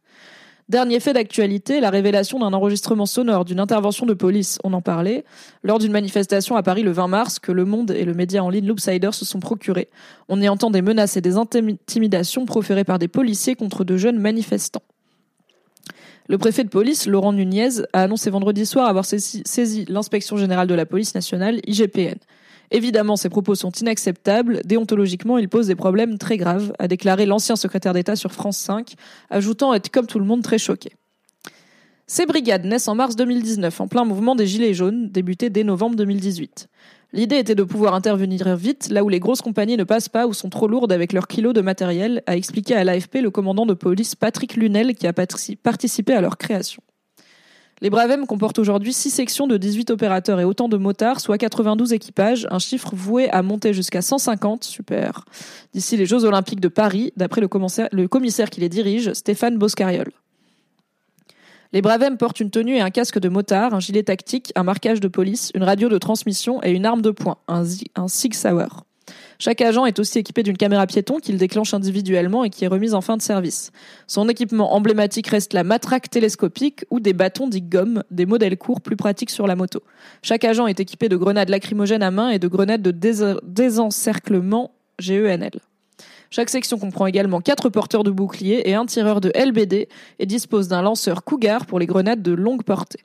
Dernier 0.69 0.99
fait 0.99 1.13
d'actualité, 1.13 1.79
la 1.79 1.89
révélation 1.89 2.39
d'un 2.39 2.53
enregistrement 2.53 3.05
sonore 3.05 3.45
d'une 3.45 3.59
intervention 3.59 4.05
de 4.05 4.13
police, 4.13 4.57
on 4.63 4.73
en 4.73 4.81
parlait, 4.81 5.25
lors 5.63 5.79
d'une 5.79 5.91
manifestation 5.91 6.55
à 6.55 6.63
Paris 6.63 6.83
le 6.83 6.91
20 6.91 7.07
mars 7.07 7.39
que 7.39 7.51
Le 7.51 7.65
Monde 7.65 7.91
et 7.91 8.05
le 8.05 8.13
média 8.13 8.43
en 8.43 8.49
ligne 8.49 8.67
Loopsider 8.67 9.11
se 9.11 9.25
sont 9.25 9.39
procurés. 9.39 9.89
On 10.29 10.41
y 10.41 10.47
entend 10.47 10.71
des 10.71 10.81
menaces 10.81 11.17
et 11.17 11.21
des 11.21 11.35
intimidations 11.35 12.45
proférées 12.45 12.83
par 12.83 12.99
des 12.99 13.07
policiers 13.07 13.55
contre 13.55 13.83
de 13.83 13.97
jeunes 13.97 14.19
manifestants. 14.19 14.83
Le 16.27 16.37
préfet 16.37 16.63
de 16.63 16.69
police, 16.69 17.07
Laurent 17.07 17.33
Nunez, 17.33 17.81
a 17.91 18.03
annoncé 18.03 18.29
vendredi 18.29 18.65
soir 18.65 18.87
avoir 18.87 19.03
saisi 19.05 19.85
l'inspection 19.89 20.37
générale 20.37 20.67
de 20.67 20.75
la 20.75 20.85
police 20.85 21.13
nationale, 21.15 21.59
IGPN. 21.67 22.15
Évidemment, 22.71 23.17
ces 23.17 23.29
propos 23.29 23.53
sont 23.55 23.71
inacceptables. 23.71 24.61
Déontologiquement, 24.63 25.37
ils 25.37 25.49
posent 25.49 25.67
des 25.67 25.75
problèmes 25.75 26.17
très 26.17 26.37
graves, 26.37 26.73
a 26.79 26.87
déclaré 26.87 27.25
l'ancien 27.25 27.57
secrétaire 27.57 27.93
d'État 27.93 28.15
sur 28.15 28.31
France 28.31 28.57
5, 28.57 28.93
ajoutant 29.29 29.73
être 29.73 29.89
comme 29.89 30.07
tout 30.07 30.19
le 30.19 30.25
monde 30.25 30.41
très 30.41 30.57
choqué. 30.57 30.91
Ces 32.07 32.25
brigades 32.25 32.65
naissent 32.65 32.87
en 32.87 32.95
mars 32.95 33.15
2019, 33.15 33.81
en 33.81 33.87
plein 33.87 34.05
mouvement 34.05 34.35
des 34.35 34.47
Gilets 34.47 34.73
jaunes, 34.73 35.09
débuté 35.09 35.49
dès 35.49 35.63
novembre 35.63 35.95
2018. 35.97 36.67
L'idée 37.13 37.37
était 37.37 37.55
de 37.55 37.63
pouvoir 37.63 37.93
intervenir 37.93 38.55
vite 38.55 38.87
là 38.89 39.03
où 39.03 39.09
les 39.09 39.19
grosses 39.19 39.41
compagnies 39.41 39.75
ne 39.75 39.83
passent 39.83 40.09
pas 40.09 40.27
ou 40.27 40.33
sont 40.33 40.49
trop 40.49 40.67
lourdes 40.67 40.93
avec 40.93 41.11
leurs 41.11 41.27
kilos 41.27 41.53
de 41.53 41.61
matériel, 41.61 42.23
a 42.25 42.37
expliqué 42.37 42.73
à 42.75 42.85
l'AFP 42.85 43.15
le 43.21 43.31
commandant 43.31 43.65
de 43.65 43.73
police 43.73 44.15
Patrick 44.15 44.55
Lunel 44.55 44.95
qui 44.95 45.07
a 45.07 45.13
participé 45.13 46.13
à 46.13 46.21
leur 46.21 46.37
création. 46.37 46.81
Les 47.83 47.89
Bravem 47.89 48.27
comportent 48.27 48.59
aujourd'hui 48.59 48.93
6 48.93 49.09
sections 49.09 49.47
de 49.47 49.57
18 49.57 49.89
opérateurs 49.89 50.39
et 50.39 50.43
autant 50.43 50.69
de 50.69 50.77
motards, 50.77 51.19
soit 51.19 51.39
92 51.39 51.93
équipages, 51.93 52.47
un 52.51 52.59
chiffre 52.59 52.91
voué 52.93 53.27
à 53.31 53.41
monter 53.41 53.73
jusqu'à 53.73 54.03
150, 54.03 54.63
super, 54.63 55.25
d'ici 55.73 55.97
les 55.97 56.05
Jeux 56.05 56.23
Olympiques 56.23 56.59
de 56.59 56.67
Paris, 56.67 57.11
d'après 57.17 57.41
le 57.41 57.47
commissaire, 57.47 58.49
qui 58.51 58.59
les 58.59 58.69
dirige, 58.69 59.13
Stéphane 59.13 59.57
Boscariol. 59.57 60.11
Les 61.73 61.81
Bravem 61.81 62.17
portent 62.17 62.39
une 62.39 62.51
tenue 62.51 62.75
et 62.75 62.81
un 62.81 62.91
casque 62.91 63.17
de 63.17 63.29
motard, 63.29 63.73
un 63.73 63.79
gilet 63.79 64.03
tactique, 64.03 64.51
un 64.55 64.63
marquage 64.63 64.99
de 64.99 65.07
police, 65.07 65.51
une 65.55 65.63
radio 65.63 65.89
de 65.89 65.97
transmission 65.97 66.61
et 66.61 66.71
une 66.71 66.85
arme 66.85 67.01
de 67.01 67.09
poing, 67.09 67.37
un, 67.47 67.63
un 67.95 68.07
Sig. 68.07 68.35
Chaque 69.39 69.61
agent 69.61 69.85
est 69.85 69.99
aussi 69.99 70.19
équipé 70.19 70.43
d'une 70.43 70.57
caméra 70.57 70.85
piéton 70.85 71.17
qu'il 71.17 71.37
déclenche 71.37 71.73
individuellement 71.73 72.43
et 72.43 72.49
qui 72.49 72.65
est 72.65 72.67
remise 72.67 72.93
en 72.93 73.01
fin 73.01 73.17
de 73.17 73.21
service. 73.21 73.71
Son 74.07 74.29
équipement 74.29 74.73
emblématique 74.73 75.27
reste 75.27 75.53
la 75.53 75.63
matraque 75.63 76.09
télescopique 76.09 76.85
ou 76.91 76.99
des 76.99 77.13
bâtons 77.13 77.47
dits 77.47 77.61
gomme, 77.61 78.03
des 78.11 78.25
modèles 78.25 78.57
courts 78.57 78.81
plus 78.81 78.95
pratiques 78.95 79.31
sur 79.31 79.47
la 79.47 79.55
moto. 79.55 79.81
Chaque 80.21 80.43
agent 80.43 80.67
est 80.67 80.79
équipé 80.79 81.09
de 81.09 81.17
grenades 81.17 81.49
lacrymogènes 81.49 82.03
à 82.03 82.11
main 82.11 82.29
et 82.29 82.39
de 82.39 82.47
grenades 82.47 82.81
de 82.81 82.91
désencerclement 83.43 84.71
GENL. 84.99 85.59
Chaque 86.29 86.49
section 86.49 86.77
comprend 86.77 87.07
également 87.07 87.41
quatre 87.41 87.69
porteurs 87.69 88.03
de 88.03 88.11
boucliers 88.11 88.69
et 88.69 88.73
un 88.73 88.85
tireur 88.85 89.19
de 89.19 89.33
LBD 89.35 89.89
et 90.19 90.25
dispose 90.25 90.69
d'un 90.69 90.81
lanceur 90.81 91.23
Cougar 91.23 91.65
pour 91.65 91.77
les 91.77 91.87
grenades 91.87 92.21
de 92.21 92.31
longue 92.31 92.63
portée. 92.63 93.03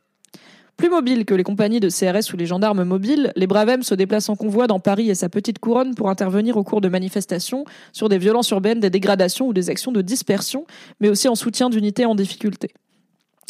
Plus 0.77 0.91
mobiles 0.91 1.25
que 1.25 1.35
les 1.35 1.43
compagnies 1.43 1.81
de 1.81 1.89
CRS 1.89 2.35
ou 2.35 2.37
les 2.37 2.45
gendarmes 2.45 2.85
mobiles, 2.85 3.33
les 3.35 3.47
Bravem 3.47 3.83
se 3.83 3.95
déplacent 3.95 4.29
en 4.29 4.37
convoi 4.37 4.67
dans 4.67 4.79
Paris 4.79 5.09
et 5.09 5.15
sa 5.15 5.31
petite 5.31 5.59
couronne 5.59 5.95
pour 5.95 6.11
intervenir 6.11 6.59
au 6.59 6.65
cours 6.65 6.83
de 6.83 6.91
manifestations 6.91 7.65
sur 7.95 8.11
des 8.11 8.19
violences 8.19 8.51
urbaines, 8.51 8.81
des 8.81 8.91
dégradations 8.91 9.49
ou 9.49 9.55
des 9.55 9.71
actions 9.71 9.91
de 9.91 10.03
dispersion, 10.03 10.67
mais 11.01 11.09
aussi 11.09 11.29
en 11.29 11.35
soutien 11.35 11.71
d'unités 11.71 12.05
en 12.05 12.15
difficulté. 12.15 12.73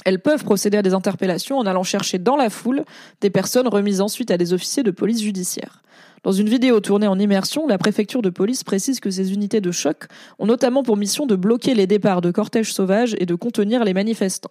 Elles 0.04 0.20
peuvent 0.20 0.44
procéder 0.44 0.78
à 0.78 0.82
des 0.82 0.94
interpellations 0.94 1.58
en 1.58 1.66
allant 1.66 1.82
chercher 1.82 2.18
dans 2.18 2.36
la 2.36 2.48
foule 2.48 2.84
des 3.20 3.30
personnes 3.30 3.66
remises 3.66 4.00
ensuite 4.00 4.30
à 4.30 4.36
des 4.36 4.52
officiers 4.52 4.84
de 4.84 4.92
police 4.92 5.20
judiciaire. 5.20 5.82
Dans 6.22 6.30
une 6.30 6.48
vidéo 6.48 6.78
tournée 6.78 7.08
en 7.08 7.18
immersion, 7.18 7.66
la 7.66 7.76
préfecture 7.76 8.22
de 8.22 8.30
police 8.30 8.62
précise 8.62 9.00
que 9.00 9.10
ces 9.10 9.32
unités 9.32 9.60
de 9.60 9.72
choc 9.72 10.04
ont 10.38 10.46
notamment 10.46 10.84
pour 10.84 10.96
mission 10.96 11.26
de 11.26 11.34
bloquer 11.34 11.74
les 11.74 11.88
départs 11.88 12.20
de 12.20 12.30
cortèges 12.30 12.72
sauvages 12.72 13.16
et 13.18 13.26
de 13.26 13.34
contenir 13.34 13.82
les 13.82 13.94
manifestants. 13.94 14.50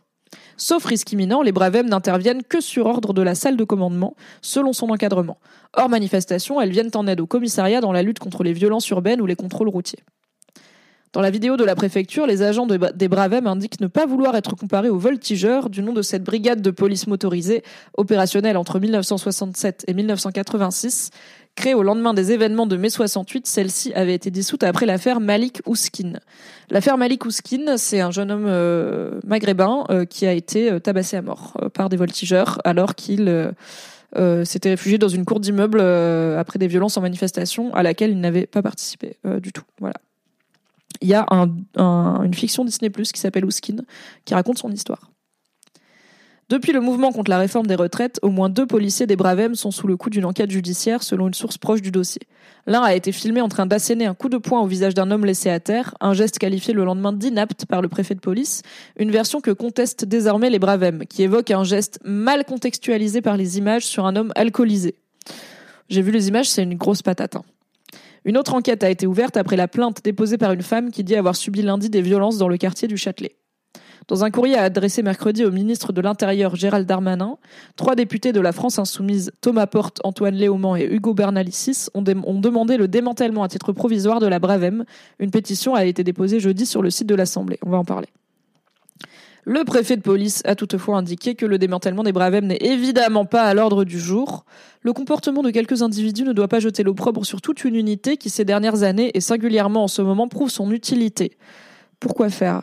Sauf 0.58 0.86
risque 0.86 1.12
imminent, 1.12 1.42
les 1.42 1.52
Bravem 1.52 1.88
n'interviennent 1.88 2.44
que 2.44 2.62
sur 2.62 2.86
ordre 2.86 3.14
de 3.14 3.22
la 3.22 3.36
salle 3.36 3.58
de 3.58 3.64
commandement, 3.64 4.16
selon 4.42 4.74
son 4.74 4.90
encadrement. 4.90 5.38
Hors 5.74 5.90
manifestation, 5.90 6.62
elles 6.62 6.72
viennent 6.72 6.92
en 6.96 7.08
aide 7.08 7.20
au 7.20 7.28
commissariat 7.28 7.82
dans 7.82 7.92
la 7.92 8.04
lutte 8.04 8.20
contre 8.20 8.44
les 8.44 8.54
violences 8.54 8.90
urbaines 8.90 9.22
ou 9.22 9.26
les 9.26 9.36
contrôles 9.36 9.70
routiers. 9.70 10.04
Dans 11.16 11.22
la 11.22 11.30
vidéo 11.30 11.56
de 11.56 11.64
la 11.64 11.76
préfecture, 11.76 12.28
les 12.28 12.42
agents 12.42 12.68
des 12.68 13.08
Bravem 13.08 13.48
indiquent 13.48 13.80
ne 13.80 13.88
pas 13.88 14.06
vouloir 14.06 14.36
être 14.36 14.58
comparés 14.58 14.90
aux 14.90 14.98
voltigeurs 14.98 15.70
du 15.70 15.82
nom 15.82 15.94
de 15.94 16.02
cette 16.02 16.26
brigade 16.26 16.62
de 16.62 16.72
police 16.72 17.08
motorisée, 17.08 17.64
opérationnelle 17.98 18.58
entre 18.58 18.80
1967 18.80 19.86
et 19.88 19.94
1986, 19.94 21.12
Créée 21.56 21.74
au 21.74 21.84
lendemain 21.84 22.14
des 22.14 22.34
événements 22.34 22.68
de 22.68 22.76
mai 22.76 22.90
68, 22.90 23.48
celle-ci 23.48 23.94
avait 23.94 24.14
été 24.14 24.30
dissoute 24.30 24.64
après 24.64 24.86
l'affaire 24.86 25.22
Malik 25.22 25.62
Ouskin. 25.66 26.20
L'affaire 26.70 26.98
Malik 26.98 27.26
Ouskin, 27.26 27.78
c'est 27.78 28.02
un 28.02 28.12
jeune 28.12 28.30
homme 28.30 28.46
euh, 28.46 29.22
maghrébin 29.26 29.86
euh, 29.90 30.04
qui 30.04 30.28
a 30.28 30.34
été 30.34 30.70
euh, 30.70 30.80
tabassé 30.80 31.16
à 31.16 31.22
mort 31.22 31.58
par 31.74 31.88
des 31.88 31.96
voltigeurs 31.96 32.60
alors 32.66 32.96
qu'il 32.96 33.54
s'était 34.44 34.70
réfugié 34.70 34.98
dans 34.98 35.08
une 35.08 35.26
cour 35.26 35.40
d'immeuble 35.40 35.82
après 35.82 36.60
des 36.60 36.68
violences 36.68 36.98
en 36.98 37.02
manifestation 37.02 37.74
à 37.74 37.84
laquelle 37.84 38.12
il 38.12 38.20
n'avait 38.20 38.46
pas 38.46 38.62
participé 38.62 39.18
du 39.42 39.52
tout. 39.52 39.64
Voilà. 39.80 39.96
Il 41.02 41.10
y 41.10 41.14
a 41.14 41.26
une 41.78 42.34
fiction 42.34 42.64
Disney 42.64 42.90
Plus 42.90 43.12
qui 43.12 43.20
s'appelle 43.20 43.44
Ouskin 43.44 43.78
qui 44.24 44.34
raconte 44.34 44.58
son 44.58 44.72
histoire. 44.72 45.12
Depuis 46.48 46.74
le 46.74 46.80
mouvement 46.80 47.12
contre 47.12 47.32
la 47.32 47.40
réforme 47.40 47.66
des 47.66 47.74
retraites, 47.74 48.20
au 48.22 48.30
moins 48.30 48.50
deux 48.50 48.68
policiers 48.68 49.08
des 49.08 49.16
Bravem 49.16 49.56
sont 49.56 49.72
sous 49.72 49.88
le 49.88 49.98
coup 49.98 50.12
d'une 50.12 50.26
enquête 50.26 50.52
judiciaire 50.52 51.02
selon 51.02 51.28
une 51.28 51.34
source 51.34 51.58
proche 51.58 51.82
du 51.82 51.90
dossier. 51.90 52.22
L'un 52.68 52.84
a 52.84 52.94
été 52.94 53.12
filmé 53.12 53.42
en 53.42 53.50
train 53.50 53.66
d'asséner 53.66 54.06
un 54.06 54.14
coup 54.14 54.30
de 54.30 54.38
poing 54.38 54.62
au 54.62 54.68
visage 54.68 54.94
d'un 54.94 55.10
homme 55.10 55.26
laissé 55.26 55.50
à 55.50 55.60
terre, 55.60 55.96
un 56.02 56.14
geste 56.14 56.38
qualifié 56.38 56.72
le 56.76 56.86
lendemain 56.86 57.14
d'inapte 57.14 57.66
par 57.66 57.82
le 57.82 57.90
préfet 57.90 58.14
de 58.14 58.20
police, 58.20 58.62
une 58.96 59.10
version 59.10 59.42
que 59.42 59.50
contestent 59.50 60.06
désormais 60.06 60.52
les 60.52 60.60
Bravem, 60.60 61.08
qui 61.08 61.24
évoque 61.24 61.50
un 61.50 61.64
geste 61.64 61.98
mal 62.04 62.46
contextualisé 62.46 63.24
par 63.24 63.38
les 63.38 63.58
images 63.58 63.86
sur 63.88 64.06
un 64.06 64.16
homme 64.16 64.32
alcoolisé. 64.36 64.94
J'ai 65.90 66.04
vu 66.04 66.12
les 66.12 66.28
images, 66.28 66.48
c'est 66.48 66.62
une 66.62 66.76
grosse 66.76 67.02
patate. 67.02 67.38
Hein. 67.38 67.44
Une 68.24 68.38
autre 68.38 68.54
enquête 68.54 68.84
a 68.84 68.90
été 68.92 69.08
ouverte 69.08 69.36
après 69.36 69.58
la 69.58 69.68
plainte 69.68 70.04
déposée 70.04 70.38
par 70.38 70.52
une 70.52 70.62
femme 70.62 70.92
qui 70.92 71.04
dit 71.04 71.16
avoir 71.16 71.36
subi 71.36 71.64
lundi 71.64 71.90
des 71.90 72.02
violences 72.02 72.38
dans 72.38 72.48
le 72.48 72.58
quartier 72.58 72.88
du 72.88 72.98
Châtelet. 72.98 73.36
Dans 74.08 74.24
un 74.24 74.30
courrier 74.30 74.56
adressé 74.56 75.02
mercredi 75.02 75.44
au 75.46 75.52
ministre 75.52 75.92
de 75.92 76.00
l'Intérieur 76.00 76.56
Gérald 76.56 76.88
Darmanin, 76.88 77.38
trois 77.76 77.96
députés 77.96 78.34
de 78.34 78.40
la 78.40 78.52
France 78.52 78.78
insoumise, 78.78 79.32
Thomas 79.42 79.66
Porte, 79.66 80.00
Antoine 80.04 80.36
Léaumont 80.36 80.76
et 80.76 80.86
Hugo 80.86 81.16
Bernalicis, 81.16 81.88
ont, 81.96 82.04
demandé 82.04 82.78
le 82.78 82.88
démantèlement 82.88 83.42
à 83.42 83.48
titre 83.48 83.72
provisoire 83.72 84.20
de 84.20 84.28
la 84.28 84.38
Bravem. 84.38 84.86
Une 85.18 85.32
pétition 85.32 85.74
a 85.74 85.86
été 85.86 86.04
déposée 86.04 86.40
jeudi 86.40 86.68
sur 86.68 86.84
le 86.84 86.92
site 86.92 87.08
de 87.08 87.16
l'Assemblée. 87.16 87.58
On 87.66 87.72
va 87.72 87.78
en 87.78 87.84
parler. 87.84 88.08
Le 89.44 89.64
préfet 89.64 89.98
de 89.98 90.02
police 90.02 90.44
a 90.46 90.56
toutefois 90.56 90.98
indiqué 90.98 91.34
que 91.34 91.46
le 91.48 91.58
démantèlement 91.58 92.04
des 92.04 92.12
Bravem 92.12 92.46
n'est 92.46 92.62
évidemment 92.62 93.26
pas 93.26 93.44
à 93.44 93.56
l'ordre 93.56 93.86
du 93.86 94.00
jour. 94.00 94.46
Le 94.82 94.94
comportement 94.94 95.42
de 95.42 95.50
quelques 95.50 95.82
individus 95.82 96.24
ne 96.24 96.34
doit 96.34 96.48
pas 96.48 96.60
jeter 96.60 96.84
l'opprobre 96.84 97.26
sur 97.26 97.42
toute 97.42 97.64
une 97.64 97.76
unité 97.76 98.18
qui, 98.18 98.30
ces 98.30 98.46
dernières 98.46 98.84
années 98.84 99.12
et 99.16 99.22
singulièrement 99.22 99.84
en 99.84 99.88
ce 99.88 100.04
moment, 100.04 100.28
prouve 100.28 100.50
son 100.50 100.72
utilité. 100.72 101.38
Pourquoi 102.00 102.30
faire? 102.30 102.62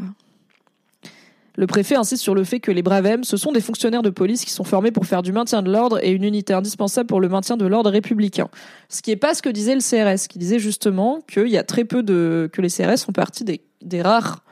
Le 1.54 1.66
préfet 1.66 1.96
insiste 1.96 2.22
sur 2.22 2.34
le 2.34 2.44
fait 2.44 2.60
que 2.60 2.70
les 2.70 2.82
Bravem, 2.82 3.24
ce 3.24 3.36
sont 3.36 3.52
des 3.52 3.60
fonctionnaires 3.60 4.02
de 4.02 4.10
police 4.10 4.44
qui 4.44 4.50
sont 4.50 4.64
formés 4.64 4.90
pour 4.90 5.04
faire 5.04 5.22
du 5.22 5.32
maintien 5.32 5.62
de 5.62 5.70
l'ordre 5.70 6.02
et 6.02 6.10
une 6.10 6.24
unité 6.24 6.54
indispensable 6.54 7.06
pour 7.06 7.20
le 7.20 7.28
maintien 7.28 7.58
de 7.58 7.66
l'ordre 7.66 7.90
républicain. 7.90 8.48
Ce 8.88 9.02
qui 9.02 9.10
n'est 9.10 9.16
pas 9.16 9.34
ce 9.34 9.42
que 9.42 9.50
disait 9.50 9.74
le 9.74 9.80
CRS, 9.80 10.28
qui 10.28 10.38
disait 10.38 10.58
justement 10.58 11.20
qu'il 11.20 11.48
y 11.48 11.58
a 11.58 11.62
très 11.62 11.84
peu 11.84 12.02
de, 12.02 12.48
que 12.52 12.62
les 12.62 12.70
CRS 12.70 13.04
font 13.04 13.12
partie 13.12 13.44
des, 13.44 14.02
rares, 14.02 14.42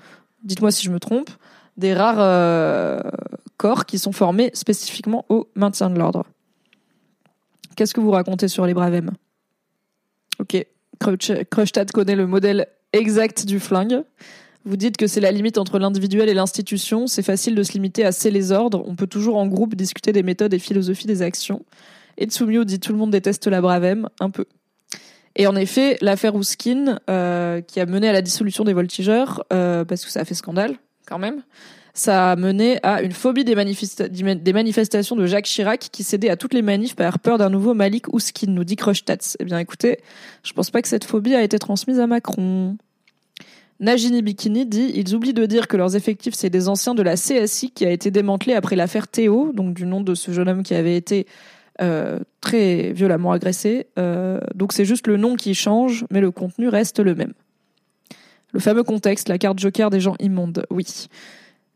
dites-moi 0.45 0.71
si 0.71 0.85
je 0.85 0.91
me 0.91 1.01
trompe, 1.01 1.31
des 1.79 1.95
rares 1.95 2.21
euh, 2.21 3.01
corps 3.57 3.87
qui 3.87 3.99
sont 3.99 4.13
formés 4.13 4.51
spécifiquement 4.53 5.25
au 5.31 5.49
maintien 5.55 5.89
de 5.89 5.99
l'ordre. 5.99 6.27
Qu'est-ce 7.77 7.95
que 7.95 8.01
vous 8.01 8.11
racontez 8.11 8.49
sur 8.49 8.67
les 8.67 8.75
Bravem 8.75 9.11
Ok, 10.39 10.67
Kreustadt 11.51 11.93
connaît 11.93 12.17
le 12.17 12.27
modèle 12.27 12.67
exact 12.93 13.47
du 13.47 13.59
flingue. 13.59 14.03
Vous 14.65 14.77
dites 14.77 14.97
que 14.97 15.07
c'est 15.07 15.21
la 15.21 15.33
limite 15.33 15.57
entre 15.57 15.79
l'individuel 15.79 16.29
et 16.29 16.35
l'institution. 16.35 17.07
C'est 17.07 17.23
facile 17.23 17.55
de 17.55 17.63
se 17.63 17.73
limiter 17.73 18.05
à 18.05 18.13
c'est 18.13 18.31
les 18.31 18.53
ordres. 18.53 18.85
On 18.87 18.95
peut 18.95 19.07
toujours 19.07 19.37
en 19.37 19.47
groupe 19.47 19.75
discuter 19.75 20.13
des 20.13 20.23
méthodes 20.23 20.53
et 20.53 20.59
philosophies 20.59 21.07
des 21.07 21.23
actions. 21.23 21.65
Et 22.19 22.27
Tsumio 22.27 22.65
dit 22.65 22.79
tout 22.79 22.93
le 22.93 22.99
monde 22.99 23.11
déteste 23.11 23.47
la 23.47 23.61
Bravem, 23.63 24.09
un 24.21 24.31
peu. 24.31 24.45
Et 25.37 25.47
en 25.47 25.57
effet, 25.57 25.97
l'affaire 26.03 26.35
Ouskin, 26.35 26.99
euh, 27.09 27.61
qui 27.63 27.81
a 27.81 27.87
mené 27.87 28.09
à 28.09 28.13
la 28.13 28.21
dissolution 28.21 28.65
des 28.65 28.75
voltigeurs, 28.75 29.45
euh, 29.53 29.85
parce 29.85 30.05
que 30.05 30.11
ça 30.11 30.21
a 30.21 30.25
fait 30.25 30.35
scandale, 30.35 30.77
quand 31.07 31.19
même. 31.19 31.43
Ça 31.95 32.33
a 32.33 32.37
mené 32.37 32.79
à 32.83 33.03
une 33.03 33.13
phobie 33.13 33.45
des, 33.45 33.55
manifestations 33.55 35.17
de 35.17 35.27
Jacques 35.27 35.47
Chirac 35.47 35.89
qui 35.91 36.05
cédait 36.05 36.31
à 36.31 36.37
toutes 36.37 36.55
les 36.55 36.63
manifs 36.63 36.95
par 36.95 37.19
peur 37.19 37.39
d'un 37.39 37.51
nouveau 37.51 37.75
Malik 37.75 38.13
Ouskin, 38.13 38.51
nous 38.51 38.65
dit 38.65 38.77
Krochtatz. 38.77 39.37
Eh 39.41 39.45
bien 39.45 39.59
écoutez, 39.59 39.99
je 40.45 40.53
pense 40.53 40.71
pas 40.71 40.83
que 40.83 40.89
cette 40.89 41.05
phobie 41.05 41.35
a 41.35 41.43
été 41.43 41.59
transmise 41.59 41.99
à 41.99 42.07
Macron. 42.07 42.77
Nagini 43.81 44.21
Bikini 44.21 44.67
dit 44.67 44.93
Ils 44.95 45.15
oublient 45.15 45.33
de 45.33 45.47
dire 45.47 45.67
que 45.67 45.77
leurs 45.77 45.97
effectifs, 45.97 46.35
c'est 46.35 46.51
des 46.51 46.69
anciens 46.69 46.95
de 46.95 47.03
la 47.03 47.17
CSI 47.17 47.71
qui 47.71 47.87
a 47.87 47.91
été 47.91 48.11
démantelée 48.11 48.53
après 48.53 48.77
l'affaire 48.77 49.09
Théo, 49.09 49.53
donc 49.55 49.75
du 49.75 49.87
nom 49.87 50.03
de 50.03 50.15
ce 50.15 50.33
jeune 50.33 50.49
homme 50.49 50.63
qui 50.63 50.75
avait 50.75 50.97
été 50.97 51.27
euh, 51.81 52.19
très 52.43 52.93
violemment 52.93 53.33
agressé. 53.33 53.87
Euh, 53.99 54.39
donc 54.55 54.75
c'est 54.75 54.85
juste 54.85 55.07
le 55.07 55.17
nom 55.17 55.35
qui 55.35 55.55
change, 55.55 56.05
mais 56.11 56.21
le 56.21 56.31
contenu 56.31 56.69
reste 56.69 57.01
le 57.01 57.15
même. 57.15 57.33
Le 58.53 58.61
fameux 58.61 58.83
contexte, 58.83 59.31
la 59.31 59.39
carte 59.39 59.59
joker 59.59 59.89
des 59.89 60.01
gens 60.01 60.15
immondes, 60.21 60.67
oui. 60.71 61.09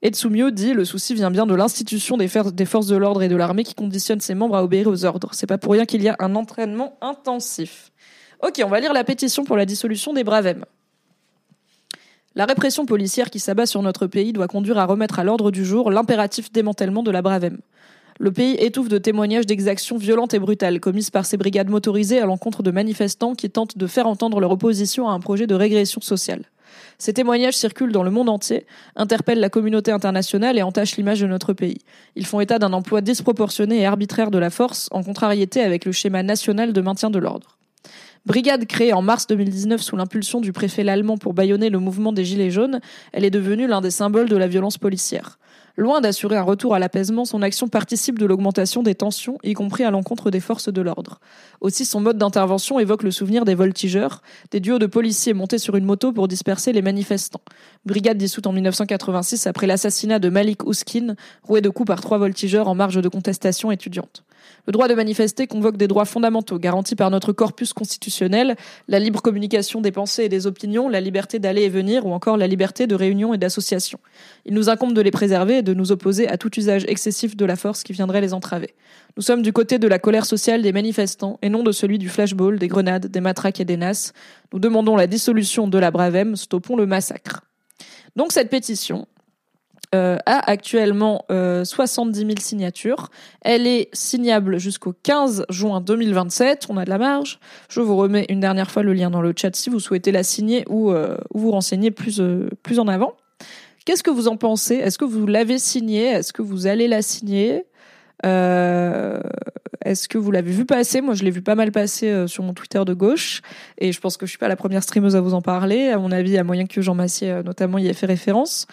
Etsumio 0.02 0.50
dit 0.50 0.74
le 0.74 0.84
souci 0.84 1.14
vient 1.14 1.30
bien 1.30 1.46
de 1.46 1.54
l'institution 1.54 2.18
des, 2.18 2.28
des, 2.52 2.64
forces 2.66 2.88
de 2.88 2.96
l'ordre 2.96 3.22
et 3.22 3.28
de 3.28 3.36
l'armée 3.36 3.64
qui 3.64 3.74
conditionne 3.74 4.20
ses 4.20 4.34
membres 4.34 4.56
à 4.56 4.62
obéir 4.62 4.88
aux 4.88 5.06
ordres. 5.06 5.30
C'est 5.32 5.46
pas 5.46 5.56
pour 5.56 5.72
rien 5.72 5.86
qu'il 5.86 6.02
y 6.02 6.08
a 6.08 6.16
un 6.18 6.34
entraînement 6.34 6.98
intensif. 7.00 7.90
Ok, 8.42 8.60
on 8.62 8.68
va 8.68 8.80
lire 8.80 8.92
la 8.92 9.04
pétition 9.04 9.44
pour 9.44 9.56
la 9.56 9.64
dissolution 9.64 10.12
des 10.12 10.22
Bravem. 10.22 10.66
La 12.36 12.46
répression 12.46 12.84
policière 12.84 13.30
qui 13.30 13.38
s'abat 13.38 13.64
sur 13.64 13.80
notre 13.80 14.08
pays 14.08 14.32
doit 14.32 14.48
conduire 14.48 14.78
à 14.78 14.86
remettre 14.86 15.20
à 15.20 15.24
l'ordre 15.24 15.52
du 15.52 15.64
jour 15.64 15.92
l'impératif 15.92 16.50
démantèlement 16.50 17.04
de 17.04 17.12
la 17.12 17.22
Bravem. 17.22 17.58
Le 18.18 18.32
pays 18.32 18.56
étouffe 18.58 18.88
de 18.88 18.98
témoignages 18.98 19.46
d'exactions 19.46 19.98
violentes 19.98 20.34
et 20.34 20.40
brutales 20.40 20.80
commises 20.80 21.10
par 21.10 21.26
ces 21.26 21.36
brigades 21.36 21.68
motorisées 21.68 22.18
à 22.18 22.26
l'encontre 22.26 22.64
de 22.64 22.72
manifestants 22.72 23.36
qui 23.36 23.50
tentent 23.50 23.78
de 23.78 23.86
faire 23.86 24.08
entendre 24.08 24.40
leur 24.40 24.50
opposition 24.50 25.08
à 25.08 25.12
un 25.12 25.20
projet 25.20 25.46
de 25.46 25.54
régression 25.54 26.00
sociale. 26.00 26.42
Ces 26.98 27.12
témoignages 27.12 27.56
circulent 27.56 27.92
dans 27.92 28.02
le 28.02 28.10
monde 28.10 28.28
entier, 28.28 28.66
interpellent 28.96 29.38
la 29.38 29.48
communauté 29.48 29.92
internationale 29.92 30.58
et 30.58 30.62
entachent 30.62 30.96
l'image 30.96 31.20
de 31.20 31.28
notre 31.28 31.52
pays. 31.52 31.78
Ils 32.16 32.26
font 32.26 32.40
état 32.40 32.58
d'un 32.58 32.72
emploi 32.72 33.00
disproportionné 33.00 33.78
et 33.82 33.86
arbitraire 33.86 34.32
de 34.32 34.38
la 34.38 34.50
force, 34.50 34.88
en 34.90 35.04
contrariété 35.04 35.60
avec 35.60 35.84
le 35.84 35.92
schéma 35.92 36.24
national 36.24 36.72
de 36.72 36.80
maintien 36.80 37.10
de 37.10 37.20
l'ordre. 37.20 37.58
Brigade 38.26 38.64
créée 38.64 38.94
en 38.94 39.02
mars 39.02 39.26
2019 39.26 39.82
sous 39.82 39.96
l'impulsion 39.96 40.40
du 40.40 40.50
préfet 40.50 40.82
l'allemand 40.82 41.18
pour 41.18 41.34
bâillonner 41.34 41.68
le 41.68 41.78
mouvement 41.78 42.10
des 42.10 42.24
Gilets 42.24 42.50
jaunes, 42.50 42.80
elle 43.12 43.22
est 43.26 43.30
devenue 43.30 43.66
l'un 43.66 43.82
des 43.82 43.90
symboles 43.90 44.30
de 44.30 44.36
la 44.36 44.48
violence 44.48 44.78
policière. 44.78 45.38
Loin 45.76 46.00
d'assurer 46.00 46.36
un 46.36 46.42
retour 46.42 46.74
à 46.74 46.78
l'apaisement, 46.78 47.26
son 47.26 47.42
action 47.42 47.68
participe 47.68 48.18
de 48.18 48.24
l'augmentation 48.24 48.82
des 48.82 48.94
tensions, 48.94 49.36
y 49.42 49.52
compris 49.52 49.84
à 49.84 49.90
l'encontre 49.90 50.30
des 50.30 50.40
forces 50.40 50.72
de 50.72 50.80
l'ordre. 50.80 51.20
Aussi, 51.60 51.84
son 51.84 52.00
mode 52.00 52.16
d'intervention 52.16 52.78
évoque 52.78 53.02
le 53.02 53.10
souvenir 53.10 53.44
des 53.44 53.54
voltigeurs, 53.54 54.22
des 54.52 54.60
duos 54.60 54.78
de 54.78 54.86
policiers 54.86 55.34
montés 55.34 55.58
sur 55.58 55.76
une 55.76 55.84
moto 55.84 56.10
pour 56.12 56.26
disperser 56.26 56.72
les 56.72 56.80
manifestants. 56.80 57.42
Brigade 57.84 58.16
dissoute 58.16 58.46
en 58.46 58.52
1986 58.52 59.46
après 59.46 59.66
l'assassinat 59.66 60.18
de 60.18 60.30
Malik 60.30 60.64
Ouskin, 60.64 61.14
roué 61.42 61.60
de 61.60 61.68
coups 61.68 61.88
par 61.88 62.00
trois 62.00 62.16
voltigeurs 62.16 62.68
en 62.68 62.74
marge 62.74 63.02
de 63.02 63.08
contestation 63.10 63.70
étudiante. 63.70 64.24
Le 64.66 64.72
droit 64.72 64.88
de 64.88 64.94
manifester 64.94 65.46
convoque 65.46 65.76
des 65.76 65.88
droits 65.88 66.04
fondamentaux 66.04 66.58
garantis 66.58 66.96
par 66.96 67.10
notre 67.10 67.32
corpus 67.32 67.72
constitutionnel, 67.72 68.56
la 68.88 68.98
libre 68.98 69.20
communication 69.20 69.80
des 69.80 69.92
pensées 69.92 70.24
et 70.24 70.28
des 70.28 70.46
opinions, 70.46 70.88
la 70.88 71.00
liberté 71.00 71.38
d'aller 71.38 71.62
et 71.62 71.68
venir 71.68 72.06
ou 72.06 72.12
encore 72.12 72.36
la 72.36 72.46
liberté 72.46 72.86
de 72.86 72.94
réunion 72.94 73.34
et 73.34 73.38
d'association. 73.38 73.98
Il 74.46 74.54
nous 74.54 74.70
incombe 74.70 74.94
de 74.94 75.00
les 75.00 75.10
préserver 75.10 75.58
et 75.58 75.62
de 75.62 75.74
nous 75.74 75.92
opposer 75.92 76.28
à 76.28 76.38
tout 76.38 76.56
usage 76.58 76.84
excessif 76.88 77.36
de 77.36 77.44
la 77.44 77.56
force 77.56 77.82
qui 77.82 77.92
viendrait 77.92 78.20
les 78.20 78.32
entraver. 78.32 78.74
Nous 79.16 79.22
sommes 79.22 79.42
du 79.42 79.52
côté 79.52 79.78
de 79.78 79.86
la 79.86 79.98
colère 79.98 80.26
sociale 80.26 80.62
des 80.62 80.72
manifestants 80.72 81.38
et 81.42 81.48
non 81.48 81.62
de 81.62 81.72
celui 81.72 81.98
du 81.98 82.08
flashball, 82.08 82.58
des 82.58 82.68
grenades, 82.68 83.06
des 83.06 83.20
matraques 83.20 83.60
et 83.60 83.64
des 83.64 83.76
nasses. 83.76 84.12
Nous 84.52 84.58
demandons 84.58 84.96
la 84.96 85.06
dissolution 85.06 85.68
de 85.68 85.78
la 85.78 85.90
Bravem, 85.90 86.36
stoppons 86.36 86.76
le 86.76 86.86
massacre. 86.86 87.42
Donc 88.16 88.32
cette 88.32 88.50
pétition, 88.50 89.06
euh, 89.94 90.16
a 90.26 90.50
actuellement 90.50 91.24
70 91.28 92.18
euh, 92.18 92.26
000 92.26 92.40
signatures. 92.40 93.10
Elle 93.42 93.68
est 93.68 93.88
signable 93.92 94.58
jusqu'au 94.58 94.92
15 95.04 95.46
juin 95.50 95.80
2027. 95.80 96.66
On 96.68 96.76
a 96.78 96.84
de 96.84 96.90
la 96.90 96.98
marge. 96.98 97.38
Je 97.68 97.80
vous 97.80 97.96
remets 97.96 98.26
une 98.28 98.40
dernière 98.40 98.72
fois 98.72 98.82
le 98.82 98.92
lien 98.92 99.10
dans 99.10 99.22
le 99.22 99.32
chat 99.36 99.54
si 99.54 99.70
vous 99.70 99.78
souhaitez 99.78 100.10
la 100.10 100.24
signer 100.24 100.64
ou, 100.68 100.90
euh, 100.90 101.16
vous 101.32 101.52
renseigner 101.52 101.92
plus, 101.92 102.20
plus 102.64 102.80
en 102.80 102.88
avant. 102.88 103.14
Qu'est-ce 103.84 104.02
que 104.02 104.10
vous 104.10 104.26
en 104.26 104.36
pensez? 104.36 104.74
Est-ce 104.74 104.98
que 104.98 105.04
vous 105.04 105.26
l'avez 105.26 105.58
signée 105.58 106.06
Est-ce 106.06 106.32
que 106.32 106.42
vous 106.42 106.66
allez 106.66 106.88
la 106.88 107.02
signer? 107.02 107.64
Est-ce 108.24 110.08
que 110.08 110.18
vous 110.18 110.30
l'avez 110.32 110.50
vu 110.50 110.64
passer? 110.64 111.02
Moi, 111.02 111.14
je 111.14 111.22
l'ai 111.22 111.30
vu 111.30 111.42
pas 111.42 111.54
mal 111.54 111.70
passer 111.70 112.26
sur 112.26 112.42
mon 112.42 112.54
Twitter 112.54 112.82
de 112.86 112.94
gauche, 112.94 113.42
et 113.76 113.92
je 113.92 114.00
pense 114.00 114.16
que 114.16 114.24
je 114.24 114.30
suis 114.30 114.38
pas 114.38 114.48
la 114.48 114.56
première 114.56 114.82
streameuse 114.82 115.14
à 115.14 115.20
vous 115.20 115.34
en 115.34 115.42
parler. 115.42 115.90
À 115.90 115.98
mon 115.98 116.10
avis, 116.10 116.30
il 116.30 116.34
y 116.34 116.38
a 116.38 116.44
moyen 116.44 116.64
que 116.64 116.80
Jean 116.80 116.94
Massier, 116.94 117.42
notamment, 117.44 117.76
y 117.76 117.86
ait 117.86 117.92
fait 117.92 118.06
référence. 118.06 118.66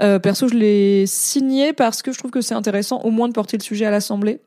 Euh, 0.00 0.18
perso, 0.18 0.48
je 0.48 0.54
l'ai 0.54 1.06
signé 1.06 1.72
parce 1.72 2.02
que 2.02 2.12
je 2.12 2.18
trouve 2.18 2.30
que 2.30 2.40
c'est 2.40 2.54
intéressant 2.54 3.00
au 3.00 3.10
moins 3.10 3.28
de 3.28 3.32
porter 3.32 3.56
le 3.56 3.62
sujet 3.62 3.84
à 3.84 3.90
l'Assemblée. 3.90 4.40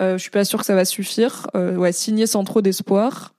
Euh, 0.00 0.16
je 0.16 0.22
suis 0.22 0.30
pas 0.30 0.44
sûre 0.44 0.60
que 0.60 0.66
ça 0.66 0.74
va 0.74 0.84
suffire. 0.84 1.46
Euh, 1.54 1.76
ouais, 1.76 1.92
signer 1.92 2.26
sans 2.26 2.44
trop 2.44 2.62
d'espoir. 2.62 3.34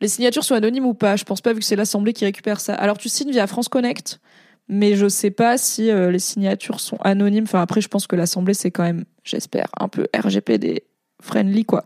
Les 0.00 0.08
signatures 0.08 0.44
sont 0.44 0.54
anonymes 0.54 0.86
ou 0.86 0.94
pas? 0.94 1.16
Je 1.16 1.24
pense 1.24 1.40
pas 1.40 1.52
vu 1.52 1.60
que 1.60 1.64
c'est 1.64 1.76
l'Assemblée 1.76 2.12
qui 2.12 2.24
récupère 2.24 2.60
ça. 2.60 2.74
Alors 2.74 2.98
tu 2.98 3.08
signes 3.08 3.30
via 3.30 3.46
France 3.46 3.68
Connect, 3.68 4.20
mais 4.68 4.96
je 4.96 5.08
sais 5.08 5.30
pas 5.30 5.58
si 5.58 5.90
euh, 5.90 6.10
les 6.10 6.18
signatures 6.18 6.80
sont 6.80 6.98
anonymes. 7.02 7.44
Enfin 7.44 7.60
après, 7.60 7.80
je 7.80 7.88
pense 7.88 8.06
que 8.06 8.16
l'Assemblée 8.16 8.54
c'est 8.54 8.70
quand 8.70 8.82
même, 8.82 9.04
j'espère, 9.22 9.68
un 9.78 9.88
peu 9.88 10.08
RGPD 10.14 10.84
friendly 11.22 11.64
quoi. 11.64 11.84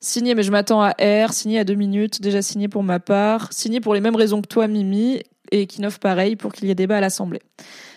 Signé, 0.00 0.34
mais 0.34 0.42
je 0.42 0.50
m'attends 0.50 0.82
à 0.82 0.90
R. 0.90 1.32
Signé 1.32 1.58
à 1.58 1.64
deux 1.64 1.74
minutes. 1.74 2.22
Déjà 2.22 2.40
signé 2.40 2.68
pour 2.68 2.82
ma 2.82 3.00
part. 3.00 3.52
Signé 3.52 3.80
pour 3.80 3.94
les 3.94 4.00
mêmes 4.00 4.16
raisons 4.16 4.40
que 4.40 4.48
toi, 4.48 4.66
Mimi. 4.66 5.20
Et 5.52 5.66
Kinov 5.66 5.98
pareil 5.98 6.36
pour 6.36 6.52
qu'il 6.52 6.68
y 6.68 6.70
ait 6.70 6.74
débat 6.74 6.98
à 6.98 7.00
l'Assemblée. 7.00 7.40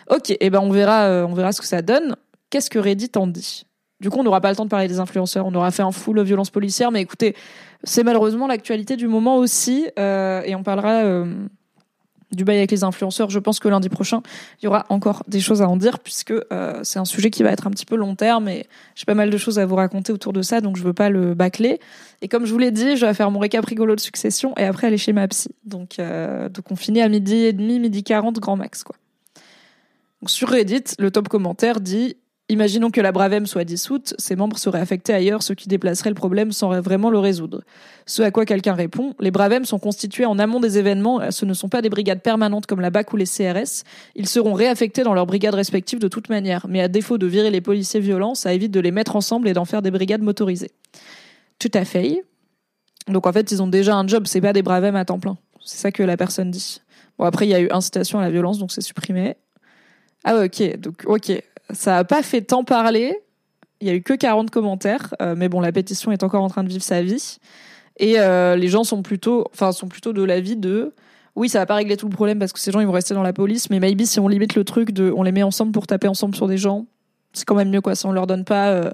Ok, 0.10 0.36
eh 0.38 0.50
ben 0.50 0.60
on 0.60 0.70
verra, 0.70 1.04
euh, 1.04 1.26
on 1.26 1.34
verra 1.34 1.52
ce 1.52 1.62
que 1.62 1.68
ça 1.68 1.82
donne. 1.82 2.16
Qu'est-ce 2.50 2.70
que 2.70 2.80
Reddit 2.80 3.12
en 3.16 3.28
dit? 3.28 3.66
Du 4.00 4.10
coup, 4.10 4.20
on 4.20 4.24
n'aura 4.24 4.42
pas 4.42 4.50
le 4.50 4.56
temps 4.56 4.66
de 4.66 4.70
parler 4.70 4.88
des 4.88 5.00
influenceurs. 5.00 5.46
On 5.46 5.56
aura 5.56 5.72
fait 5.72 5.84
un 5.84 5.92
full 5.92 6.22
violence 6.24 6.50
policière, 6.50 6.92
mais 6.92 7.02
écoutez, 7.02 7.36
c'est 7.84 8.04
malheureusement 8.04 8.48
l'actualité 8.48 8.96
du 8.98 9.08
moment 9.08 9.38
aussi, 9.38 9.88
euh, 9.98 10.42
et 10.46 10.56
on 10.56 10.64
parlera. 10.64 11.04
Euh, 11.04 11.26
du 12.32 12.46
bail 12.46 12.58
avec 12.58 12.72
les 12.72 12.84
influenceurs. 12.84 13.30
Je 13.30 13.38
pense 13.38 13.60
que 13.60 13.68
lundi 13.68 13.90
prochain, 13.90 14.24
il 14.60 14.66
y 14.66 14.68
aura 14.68 14.88
encore 14.90 15.22
des 15.28 15.40
choses 15.40 15.62
à 15.62 15.70
en 15.70 15.78
dire 15.78 16.00
puisque 16.00 16.34
c'est 16.82 16.98
un 16.98 17.06
sujet 17.06 17.30
qui 17.30 17.44
va 17.44 17.52
être 17.52 17.68
un 17.68 17.70
petit 17.70 17.86
peu 17.86 17.96
long 17.96 18.16
terme 18.16 18.50
et 18.50 18.66
j'ai 18.96 19.06
pas 19.06 19.14
mal 19.14 19.30
de 19.30 19.38
choses 19.38 19.60
à 19.60 19.68
vous 19.68 19.76
raconter 19.76 20.12
autour 20.12 20.34
de 20.34 20.42
ça, 20.42 20.60
donc 20.60 20.76
je 20.76 20.82
veux 20.82 20.94
pas 20.94 21.12
le 21.12 21.36
bâcler. 21.36 21.80
Et 22.24 22.28
comme 22.28 22.48
je 22.48 22.52
vous 22.52 22.58
l'ai 22.58 22.72
dit, 22.72 22.98
je 22.98 23.06
vais 23.06 23.14
faire 23.14 23.30
mon 23.30 23.38
récap 23.38 23.64
rigolo 23.64 23.96
de 23.96 24.00
succession 24.00 24.56
et 24.58 24.64
après 24.64 24.88
aller 24.88 24.98
chez 24.98 25.14
ma 25.14 25.28
psy. 25.28 25.50
Donc, 25.64 25.98
donc 25.98 26.72
on 26.72 26.76
finit 26.76 27.04
à 27.04 27.08
midi 27.08 27.36
et 27.36 27.54
demi, 27.54 27.80
midi 27.80 28.04
40 28.04 28.40
grand 28.40 28.56
max 28.56 28.84
quoi 28.84 28.96
sur 30.30 30.50
Reddit, 30.50 30.84
le 31.00 31.12
top 31.12 31.28
commentaire 31.30 31.80
dit 31.80 32.18
Imaginons 32.50 32.92
que 32.92 33.00
la 33.00 33.14
Bravem 33.14 33.46
soit 33.46 33.64
dissoute, 33.64 34.14
ses 34.18 34.36
membres 34.36 34.58
seraient 34.58 34.82
affectés 34.82 35.14
ailleurs, 35.14 35.42
ce 35.42 35.54
qui 35.54 35.70
déplacerait 35.70 36.10
le 36.10 36.16
problème 36.16 36.52
sans 36.52 36.78
vraiment 36.82 37.10
le 37.10 37.18
résoudre. 37.18 37.62
Ce 38.06 38.22
à 38.22 38.32
quoi 38.32 38.46
quelqu'un 38.46 38.74
répond, 38.74 39.16
les 39.22 39.32
Bravem 39.32 39.64
sont 39.64 39.80
constitués 39.80 40.26
en 40.26 40.38
amont 40.38 40.60
des 40.60 40.78
événements, 40.78 41.32
ce 41.32 41.46
ne 41.46 41.54
sont 41.54 41.70
pas 41.70 41.82
des 41.82 41.90
brigades 41.90 42.22
permanentes 42.22 42.66
comme 42.66 42.82
la 42.82 42.90
BAC 42.90 43.14
ou 43.14 43.18
les 43.18 43.26
CRS, 43.26 43.84
ils 44.16 44.28
seront 44.28 44.54
réaffectés 44.54 45.04
dans 45.04 45.14
leurs 45.14 45.26
brigades 45.26 45.56
respectives 45.56 46.00
de 46.00 46.10
toute 46.10 46.28
manière, 46.28 46.68
mais 46.68 46.82
à 46.82 46.90
défaut 46.90 47.18
de 47.18 47.26
virer 47.26 47.50
les 47.50 47.62
policiers 47.62 48.02
violents, 48.02 48.36
ça 48.36 48.54
évite 48.54 48.72
de 48.72 48.82
les 48.82 48.92
mettre 48.92 49.16
ensemble 49.16 49.48
et 49.48 49.54
d'en 49.54 49.66
faire 49.66 49.82
des 49.82 49.92
brigades 49.92 50.22
motorisées. 50.22 50.72
Tout 51.60 51.72
à 51.74 51.86
fait. 51.86 52.26
Donc 53.08 53.26
en 53.26 53.32
fait, 53.32 53.52
ils 53.52 53.64
ont 53.64 53.68
déjà 53.68 53.96
un 53.96 54.06
job, 54.06 54.28
c'est 54.28 54.42
pas 54.42 54.52
des 54.52 54.64
Bravem 54.64 54.98
à 54.98 55.06
temps 55.06 55.20
plein. 55.20 55.38
C'est 55.64 55.78
ça 55.78 55.92
que 55.94 56.04
la 56.04 56.18
personne 56.18 56.52
dit. 56.52 56.82
Bon, 57.18 57.24
après, 57.24 57.48
il 57.48 57.50
y 57.50 57.56
a 57.56 57.62
eu 57.62 57.70
incitation 57.72 58.20
à 58.20 58.22
la 58.22 58.32
violence, 58.32 58.60
donc 58.60 58.74
c'est 58.74 58.82
supprimé. 58.82 59.38
Ah 60.24 60.44
ok, 60.44 60.80
donc 60.80 61.04
ok. 61.06 61.32
Ça 61.72 61.98
a 61.98 62.04
pas 62.04 62.24
fait 62.24 62.42
tant 62.42 62.64
parler. 62.64 63.18
Il 63.82 63.88
y 63.88 63.90
a 63.90 63.94
eu 63.94 64.02
que 64.02 64.14
40 64.14 64.50
commentaires, 64.50 65.14
euh, 65.22 65.36
mais 65.38 65.50
bon, 65.50 65.60
la 65.60 65.72
pétition 65.72 66.12
est 66.12 66.24
encore 66.24 66.44
en 66.44 66.50
train 66.50 66.64
de 66.64 66.70
vivre 66.70 66.84
sa 66.84 67.02
vie. 67.02 67.38
Et 67.98 68.20
euh, 68.20 68.56
les 68.56 68.70
gens 68.70 68.84
sont 68.84 69.02
plutôt, 69.02 69.46
sont 69.54 69.88
plutôt 69.88 70.14
de 70.14 70.24
l'avis 70.24 70.56
de, 70.56 70.94
oui, 71.36 71.50
ça 71.50 71.60
va 71.60 71.66
pas 71.66 71.76
régler 71.76 71.98
tout 71.98 72.08
le 72.08 72.14
problème 72.14 72.40
parce 72.40 72.54
que 72.54 72.60
ces 72.60 72.72
gens 72.72 72.80
ils 72.80 72.88
vont 72.88 72.94
rester 72.94 73.14
dans 73.14 73.24
la 73.24 73.34
police, 73.34 73.70
mais 73.70 73.80
maybe 73.80 74.06
si 74.06 74.20
on 74.20 74.28
limite 74.28 74.56
le 74.56 74.64
truc 74.64 74.92
de, 74.92 75.12
on 75.16 75.24
les 75.24 75.32
met 75.32 75.44
ensemble 75.44 75.72
pour 75.72 75.86
taper 75.86 76.08
ensemble 76.08 76.36
sur 76.36 76.48
des 76.48 76.58
gens, 76.58 76.86
c'est 77.34 77.46
quand 77.46 77.56
même 77.56 77.70
mieux 77.70 77.82
quoi. 77.82 77.94
Si 77.96 78.06
on 78.06 78.12
leur 78.12 78.26
donne 78.26 78.46
pas 78.46 78.70
euh, 78.70 78.92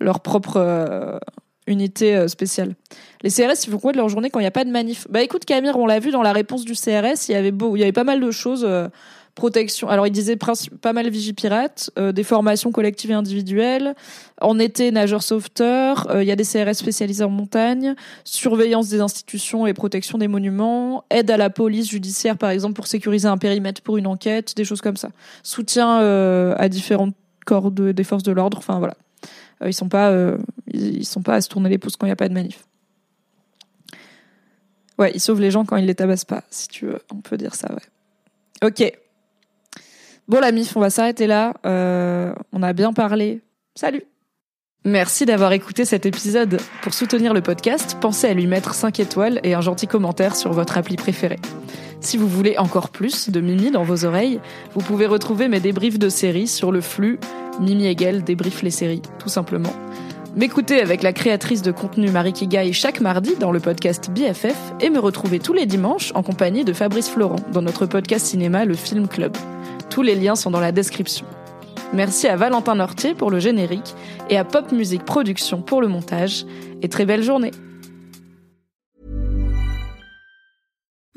leur 0.00 0.20
propre 0.20 1.20
unité 1.66 2.26
spéciale. 2.28 2.74
Les 3.22 3.30
CRS, 3.30 3.66
ils 3.66 3.70
font 3.70 3.78
quoi 3.78 3.92
de 3.92 3.98
leur 3.98 4.08
journée 4.08 4.30
quand 4.30 4.38
il 4.38 4.44
n'y 4.44 4.48
a 4.48 4.52
pas 4.52 4.64
de 4.64 4.70
manif? 4.70 5.06
Bah 5.10 5.20
écoute 5.20 5.44
Camille, 5.44 5.72
on 5.74 5.86
l'a 5.86 5.98
vu 5.98 6.10
dans 6.10 6.22
la 6.22 6.32
réponse 6.32 6.64
du 6.64 6.74
CRS, 6.74 7.28
il 7.28 7.32
y 7.32 7.34
avait 7.34 7.52
il 7.52 7.78
y 7.78 7.82
avait 7.82 7.92
pas 7.92 8.04
mal 8.04 8.20
de 8.20 8.30
choses 8.30 8.66
protection. 9.38 9.88
Alors, 9.88 10.06
il 10.06 10.10
disait 10.10 10.36
pas 10.36 10.92
mal 10.92 11.08
Vigipirate, 11.08 11.90
euh, 11.98 12.12
des 12.12 12.24
formations 12.24 12.72
collectives 12.72 13.12
et 13.12 13.14
individuelles. 13.14 13.94
En 14.40 14.58
été, 14.58 14.90
nageurs 14.90 15.22
sauveteurs. 15.22 16.10
Euh, 16.10 16.22
il 16.22 16.28
y 16.28 16.32
a 16.32 16.36
des 16.36 16.44
CRS 16.44 16.74
spécialisés 16.74 17.24
en 17.24 17.30
montagne. 17.30 17.94
Surveillance 18.24 18.88
des 18.88 19.00
institutions 19.00 19.66
et 19.66 19.72
protection 19.72 20.18
des 20.18 20.28
monuments. 20.28 21.04
Aide 21.08 21.30
à 21.30 21.36
la 21.36 21.48
police 21.50 21.88
judiciaire, 21.88 22.36
par 22.36 22.50
exemple, 22.50 22.74
pour 22.74 22.88
sécuriser 22.88 23.28
un 23.28 23.38
périmètre 23.38 23.80
pour 23.80 23.96
une 23.96 24.06
enquête, 24.06 24.56
des 24.56 24.64
choses 24.64 24.80
comme 24.80 24.96
ça. 24.96 25.10
Soutien 25.42 26.00
euh, 26.00 26.54
à 26.58 26.68
différents 26.68 27.10
corps 27.46 27.70
des 27.70 28.04
forces 28.04 28.24
de 28.24 28.32
l'ordre. 28.32 28.58
Enfin, 28.58 28.78
voilà. 28.78 28.94
ils 29.64 29.72
sont 29.72 29.88
pas, 29.88 30.12
ils, 30.66 31.06
sont 31.06 31.22
pas 31.22 31.36
à 31.36 31.40
se 31.40 31.48
tourner 31.48 31.70
les 31.70 31.78
pouces 31.78 31.96
quand 31.96 32.06
il 32.06 32.10
n'y 32.10 32.12
a 32.12 32.16
pas 32.16 32.28
de 32.28 32.34
manif. 32.34 32.64
Ouais, 34.98 35.12
ils 35.14 35.20
sauvent 35.20 35.40
les 35.40 35.52
gens 35.52 35.64
quand 35.64 35.76
ils 35.76 35.86
les 35.86 35.94
tabassent 35.94 36.24
pas, 36.24 36.42
si 36.50 36.66
tu 36.68 36.86
veux. 36.86 37.00
On 37.14 37.20
peut 37.20 37.36
dire 37.36 37.54
ça, 37.54 37.72
ouais. 37.72 38.68
Ok. 38.68 38.92
Bon 40.28 40.40
la 40.40 40.52
mif, 40.52 40.76
on 40.76 40.80
va 40.80 40.90
s'arrêter 40.90 41.26
là. 41.26 41.54
Euh, 41.64 42.34
on 42.52 42.62
a 42.62 42.74
bien 42.74 42.92
parlé. 42.92 43.40
Salut 43.74 44.02
Merci 44.84 45.24
d'avoir 45.24 45.52
écouté 45.52 45.86
cet 45.86 46.04
épisode. 46.04 46.58
Pour 46.82 46.92
soutenir 46.92 47.32
le 47.32 47.40
podcast, 47.40 47.96
pensez 47.98 48.28
à 48.28 48.34
lui 48.34 48.46
mettre 48.46 48.74
5 48.74 49.00
étoiles 49.00 49.40
et 49.42 49.54
un 49.54 49.62
gentil 49.62 49.86
commentaire 49.86 50.36
sur 50.36 50.52
votre 50.52 50.76
appli 50.76 50.96
préférée. 50.96 51.38
Si 52.00 52.18
vous 52.18 52.28
voulez 52.28 52.58
encore 52.58 52.90
plus 52.90 53.30
de 53.30 53.40
Mimi 53.40 53.70
dans 53.70 53.82
vos 53.82 54.04
oreilles, 54.04 54.38
vous 54.74 54.82
pouvez 54.82 55.06
retrouver 55.06 55.48
mes 55.48 55.60
débriefs 55.60 55.98
de 55.98 56.10
séries 56.10 56.46
sur 56.46 56.72
le 56.72 56.82
flux 56.82 57.18
Mimi 57.58 57.86
Egel 57.86 58.22
débrief 58.22 58.62
les 58.62 58.70
séries, 58.70 59.02
tout 59.18 59.30
simplement. 59.30 59.72
M'écouter 60.36 60.80
avec 60.80 61.02
la 61.02 61.14
créatrice 61.14 61.62
de 61.62 61.72
contenu 61.72 62.10
Marie 62.10 62.34
Kigai 62.34 62.72
chaque 62.74 63.00
mardi 63.00 63.34
dans 63.36 63.50
le 63.50 63.60
podcast 63.60 64.10
BFF 64.10 64.74
et 64.80 64.90
me 64.90 64.98
retrouver 64.98 65.38
tous 65.38 65.54
les 65.54 65.64
dimanches 65.64 66.12
en 66.14 66.22
compagnie 66.22 66.64
de 66.64 66.74
Fabrice 66.74 67.08
Florent 67.08 67.40
dans 67.52 67.62
notre 67.62 67.86
podcast 67.86 68.26
cinéma 68.26 68.66
Le 68.66 68.74
Film 68.74 69.08
Club. 69.08 69.34
Tous 69.90 70.02
les 70.02 70.14
liens 70.14 70.36
sont 70.36 70.50
dans 70.50 70.60
la 70.60 70.72
description. 70.72 71.26
Merci 71.92 72.28
à 72.28 72.36
Valentin 72.36 72.74
Nortier 72.74 73.14
pour 73.14 73.30
le 73.30 73.38
générique 73.38 73.94
et 74.28 74.36
à 74.36 74.44
Pop 74.44 74.72
Music 74.72 75.04
Production 75.04 75.62
pour 75.62 75.80
le 75.80 75.88
montage. 75.88 76.44
Et 76.82 76.88
très 76.88 77.06
belle 77.06 77.22
journée. 77.22 77.50